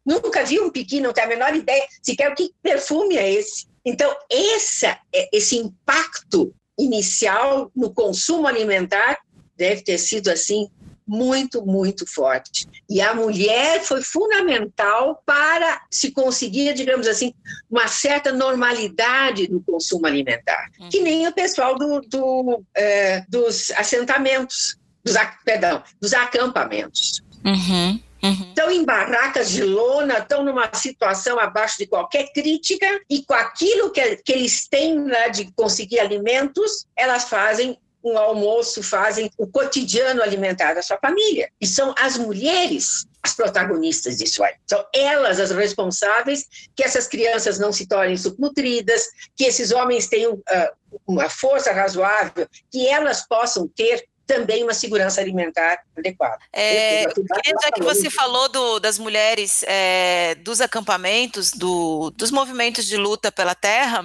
Nunca 0.05 0.45
viu 0.45 0.65
um 0.65 0.71
piqui, 0.71 1.01
não 1.01 1.13
tem 1.13 1.23
a 1.23 1.29
menor 1.29 1.55
ideia 1.55 1.87
sequer 2.03 2.33
o 2.33 2.35
que 2.35 2.53
perfume 2.61 3.17
é 3.17 3.33
esse. 3.33 3.69
Então, 3.85 4.13
essa, 4.29 4.99
é, 5.15 5.29
esse 5.33 5.57
impacto 5.57 6.53
inicial 6.77 7.71
no 7.75 7.95
consumo 7.95 8.49
alimentar 8.49 9.19
deve 9.57 9.83
ter 9.83 9.99
sido 9.99 10.29
assim 10.29 10.69
muito, 11.09 11.65
muito 11.65 12.07
forte. 12.07 12.69
E 12.89 13.01
a 13.01 13.15
mulher 13.15 13.83
foi 13.83 14.03
fundamental 14.03 15.23
para 15.25 15.81
se 15.91 16.13
conseguir, 16.13 16.75
digamos 16.75 17.07
assim, 17.07 17.33
uma 17.71 17.89
certa 17.89 18.31
normalidade 18.31 19.51
no 19.51 19.63
consumo 19.63 20.07
alimentar, 20.07 20.71
uhum. 20.79 20.91
que 20.91 21.01
nem 21.01 21.27
o 21.27 21.33
pessoal 21.33 21.77
do, 21.77 22.01
do 22.03 22.63
é, 22.75 23.25
dos 23.29 23.71
assentamentos, 23.71 24.77
dos, 25.03 25.15
perdão, 25.45 25.83
dos 26.01 26.13
acampamentos. 26.13 27.23
Uhum. 27.45 28.01
Uhum. 28.23 28.49
Estão 28.49 28.71
em 28.71 28.85
barracas 28.85 29.51
de 29.51 29.63
lona, 29.63 30.19
estão 30.19 30.45
numa 30.45 30.69
situação 30.75 31.39
abaixo 31.39 31.79
de 31.79 31.87
qualquer 31.87 32.33
crítica, 32.33 32.87
e 33.09 33.25
com 33.25 33.35
aquilo 33.35 33.93
que, 33.93 34.17
que 34.17 34.33
eles 34.33 34.67
têm 34.67 34.99
né, 34.99 35.29
de 35.29 35.51
conseguir 35.53 36.01
alimentos, 36.01 36.87
elas 36.97 37.29
fazem 37.29 37.79
um 38.03 38.17
almoço, 38.17 38.83
fazem 38.83 39.31
o 39.37 39.47
cotidiano 39.47 40.23
alimentar 40.23 40.75
da 40.75 40.83
sua 40.83 40.99
família. 40.99 41.51
E 41.61 41.67
são 41.67 41.95
as 41.99 42.17
mulheres 42.17 43.07
as 43.23 43.35
protagonistas 43.35 44.17
disso 44.17 44.43
aí. 44.43 44.55
São 44.67 44.85
elas 44.95 45.41
as 45.41 45.51
responsáveis 45.51 46.47
que 46.75 46.83
essas 46.83 47.07
crianças 47.07 47.59
não 47.59 47.73
se 47.73 47.87
tornem 47.87 48.17
subnutridas, 48.17 49.09
que 49.37 49.45
esses 49.45 49.73
homens 49.73 50.07
tenham 50.07 50.35
uh, 50.35 50.99
uma 51.07 51.29
força 51.29 51.73
razoável, 51.73 52.49
que 52.71 52.87
elas 52.87 53.27
possam 53.27 53.69
ter 53.69 54.08
também 54.29 54.63
uma 54.63 54.75
segurança 54.75 55.23
alimentar 55.23 55.83
adequada. 55.97 56.39
É, 56.53 57.05
já 57.05 57.73
que 57.75 57.83
você 57.83 58.11
falou 58.11 58.47
do, 58.51 58.79
das 58.79 58.99
mulheres 58.99 59.65
é, 59.67 60.35
dos 60.37 60.61
acampamentos, 60.61 61.51
do, 61.51 62.11
dos 62.11 62.31
movimentos 62.31 62.85
de 62.85 62.99
luta 62.99 63.33
pela 63.33 63.55
terra, 63.55 64.05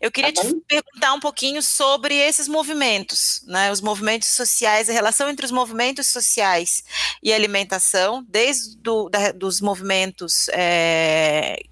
eu 0.00 0.10
queria 0.10 0.32
tá 0.32 0.40
te 0.40 0.54
perguntar 0.66 1.12
um 1.12 1.20
pouquinho 1.20 1.62
sobre 1.62 2.16
esses 2.16 2.48
movimentos, 2.48 3.42
né, 3.46 3.70
os 3.70 3.82
movimentos 3.82 4.28
sociais, 4.28 4.88
a 4.88 4.92
relação 4.92 5.28
entre 5.28 5.44
os 5.44 5.52
movimentos 5.52 6.08
sociais 6.08 6.82
e 7.22 7.30
alimentação, 7.30 8.24
desde 8.26 8.76
do, 8.78 9.10
da, 9.10 9.32
dos 9.32 9.60
movimentos 9.60 10.48
é, 10.48 11.62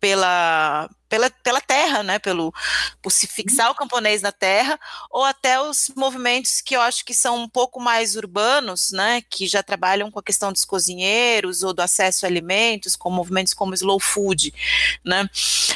pela, 0.00 0.88
pela, 1.08 1.30
pela 1.30 1.60
terra, 1.60 2.02
né, 2.02 2.18
pelo 2.18 2.52
por 3.02 3.12
se 3.12 3.26
fixar 3.26 3.70
o 3.70 3.74
camponês 3.74 4.22
na 4.22 4.32
terra, 4.32 4.80
ou 5.10 5.24
até 5.24 5.60
os 5.60 5.90
movimentos 5.94 6.60
que 6.62 6.74
eu 6.74 6.80
acho 6.80 7.04
que 7.04 7.12
são 7.12 7.36
um 7.36 7.48
pouco 7.48 7.78
mais 7.78 8.16
urbanos, 8.16 8.92
né, 8.92 9.20
que 9.28 9.46
já 9.46 9.62
trabalham 9.62 10.10
com 10.10 10.18
a 10.18 10.22
questão 10.22 10.52
dos 10.52 10.64
cozinheiros 10.64 11.62
ou 11.62 11.74
do 11.74 11.80
acesso 11.80 12.24
a 12.24 12.28
alimentos, 12.28 12.96
com 12.96 13.10
movimentos 13.10 13.52
como 13.52 13.74
slow 13.74 14.00
food, 14.00 14.54
né? 15.04 15.28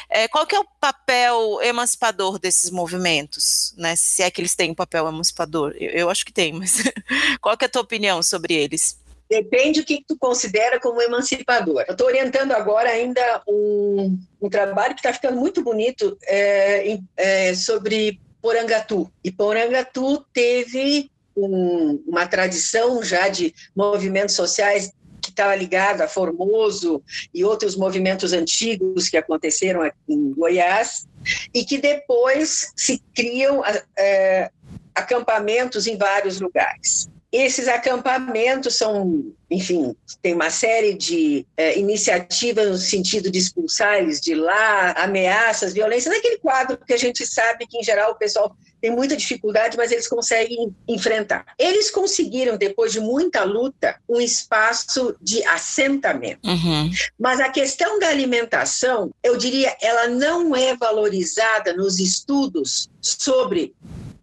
É, 0.08 0.28
qual 0.28 0.46
que 0.46 0.54
é 0.54 0.60
o 0.60 0.66
papel 0.80 1.60
emancipador 1.62 2.38
desses 2.38 2.70
movimentos, 2.70 3.74
né? 3.76 3.96
Se 3.96 4.22
é 4.22 4.30
que 4.30 4.40
eles 4.40 4.54
têm 4.54 4.70
um 4.70 4.74
papel 4.74 5.06
emancipador, 5.08 5.74
eu, 5.78 5.90
eu 5.90 6.10
acho 6.10 6.24
que 6.24 6.32
tem, 6.32 6.52
mas 6.52 6.82
qual 7.40 7.56
que 7.56 7.64
é 7.64 7.66
a 7.66 7.70
tua 7.70 7.82
opinião 7.82 8.22
sobre 8.22 8.54
eles? 8.54 9.03
Depende 9.34 9.80
do 9.80 9.86
que, 9.86 10.04
tu 10.06 10.16
considera 10.16 10.78
como 10.78 11.02
emancipador. 11.02 11.84
Eu 11.88 11.92
estou 11.92 12.06
orientando 12.06 12.52
agora 12.52 12.88
ainda 12.88 13.42
um, 13.48 14.16
um 14.40 14.48
trabalho 14.48 14.94
que 14.94 15.00
está 15.00 15.12
ficando 15.12 15.36
muito 15.36 15.60
bonito 15.60 16.16
é, 16.22 16.98
é, 17.16 17.52
sobre 17.52 18.20
Porangatu. 18.40 19.10
E 19.24 19.32
Porangatu 19.32 20.24
teve 20.32 21.10
um, 21.36 22.00
uma 22.06 22.28
tradição 22.28 23.02
já 23.02 23.26
de 23.26 23.52
movimentos 23.74 24.36
sociais 24.36 24.92
que 25.20 25.30
estava 25.30 25.56
ligado 25.56 26.02
a 26.02 26.08
Formoso 26.08 27.02
e 27.34 27.44
outros 27.44 27.74
movimentos 27.74 28.32
antigos 28.32 29.08
que 29.08 29.16
aconteceram 29.16 29.90
em 30.08 30.32
Goiás, 30.32 31.08
e 31.52 31.64
que 31.64 31.78
depois 31.78 32.72
se 32.76 33.02
criam 33.12 33.64
é, 33.98 34.48
acampamentos 34.94 35.88
em 35.88 35.96
vários 35.96 36.40
lugares. 36.40 37.08
Esses 37.36 37.66
acampamentos 37.66 38.76
são, 38.76 39.24
enfim, 39.50 39.96
tem 40.22 40.34
uma 40.34 40.50
série 40.50 40.94
de 40.94 41.44
é, 41.56 41.76
iniciativas 41.76 42.70
no 42.70 42.76
sentido 42.76 43.28
de 43.28 43.40
expulsar 43.40 43.98
eles 43.98 44.20
de 44.20 44.36
lá, 44.36 44.92
ameaças, 44.92 45.72
violência, 45.72 46.12
naquele 46.12 46.38
quadro 46.38 46.78
que 46.78 46.92
a 46.92 46.96
gente 46.96 47.26
sabe 47.26 47.66
que, 47.66 47.76
em 47.76 47.82
geral, 47.82 48.12
o 48.12 48.14
pessoal 48.14 48.56
tem 48.80 48.92
muita 48.92 49.16
dificuldade, 49.16 49.76
mas 49.76 49.90
eles 49.90 50.06
conseguem 50.06 50.72
enfrentar. 50.86 51.44
Eles 51.58 51.90
conseguiram, 51.90 52.56
depois 52.56 52.92
de 52.92 53.00
muita 53.00 53.42
luta, 53.42 53.98
um 54.08 54.20
espaço 54.20 55.16
de 55.20 55.44
assentamento. 55.44 56.48
Uhum. 56.48 56.88
Mas 57.18 57.40
a 57.40 57.48
questão 57.48 57.98
da 57.98 58.10
alimentação, 58.10 59.10
eu 59.24 59.36
diria, 59.36 59.76
ela 59.82 60.06
não 60.06 60.54
é 60.54 60.76
valorizada 60.76 61.72
nos 61.72 61.98
estudos 61.98 62.88
sobre 63.00 63.74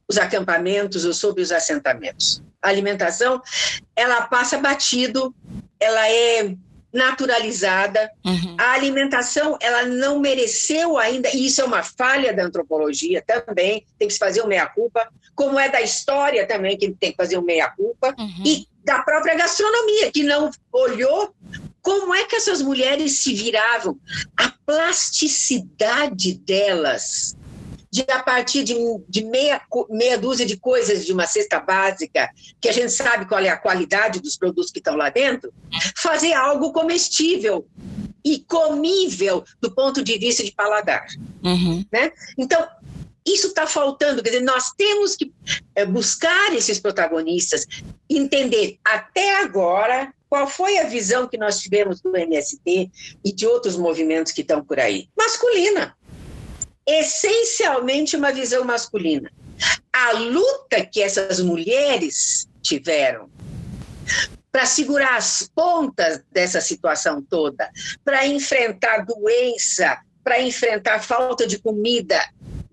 os 0.07 0.18
acampamentos 0.18 1.03
ou 1.03 1.14
sobre 1.14 1.43
os 1.43 1.51
assentamentos 1.51 2.41
alimentação, 2.62 3.41
ela 3.95 4.22
passa 4.24 4.57
batido, 4.57 5.34
ela 5.80 6.09
é 6.09 6.55
naturalizada. 6.93 8.12
Uhum. 8.26 8.57
A 8.59 8.74
alimentação, 8.74 9.57
ela 9.62 9.84
não 9.84 10.20
mereceu 10.20 10.97
ainda, 10.97 11.30
e 11.34 11.45
isso 11.45 11.62
é 11.62 11.64
uma 11.64 11.84
falha 11.84 12.34
da 12.34 12.43
antropologia 12.43 13.24
também, 13.26 13.86
tem 13.97 14.07
que 14.07 14.14
se 14.14 14.20
fazer 14.20 14.41
o 14.41 14.47
meia-culpa, 14.47 15.07
como 15.34 15.57
é 15.57 15.70
da 15.70 15.82
história 15.82 16.45
também, 16.45 16.78
que 16.78 16.91
tem 16.91 17.12
que 17.12 17.18
fazer 17.18 17.38
o 17.38 17.41
meia-culpa, 17.41 18.14
uhum. 18.18 18.43
e 18.45 18.68
da 18.84 19.01
própria 19.03 19.36
gastronomia, 19.36 20.12
que 20.12 20.24
não 20.24 20.51
olhou 20.72 21.34
como 21.82 22.14
é 22.14 22.26
que 22.26 22.36
essas 22.36 22.62
mulheres 22.62 23.20
se 23.20 23.34
viravam, 23.34 23.97
a 24.38 24.53
plasticidade 24.66 26.34
delas 26.34 27.36
de 27.91 28.05
a 28.09 28.23
partir 28.23 28.63
de, 28.63 28.73
de 29.09 29.23
meia, 29.25 29.61
meia 29.89 30.17
dúzia 30.17 30.45
de 30.45 30.55
coisas 30.55 31.05
de 31.05 31.11
uma 31.11 31.27
cesta 31.27 31.59
básica, 31.59 32.29
que 32.59 32.69
a 32.69 32.71
gente 32.71 32.91
sabe 32.91 33.25
qual 33.25 33.41
é 33.41 33.49
a 33.49 33.57
qualidade 33.57 34.21
dos 34.21 34.37
produtos 34.37 34.71
que 34.71 34.79
estão 34.79 34.95
lá 34.95 35.09
dentro, 35.09 35.53
fazer 35.97 36.31
algo 36.33 36.71
comestível 36.71 37.67
e 38.23 38.39
comível 38.39 39.43
do 39.59 39.71
ponto 39.71 40.01
de 40.01 40.17
vista 40.17 40.43
de 40.43 40.53
paladar. 40.53 41.05
Uhum. 41.43 41.85
Né? 41.91 42.11
Então, 42.37 42.65
isso 43.25 43.47
está 43.47 43.67
faltando, 43.67 44.23
quer 44.23 44.29
dizer, 44.29 44.43
nós 44.43 44.71
temos 44.71 45.15
que 45.15 45.31
é, 45.75 45.85
buscar 45.85 46.53
esses 46.55 46.79
protagonistas, 46.79 47.67
entender 48.09 48.79
até 48.85 49.41
agora 49.41 50.13
qual 50.29 50.47
foi 50.47 50.77
a 50.77 50.85
visão 50.85 51.27
que 51.27 51.37
nós 51.37 51.59
tivemos 51.59 51.99
do 51.99 52.15
MST 52.15 52.89
e 53.23 53.33
de 53.33 53.45
outros 53.45 53.75
movimentos 53.75 54.31
que 54.31 54.41
estão 54.41 54.63
por 54.63 54.79
aí. 54.79 55.09
Masculina 55.17 55.95
essencialmente 56.88 58.15
uma 58.15 58.32
visão 58.32 58.63
masculina. 58.63 59.32
A 59.93 60.13
luta 60.13 60.86
que 60.86 61.01
essas 61.01 61.39
mulheres 61.39 62.47
tiveram 62.61 63.29
para 64.51 64.65
segurar 64.65 65.15
as 65.15 65.49
pontas 65.55 66.21
dessa 66.32 66.59
situação 66.59 67.21
toda, 67.21 67.69
para 68.03 68.27
enfrentar 68.27 69.05
doença, 69.05 69.97
para 70.23 70.41
enfrentar 70.41 70.99
falta 71.01 71.47
de 71.47 71.57
comida, 71.57 72.19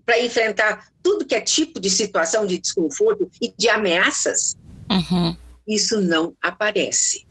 para 0.05 0.19
enfrentar 0.19 0.87
tudo 1.01 1.25
que 1.25 1.35
é 1.35 1.41
tipo 1.41 1.79
de 1.79 1.89
situação 1.89 2.45
de 2.45 2.59
desconforto 2.59 3.29
e 3.41 3.53
de 3.57 3.69
ameaças, 3.69 4.57
uhum. 4.91 5.35
isso 5.67 6.01
não 6.01 6.35
aparece. 6.41 7.25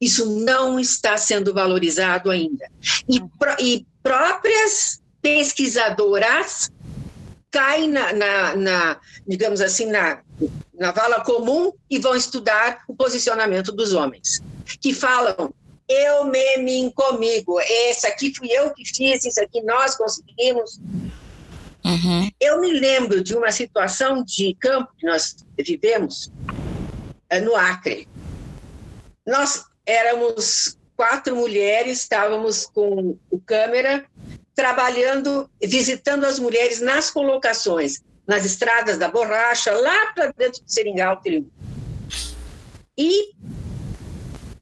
Isso 0.00 0.26
não 0.40 0.78
está 0.78 1.16
sendo 1.16 1.52
valorizado 1.52 2.30
ainda. 2.30 2.70
E, 3.08 3.20
e 3.58 3.86
próprias 4.00 5.00
pesquisadoras 5.22 6.70
caem 7.50 7.88
na, 7.88 8.12
na, 8.12 8.56
na, 8.56 9.00
digamos 9.26 9.60
assim, 9.60 9.86
na, 9.86 10.20
na 10.74 10.92
vala 10.92 11.20
comum 11.24 11.72
e 11.90 11.98
vão 11.98 12.14
estudar 12.14 12.82
o 12.86 12.94
posicionamento 12.94 13.72
dos 13.72 13.92
homens, 13.92 14.42
que 14.80 14.92
falam 14.92 15.52
eu, 15.88 16.26
me, 16.26 16.58
mim, 16.58 16.92
comigo, 16.94 17.58
esse 17.60 18.06
aqui 18.06 18.32
fui 18.34 18.48
eu 18.50 18.70
que 18.74 18.84
fiz, 18.84 19.24
isso 19.24 19.40
aqui 19.40 19.62
nós 19.62 19.96
conseguimos. 19.96 20.78
Uhum. 21.82 22.28
Eu 22.38 22.60
me 22.60 22.78
lembro 22.78 23.24
de 23.24 23.34
uma 23.34 23.50
situação 23.50 24.22
de 24.22 24.54
campo 24.60 24.92
que 24.98 25.06
nós 25.06 25.36
vivemos 25.58 26.30
eh, 27.30 27.40
no 27.40 27.56
Acre. 27.56 28.06
Nós 29.26 29.64
éramos 29.86 30.76
quatro 30.94 31.34
mulheres, 31.34 32.02
estávamos 32.02 32.66
com 32.66 33.16
o 33.30 33.40
câmera 33.40 34.04
trabalhando, 34.58 35.48
visitando 35.62 36.24
as 36.24 36.36
mulheres 36.36 36.80
nas 36.80 37.12
colocações, 37.12 38.02
nas 38.26 38.44
estradas 38.44 38.98
da 38.98 39.08
borracha, 39.08 39.70
lá 39.70 40.12
para 40.12 40.32
dentro 40.36 40.64
de 40.64 40.72
Seringal, 40.74 41.18
Triunfo. 41.18 41.48
E 42.98 43.30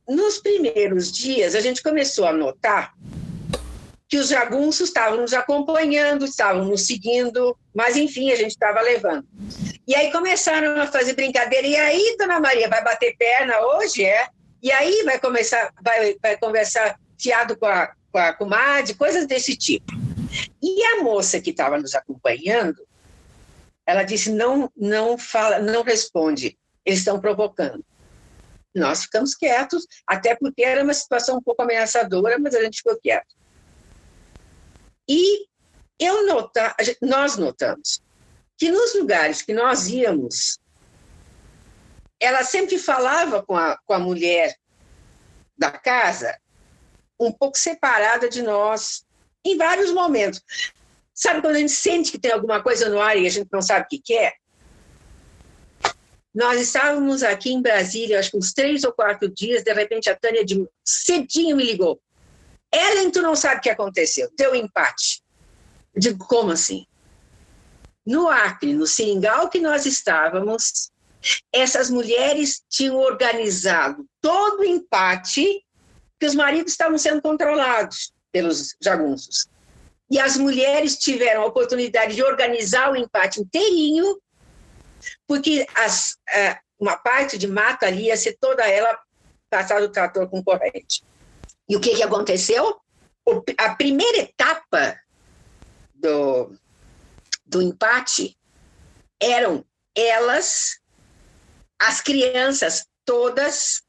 nos 0.06 0.36
primeiros 0.36 1.10
dias, 1.10 1.54
a 1.54 1.60
gente 1.60 1.82
começou 1.82 2.26
a 2.26 2.32
notar 2.34 2.92
que 4.06 4.18
os 4.18 4.28
jagunços 4.28 4.88
estavam 4.88 5.22
nos 5.22 5.32
acompanhando, 5.32 6.26
estavam 6.26 6.66
nos 6.66 6.86
seguindo, 6.86 7.56
mas 7.74 7.96
enfim, 7.96 8.30
a 8.30 8.36
gente 8.36 8.50
estava 8.50 8.82
levando. 8.82 9.26
E 9.88 9.94
aí 9.94 10.12
começaram 10.12 10.78
a 10.78 10.86
fazer 10.88 11.14
brincadeira. 11.14 11.66
E 11.66 11.74
aí, 11.74 12.16
dona 12.18 12.38
Maria, 12.38 12.68
vai 12.68 12.84
bater 12.84 13.16
perna 13.16 13.58
hoje, 13.62 14.04
é? 14.04 14.28
E 14.62 14.70
aí 14.70 15.04
vai 15.04 15.18
começar, 15.18 15.72
vai, 15.82 16.14
vai 16.20 16.36
conversar 16.36 17.00
fiado 17.18 17.56
com 17.56 17.64
a, 17.64 17.90
com 18.16 18.20
a 18.20 18.32
comadre, 18.32 18.94
coisas 18.94 19.26
desse 19.26 19.54
tipo. 19.54 19.92
E 20.62 20.82
a 20.84 21.02
moça 21.02 21.38
que 21.38 21.50
estava 21.50 21.76
nos 21.76 21.94
acompanhando, 21.94 22.88
ela 23.84 24.04
disse: 24.04 24.32
não, 24.32 24.72
não 24.74 25.18
fala, 25.18 25.58
não 25.58 25.82
responde, 25.82 26.58
eles 26.82 27.00
estão 27.00 27.20
provocando. 27.20 27.84
Nós 28.74 29.02
ficamos 29.02 29.34
quietos, 29.34 29.86
até 30.06 30.34
porque 30.34 30.62
era 30.62 30.82
uma 30.82 30.94
situação 30.94 31.36
um 31.36 31.42
pouco 31.42 31.60
ameaçadora, 31.60 32.38
mas 32.38 32.54
a 32.54 32.62
gente 32.62 32.78
ficou 32.78 32.98
quieto. 32.98 33.34
E 35.06 35.46
eu 35.98 36.26
nota, 36.26 36.74
nós 37.02 37.36
notamos 37.36 38.00
que 38.56 38.70
nos 38.70 38.94
lugares 38.94 39.42
que 39.42 39.52
nós 39.52 39.88
íamos, 39.88 40.58
ela 42.18 42.42
sempre 42.44 42.78
falava 42.78 43.42
com 43.42 43.54
a, 43.54 43.78
com 43.84 43.92
a 43.92 43.98
mulher 43.98 44.56
da 45.56 45.70
casa 45.70 46.34
um 47.18 47.32
pouco 47.32 47.58
separada 47.58 48.28
de 48.28 48.42
nós, 48.42 49.04
em 49.44 49.56
vários 49.56 49.92
momentos. 49.92 50.42
Sabe 51.14 51.40
quando 51.40 51.56
a 51.56 51.58
gente 51.58 51.72
sente 51.72 52.12
que 52.12 52.18
tem 52.18 52.32
alguma 52.32 52.62
coisa 52.62 52.88
no 52.88 53.00
ar 53.00 53.16
e 53.16 53.26
a 53.26 53.30
gente 53.30 53.48
não 53.50 53.62
sabe 53.62 53.86
o 53.86 53.88
que, 53.88 53.98
que 53.98 54.14
é? 54.14 54.34
Nós 56.34 56.60
estávamos 56.60 57.22
aqui 57.22 57.50
em 57.50 57.62
Brasília, 57.62 58.18
acho 58.18 58.30
que 58.30 58.36
uns 58.36 58.52
três 58.52 58.84
ou 58.84 58.92
quatro 58.92 59.26
dias, 59.26 59.62
de 59.62 59.72
repente 59.72 60.10
a 60.10 60.16
Tânia 60.16 60.44
de 60.44 60.68
cedinho 60.84 61.56
me 61.56 61.64
ligou. 61.64 61.98
Ellen, 62.70 63.10
tu 63.10 63.22
não 63.22 63.34
sabe 63.34 63.56
o 63.56 63.60
que 63.62 63.70
aconteceu, 63.70 64.30
deu 64.36 64.54
empate. 64.54 65.22
Eu 65.94 66.00
digo, 66.00 66.26
como 66.26 66.52
assim? 66.52 66.86
No 68.04 68.28
Acre, 68.28 68.74
no 68.74 68.86
Seringal 68.86 69.48
que 69.48 69.60
nós 69.60 69.86
estávamos, 69.86 70.90
essas 71.50 71.88
mulheres 71.88 72.62
tinham 72.68 72.96
organizado 72.96 74.04
todo 74.20 74.60
o 74.60 74.64
empate 74.64 75.64
que 76.18 76.26
os 76.26 76.34
maridos 76.34 76.72
estavam 76.72 76.98
sendo 76.98 77.20
controlados 77.20 78.12
pelos 78.32 78.74
jagunços. 78.80 79.46
E 80.10 80.18
as 80.18 80.36
mulheres 80.36 80.96
tiveram 80.96 81.42
a 81.42 81.46
oportunidade 81.46 82.14
de 82.14 82.22
organizar 82.22 82.92
o 82.92 82.96
empate 82.96 83.40
inteirinho, 83.40 84.20
porque 85.26 85.66
as, 85.74 86.16
é, 86.32 86.58
uma 86.78 86.96
parte 86.96 87.36
de 87.36 87.46
mata 87.46 87.86
ali 87.86 88.04
ia 88.04 88.16
ser 88.16 88.36
toda 88.40 88.66
ela 88.68 88.98
passada 89.50 89.84
o 89.84 89.90
trator 89.90 90.28
com 90.28 90.42
corrente. 90.42 91.02
E 91.68 91.76
o 91.76 91.80
que, 91.80 91.94
que 91.94 92.02
aconteceu? 92.02 92.80
A 93.58 93.74
primeira 93.74 94.18
etapa 94.18 94.98
do, 95.94 96.52
do 97.44 97.60
empate 97.60 98.36
eram 99.20 99.64
elas, 99.94 100.78
as 101.78 102.00
crianças 102.00 102.86
todas 103.04 103.82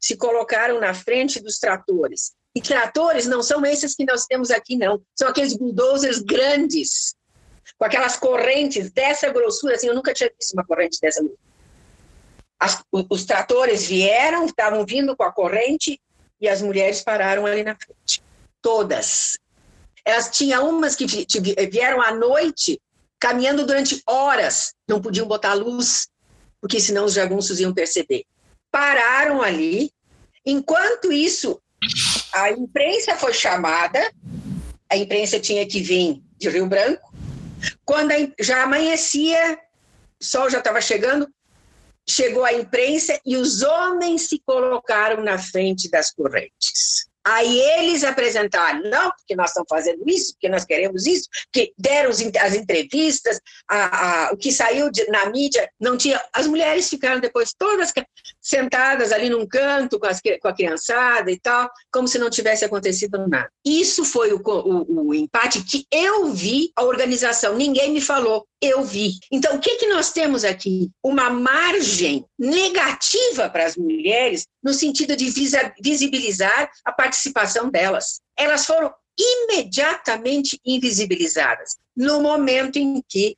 se 0.00 0.16
colocaram 0.16 0.80
na 0.80 0.94
frente 0.94 1.40
dos 1.40 1.58
tratores. 1.58 2.32
E 2.54 2.60
tratores 2.60 3.26
não 3.26 3.42
são 3.42 3.64
esses 3.66 3.94
que 3.94 4.04
nós 4.04 4.24
temos 4.24 4.50
aqui, 4.50 4.76
não. 4.76 5.02
São 5.14 5.28
aqueles 5.28 5.54
bulldozers 5.54 6.20
grandes, 6.20 7.14
com 7.78 7.84
aquelas 7.84 8.16
correntes 8.16 8.90
dessa 8.90 9.28
grossura. 9.30 9.74
Assim, 9.74 9.88
eu 9.88 9.94
nunca 9.94 10.14
tinha 10.14 10.30
visto 10.38 10.54
uma 10.54 10.64
corrente 10.64 10.98
dessa. 11.00 11.22
As, 12.58 12.82
os 13.10 13.24
tratores 13.24 13.86
vieram, 13.86 14.46
estavam 14.46 14.86
vindo 14.86 15.14
com 15.14 15.24
a 15.24 15.32
corrente 15.32 16.00
e 16.40 16.48
as 16.48 16.62
mulheres 16.62 17.02
pararam 17.02 17.44
ali 17.44 17.62
na 17.62 17.76
frente. 17.76 18.22
Todas. 18.62 19.38
Elas 20.04 20.30
tinham 20.30 20.68
umas 20.70 20.94
que 20.96 21.06
vieram 21.70 22.00
à 22.00 22.14
noite, 22.14 22.80
caminhando 23.18 23.66
durante 23.66 24.02
horas, 24.06 24.72
não 24.88 25.00
podiam 25.00 25.26
botar 25.26 25.54
luz, 25.54 26.08
porque 26.60 26.80
senão 26.80 27.04
os 27.04 27.14
jagunços 27.14 27.60
iam 27.60 27.74
perceber. 27.74 28.24
Pararam 28.70 29.42
ali. 29.42 29.90
Enquanto 30.44 31.12
isso, 31.12 31.60
a 32.32 32.50
imprensa 32.50 33.16
foi 33.16 33.32
chamada, 33.32 34.12
a 34.90 34.96
imprensa 34.96 35.40
tinha 35.40 35.66
que 35.66 35.80
vir 35.80 36.22
de 36.38 36.48
Rio 36.48 36.66
Branco. 36.66 37.12
Quando 37.84 38.12
já 38.38 38.62
amanhecia, 38.62 39.58
o 40.20 40.24
sol 40.24 40.48
já 40.48 40.58
estava 40.58 40.80
chegando, 40.80 41.28
chegou 42.08 42.44
a 42.44 42.52
imprensa 42.52 43.18
e 43.24 43.36
os 43.36 43.62
homens 43.62 44.28
se 44.28 44.40
colocaram 44.46 45.22
na 45.22 45.38
frente 45.38 45.90
das 45.90 46.12
correntes. 46.12 47.06
Aí 47.26 47.58
eles 47.58 48.04
apresentaram, 48.04 48.88
não, 48.88 49.10
porque 49.10 49.34
nós 49.34 49.50
estamos 49.50 49.66
fazendo 49.68 50.00
isso, 50.06 50.32
porque 50.34 50.48
nós 50.48 50.64
queremos 50.64 51.06
isso, 51.06 51.28
que 51.52 51.72
deram 51.76 52.08
as 52.10 52.54
entrevistas, 52.54 53.40
a, 53.68 54.28
a, 54.28 54.32
o 54.32 54.36
que 54.36 54.52
saiu 54.52 54.92
de, 54.92 55.04
na 55.10 55.28
mídia, 55.28 55.68
não 55.80 55.96
tinha. 55.96 56.22
As 56.32 56.46
mulheres 56.46 56.88
ficaram 56.88 57.20
depois 57.20 57.52
todas 57.52 57.92
sentadas 58.46 59.10
ali 59.10 59.28
num 59.28 59.44
canto 59.44 59.98
com, 59.98 60.06
as, 60.06 60.20
com 60.40 60.46
a 60.46 60.54
criançada 60.54 61.32
e 61.32 61.38
tal, 61.38 61.68
como 61.90 62.06
se 62.06 62.16
não 62.16 62.30
tivesse 62.30 62.64
acontecido 62.64 63.26
nada. 63.26 63.50
Isso 63.64 64.04
foi 64.04 64.32
o, 64.32 64.40
o, 64.40 65.08
o 65.08 65.14
empate 65.14 65.64
que 65.64 65.84
eu 65.90 66.32
vi 66.32 66.70
a 66.76 66.84
organização, 66.84 67.56
ninguém 67.56 67.90
me 67.90 68.00
falou, 68.00 68.46
eu 68.62 68.84
vi. 68.84 69.14
Então, 69.32 69.56
o 69.56 69.58
que, 69.58 69.76
que 69.76 69.88
nós 69.88 70.12
temos 70.12 70.44
aqui? 70.44 70.88
Uma 71.02 71.28
margem 71.28 72.24
negativa 72.38 73.50
para 73.50 73.66
as 73.66 73.76
mulheres, 73.76 74.46
no 74.62 74.72
sentido 74.72 75.16
de 75.16 75.28
visibilizar 75.82 76.70
a 76.84 76.92
participação 76.92 77.68
delas. 77.68 78.20
Elas 78.38 78.64
foram 78.64 78.94
imediatamente 79.18 80.60
invisibilizadas 80.64 81.76
no 81.96 82.20
momento 82.20 82.78
em 82.78 83.02
que 83.08 83.36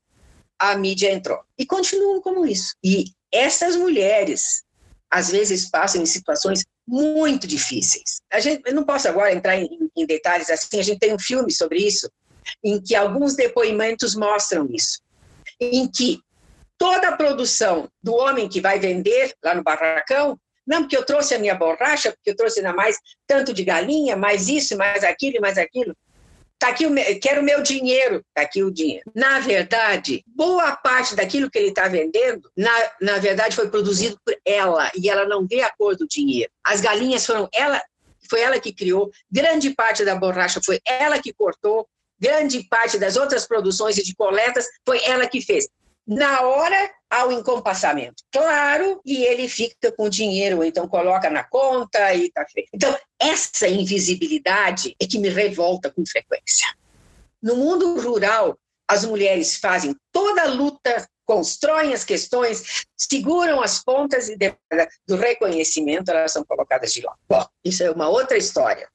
a 0.58 0.76
mídia 0.76 1.10
entrou. 1.12 1.38
E 1.56 1.64
continuam 1.64 2.20
como 2.20 2.44
isso. 2.44 2.74
E 2.84 3.06
essas 3.32 3.76
mulheres, 3.76 4.64
às 5.10 5.30
vezes, 5.30 5.70
passam 5.70 6.02
em 6.02 6.06
situações 6.06 6.64
muito 6.86 7.46
difíceis. 7.46 8.20
A 8.32 8.40
gente, 8.40 8.62
eu 8.66 8.74
não 8.74 8.84
posso 8.84 9.08
agora 9.08 9.32
entrar 9.32 9.56
em, 9.56 9.68
em 9.96 10.06
detalhes 10.06 10.50
assim, 10.50 10.78
a 10.78 10.82
gente 10.82 10.98
tem 10.98 11.14
um 11.14 11.18
filme 11.18 11.52
sobre 11.52 11.78
isso, 11.78 12.10
em 12.64 12.80
que 12.80 12.94
alguns 12.94 13.34
depoimentos 13.34 14.14
mostram 14.14 14.66
isso 14.70 14.98
em 15.60 15.88
que 15.88 16.20
toda 16.76 17.08
a 17.08 17.16
produção 17.16 17.90
do 18.02 18.14
homem 18.14 18.48
que 18.48 18.60
vai 18.60 18.78
vender 18.78 19.34
lá 19.42 19.54
no 19.54 19.62
barracão, 19.62 20.38
não 20.66 20.82
porque 20.82 20.96
eu 20.96 21.04
trouxe 21.04 21.34
a 21.34 21.38
minha 21.38 21.54
borracha, 21.54 22.12
porque 22.12 22.30
eu 22.30 22.36
trouxe 22.36 22.60
ainda 22.60 22.72
mais 22.72 22.96
tanto 23.26 23.52
de 23.52 23.64
galinha, 23.64 24.16
mais 24.16 24.48
isso, 24.48 24.76
mais 24.76 25.02
aquilo, 25.02 25.40
mais 25.40 25.58
aquilo. 25.58 25.94
Tá 26.58 26.68
aqui 26.68 26.86
o 26.86 26.90
meu, 26.90 27.04
quero 27.20 27.40
o 27.40 27.44
meu 27.44 27.62
dinheiro, 27.62 28.24
tá 28.34 28.42
aqui 28.42 28.64
o 28.64 28.70
dinheiro. 28.70 29.04
Na 29.14 29.38
verdade, 29.38 30.24
boa 30.26 30.74
parte 30.74 31.14
daquilo 31.14 31.48
que 31.48 31.58
ele 31.58 31.68
está 31.68 31.86
vendendo, 31.86 32.50
na, 32.56 32.72
na 33.00 33.18
verdade, 33.18 33.54
foi 33.54 33.68
produzido 33.70 34.18
por 34.24 34.36
ela 34.44 34.90
e 34.96 35.08
ela 35.08 35.24
não 35.24 35.46
vê 35.46 35.62
a 35.62 35.70
cor 35.70 35.96
do 35.96 36.06
dinheiro. 36.06 36.50
As 36.64 36.80
galinhas 36.80 37.24
foram 37.24 37.48
ela, 37.54 37.80
foi 38.28 38.40
ela 38.40 38.58
que 38.58 38.72
criou. 38.72 39.10
Grande 39.30 39.70
parte 39.70 40.04
da 40.04 40.16
borracha 40.16 40.60
foi 40.64 40.80
ela 40.84 41.20
que 41.20 41.32
cortou 41.32 41.86
grande 42.20 42.64
parte 42.64 42.98
das 42.98 43.16
outras 43.16 43.46
produções 43.46 43.96
e 43.96 44.02
de 44.02 44.14
coletas 44.14 44.66
foi 44.84 45.02
ela 45.04 45.26
que 45.26 45.40
fez. 45.40 45.68
Na 46.08 46.40
hora, 46.40 46.90
ao 47.10 47.30
encompassamento. 47.30 48.22
Claro, 48.32 48.98
e 49.04 49.24
ele 49.24 49.46
fica 49.46 49.92
com 49.92 50.08
dinheiro, 50.08 50.64
então 50.64 50.88
coloca 50.88 51.28
na 51.28 51.44
conta 51.44 52.14
e 52.14 52.28
está 52.28 52.46
feito. 52.46 52.70
Então, 52.72 52.96
essa 53.20 53.68
invisibilidade 53.68 54.96
é 54.98 55.06
que 55.06 55.18
me 55.18 55.28
revolta 55.28 55.90
com 55.90 56.02
frequência. 56.06 56.66
No 57.42 57.56
mundo 57.56 58.00
rural, 58.00 58.58
as 58.88 59.04
mulheres 59.04 59.56
fazem 59.56 59.94
toda 60.10 60.44
a 60.44 60.48
luta, 60.48 61.06
constroem 61.26 61.92
as 61.92 62.04
questões, 62.04 62.86
seguram 62.96 63.60
as 63.60 63.84
pontas 63.84 64.30
e 64.30 64.36
do 65.06 65.16
reconhecimento 65.16 66.10
elas 66.10 66.32
são 66.32 66.42
colocadas 66.42 66.90
de 66.90 67.02
lado. 67.02 67.18
Bom, 67.28 67.46
isso 67.62 67.82
é 67.82 67.90
uma 67.90 68.08
outra 68.08 68.38
história. 68.38 68.88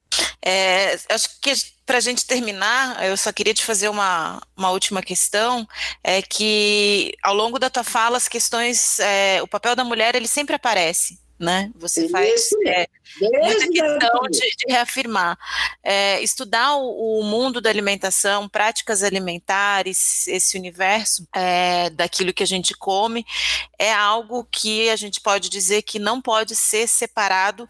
É, 0.44 0.98
acho 1.10 1.40
que 1.40 1.52
para 1.86 1.98
a 1.98 2.00
gente 2.00 2.26
terminar, 2.26 3.04
eu 3.04 3.16
só 3.16 3.32
queria 3.32 3.54
te 3.54 3.64
fazer 3.64 3.88
uma, 3.88 4.40
uma 4.56 4.70
última 4.70 5.02
questão, 5.02 5.66
é 6.02 6.22
que 6.22 7.14
ao 7.22 7.34
longo 7.34 7.58
da 7.58 7.70
tua 7.70 7.84
fala 7.84 8.16
as 8.16 8.28
questões, 8.28 8.98
é, 8.98 9.42
o 9.42 9.46
papel 9.48 9.76
da 9.76 9.84
mulher 9.84 10.14
ele 10.14 10.28
sempre 10.28 10.54
aparece, 10.54 11.18
né? 11.44 11.70
Você 11.76 12.08
faz 12.08 12.48
é, 12.66 12.88
muita 13.20 13.68
questão 13.68 14.22
de, 14.30 14.40
de 14.40 14.64
reafirmar. 14.72 15.38
É, 15.82 16.20
estudar 16.22 16.76
o, 16.76 17.20
o, 17.20 17.22
mundo 17.22 17.60
da 17.60 17.70
alimentação, 17.70 18.48
práticas 18.48 19.02
alimentares, 19.02 20.26
esse 20.26 20.56
universo 20.58 21.28
é, 21.32 21.90
daquilo 21.90 22.32
que 22.32 22.42
a 22.42 22.46
gente 22.46 22.74
come, 22.74 23.24
é 23.78 23.92
algo 23.92 24.46
que 24.50 24.88
a 24.88 24.96
gente 24.96 25.20
pode 25.20 25.48
dizer 25.48 25.82
que 25.82 25.98
não 25.98 26.20
pode 26.20 26.56
ser 26.56 26.88
separado 26.88 27.68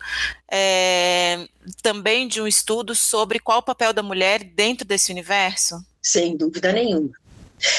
é, 0.51 1.49
também 1.83 2.29
de 2.29 2.41
um 2.41 2.47
estudo 2.47 2.95
sobre 2.95 3.39
qual 3.39 3.59
o 3.59 3.63
papel 3.63 3.93
da 3.93 4.03
mulher 4.03 4.45
dentro 4.45 4.87
desse 4.87 5.11
universo? 5.11 5.85
Sem 6.01 6.37
dúvida 6.37 6.73
nenhuma. 6.73 7.11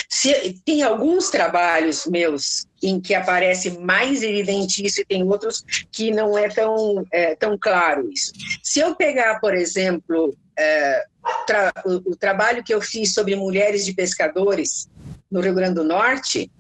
Se, 0.10 0.60
tem 0.66 0.84
alguns 0.84 1.30
trabalhos 1.30 2.06
meus 2.06 2.66
em 2.82 3.00
que 3.00 3.14
aparece 3.14 3.72
mais 3.80 4.24
evidente 4.24 4.86
isso 4.86 5.02
e 5.02 5.06
tem 5.06 5.24
outros 5.24 5.64
que 5.92 6.12
não 6.12 6.38
é 6.38 6.48
tão, 6.50 7.06
é, 7.12 7.36
tão 7.36 7.58
claro 7.58 8.10
isso. 8.12 8.32
Se 8.64 8.80
eu 8.80 8.96
pegar, 8.96 9.40
por 9.40 9.54
exemplo, 9.54 10.36
é, 10.58 11.04
tra 11.46 11.74
o, 11.86 12.12
o, 12.12 12.16
trabalho 12.16 12.64
que 12.64 12.74
eu 12.74 12.82
fiz 12.82 13.14
sobre 13.14 13.36
mulheres 13.36 13.86
de 13.86 13.94
pescadores 13.94 14.88
no 15.30 15.42
Rio 15.42 15.56
Grande 15.56 15.76
do 15.76 15.84
Norte, 15.84 16.52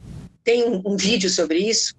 tem 0.43 0.63
um, 0.63 0.81
um 0.85 0.97
vídeo 0.97 1.29
sobre 1.29 1.59
isso, 1.59 1.93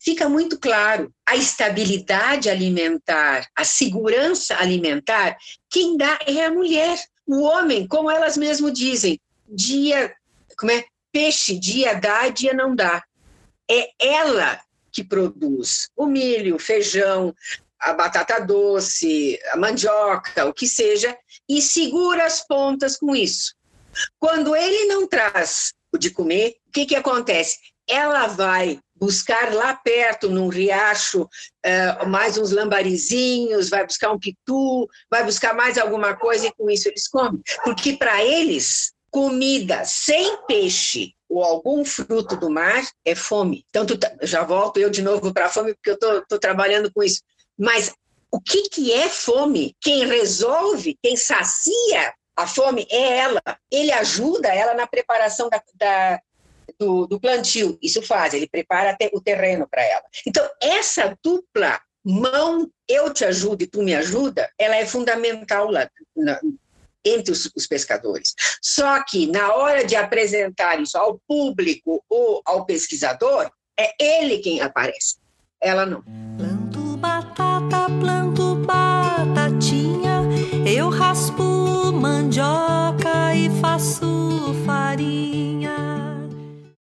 fica 0.00 0.28
muito 0.28 0.58
claro 0.58 1.12
a 1.26 1.36
estabilidade 1.36 2.48
alimentar, 2.48 3.46
a 3.54 3.64
segurança 3.64 4.56
alimentar, 4.56 5.36
quem 5.70 5.96
dá 5.96 6.18
é 6.26 6.44
a 6.44 6.50
mulher. 6.50 6.98
O 7.26 7.42
homem, 7.42 7.86
como 7.86 8.10
elas 8.10 8.38
mesmo 8.38 8.70
dizem, 8.70 9.20
dia, 9.48 10.14
como 10.58 10.72
é? 10.72 10.84
Peixe, 11.10 11.58
dia 11.58 11.94
dá, 11.94 12.28
dia 12.28 12.52
não 12.52 12.74
dá. 12.74 13.02
É 13.70 13.90
ela 13.98 14.60
que 14.92 15.02
produz 15.02 15.88
o 15.96 16.06
milho, 16.06 16.56
o 16.56 16.58
feijão, 16.58 17.34
a 17.80 17.92
batata 17.92 18.40
doce, 18.40 19.38
a 19.52 19.56
mandioca, 19.56 20.44
o 20.46 20.52
que 20.52 20.66
seja, 20.66 21.16
e 21.48 21.62
segura 21.62 22.24
as 22.24 22.46
pontas 22.46 22.96
com 22.96 23.14
isso. 23.14 23.54
Quando 24.18 24.54
ele 24.54 24.86
não 24.86 25.06
traz 25.06 25.72
o 25.92 25.98
de 25.98 26.10
comer, 26.10 26.56
o 26.68 26.72
que, 26.72 26.86
que 26.86 26.96
acontece? 26.96 27.56
Ela 27.88 28.26
vai 28.26 28.78
buscar 28.94 29.54
lá 29.54 29.74
perto, 29.74 30.28
num 30.28 30.48
riacho, 30.48 31.22
uh, 31.22 32.08
mais 32.08 32.36
uns 32.36 32.50
lambarizinhos, 32.50 33.70
vai 33.70 33.86
buscar 33.86 34.10
um 34.10 34.18
pitu, 34.18 34.86
vai 35.10 35.24
buscar 35.24 35.54
mais 35.54 35.78
alguma 35.78 36.14
coisa 36.14 36.48
e 36.48 36.52
com 36.52 36.68
isso 36.68 36.88
eles 36.88 37.08
comem. 37.08 37.40
Porque 37.64 37.96
para 37.96 38.22
eles, 38.22 38.92
comida 39.10 39.84
sem 39.84 40.38
peixe 40.46 41.14
ou 41.28 41.42
algum 41.44 41.84
fruto 41.84 42.36
do 42.36 42.50
mar 42.50 42.82
é 43.04 43.14
fome. 43.14 43.64
Então, 43.68 43.84
tá, 43.86 44.10
já 44.22 44.42
volto 44.42 44.78
eu 44.78 44.90
de 44.90 45.02
novo 45.02 45.32
para 45.32 45.46
a 45.46 45.50
fome, 45.50 45.74
porque 45.74 45.90
eu 45.90 46.18
estou 46.20 46.38
trabalhando 46.38 46.92
com 46.92 47.02
isso. 47.02 47.22
Mas 47.56 47.92
o 48.30 48.40
que, 48.40 48.68
que 48.68 48.92
é 48.92 49.08
fome? 49.08 49.76
Quem 49.80 50.06
resolve, 50.06 50.98
quem 51.02 51.16
sacia 51.16 52.14
a 52.36 52.46
fome 52.46 52.86
é 52.90 53.18
ela. 53.18 53.42
Ele 53.70 53.92
ajuda 53.92 54.48
ela 54.48 54.74
na 54.74 54.86
preparação 54.86 55.48
da, 55.48 55.62
da 55.74 56.20
do, 56.78 57.06
do, 57.06 57.20
plantio. 57.20 57.78
Isso 57.82 58.00
faz, 58.02 58.32
ele 58.32 58.48
prepara 58.48 58.96
o 59.12 59.20
terreno 59.20 59.66
para 59.68 59.82
ela. 59.82 60.04
Então, 60.26 60.48
essa 60.62 61.16
dupla 61.22 61.80
mão, 62.04 62.70
eu 62.88 63.12
te 63.12 63.24
ajudo 63.24 63.62
e 63.62 63.66
tu 63.66 63.82
me 63.82 63.94
ajuda, 63.94 64.50
ela 64.56 64.76
é 64.76 64.86
fundamental 64.86 65.70
lá 65.70 65.90
na, 66.16 66.40
entre 67.04 67.32
os, 67.32 67.50
os, 67.56 67.66
pescadores. 67.66 68.34
Só 68.62 69.02
que 69.04 69.26
na 69.26 69.54
hora 69.54 69.84
de 69.84 69.96
apresentar 69.96 70.80
isso 70.80 70.96
ao 70.98 71.18
público 71.26 72.04
ou 72.08 72.42
ao 72.44 72.64
pesquisador, 72.64 73.50
é 73.78 73.92
ele 74.00 74.38
quem 74.38 74.60
aparece, 74.60 75.16
ela 75.60 75.86
não. 75.86 76.02
Planto 76.36 76.96
batata, 76.96 77.86
planto 78.00 78.56
batatinha, 78.56 80.22
eu 80.66 80.88
raspo 80.88 81.92
mandioca 81.92 83.34
e 83.34 83.48
faço 83.60 84.54
farinha. 84.66 85.47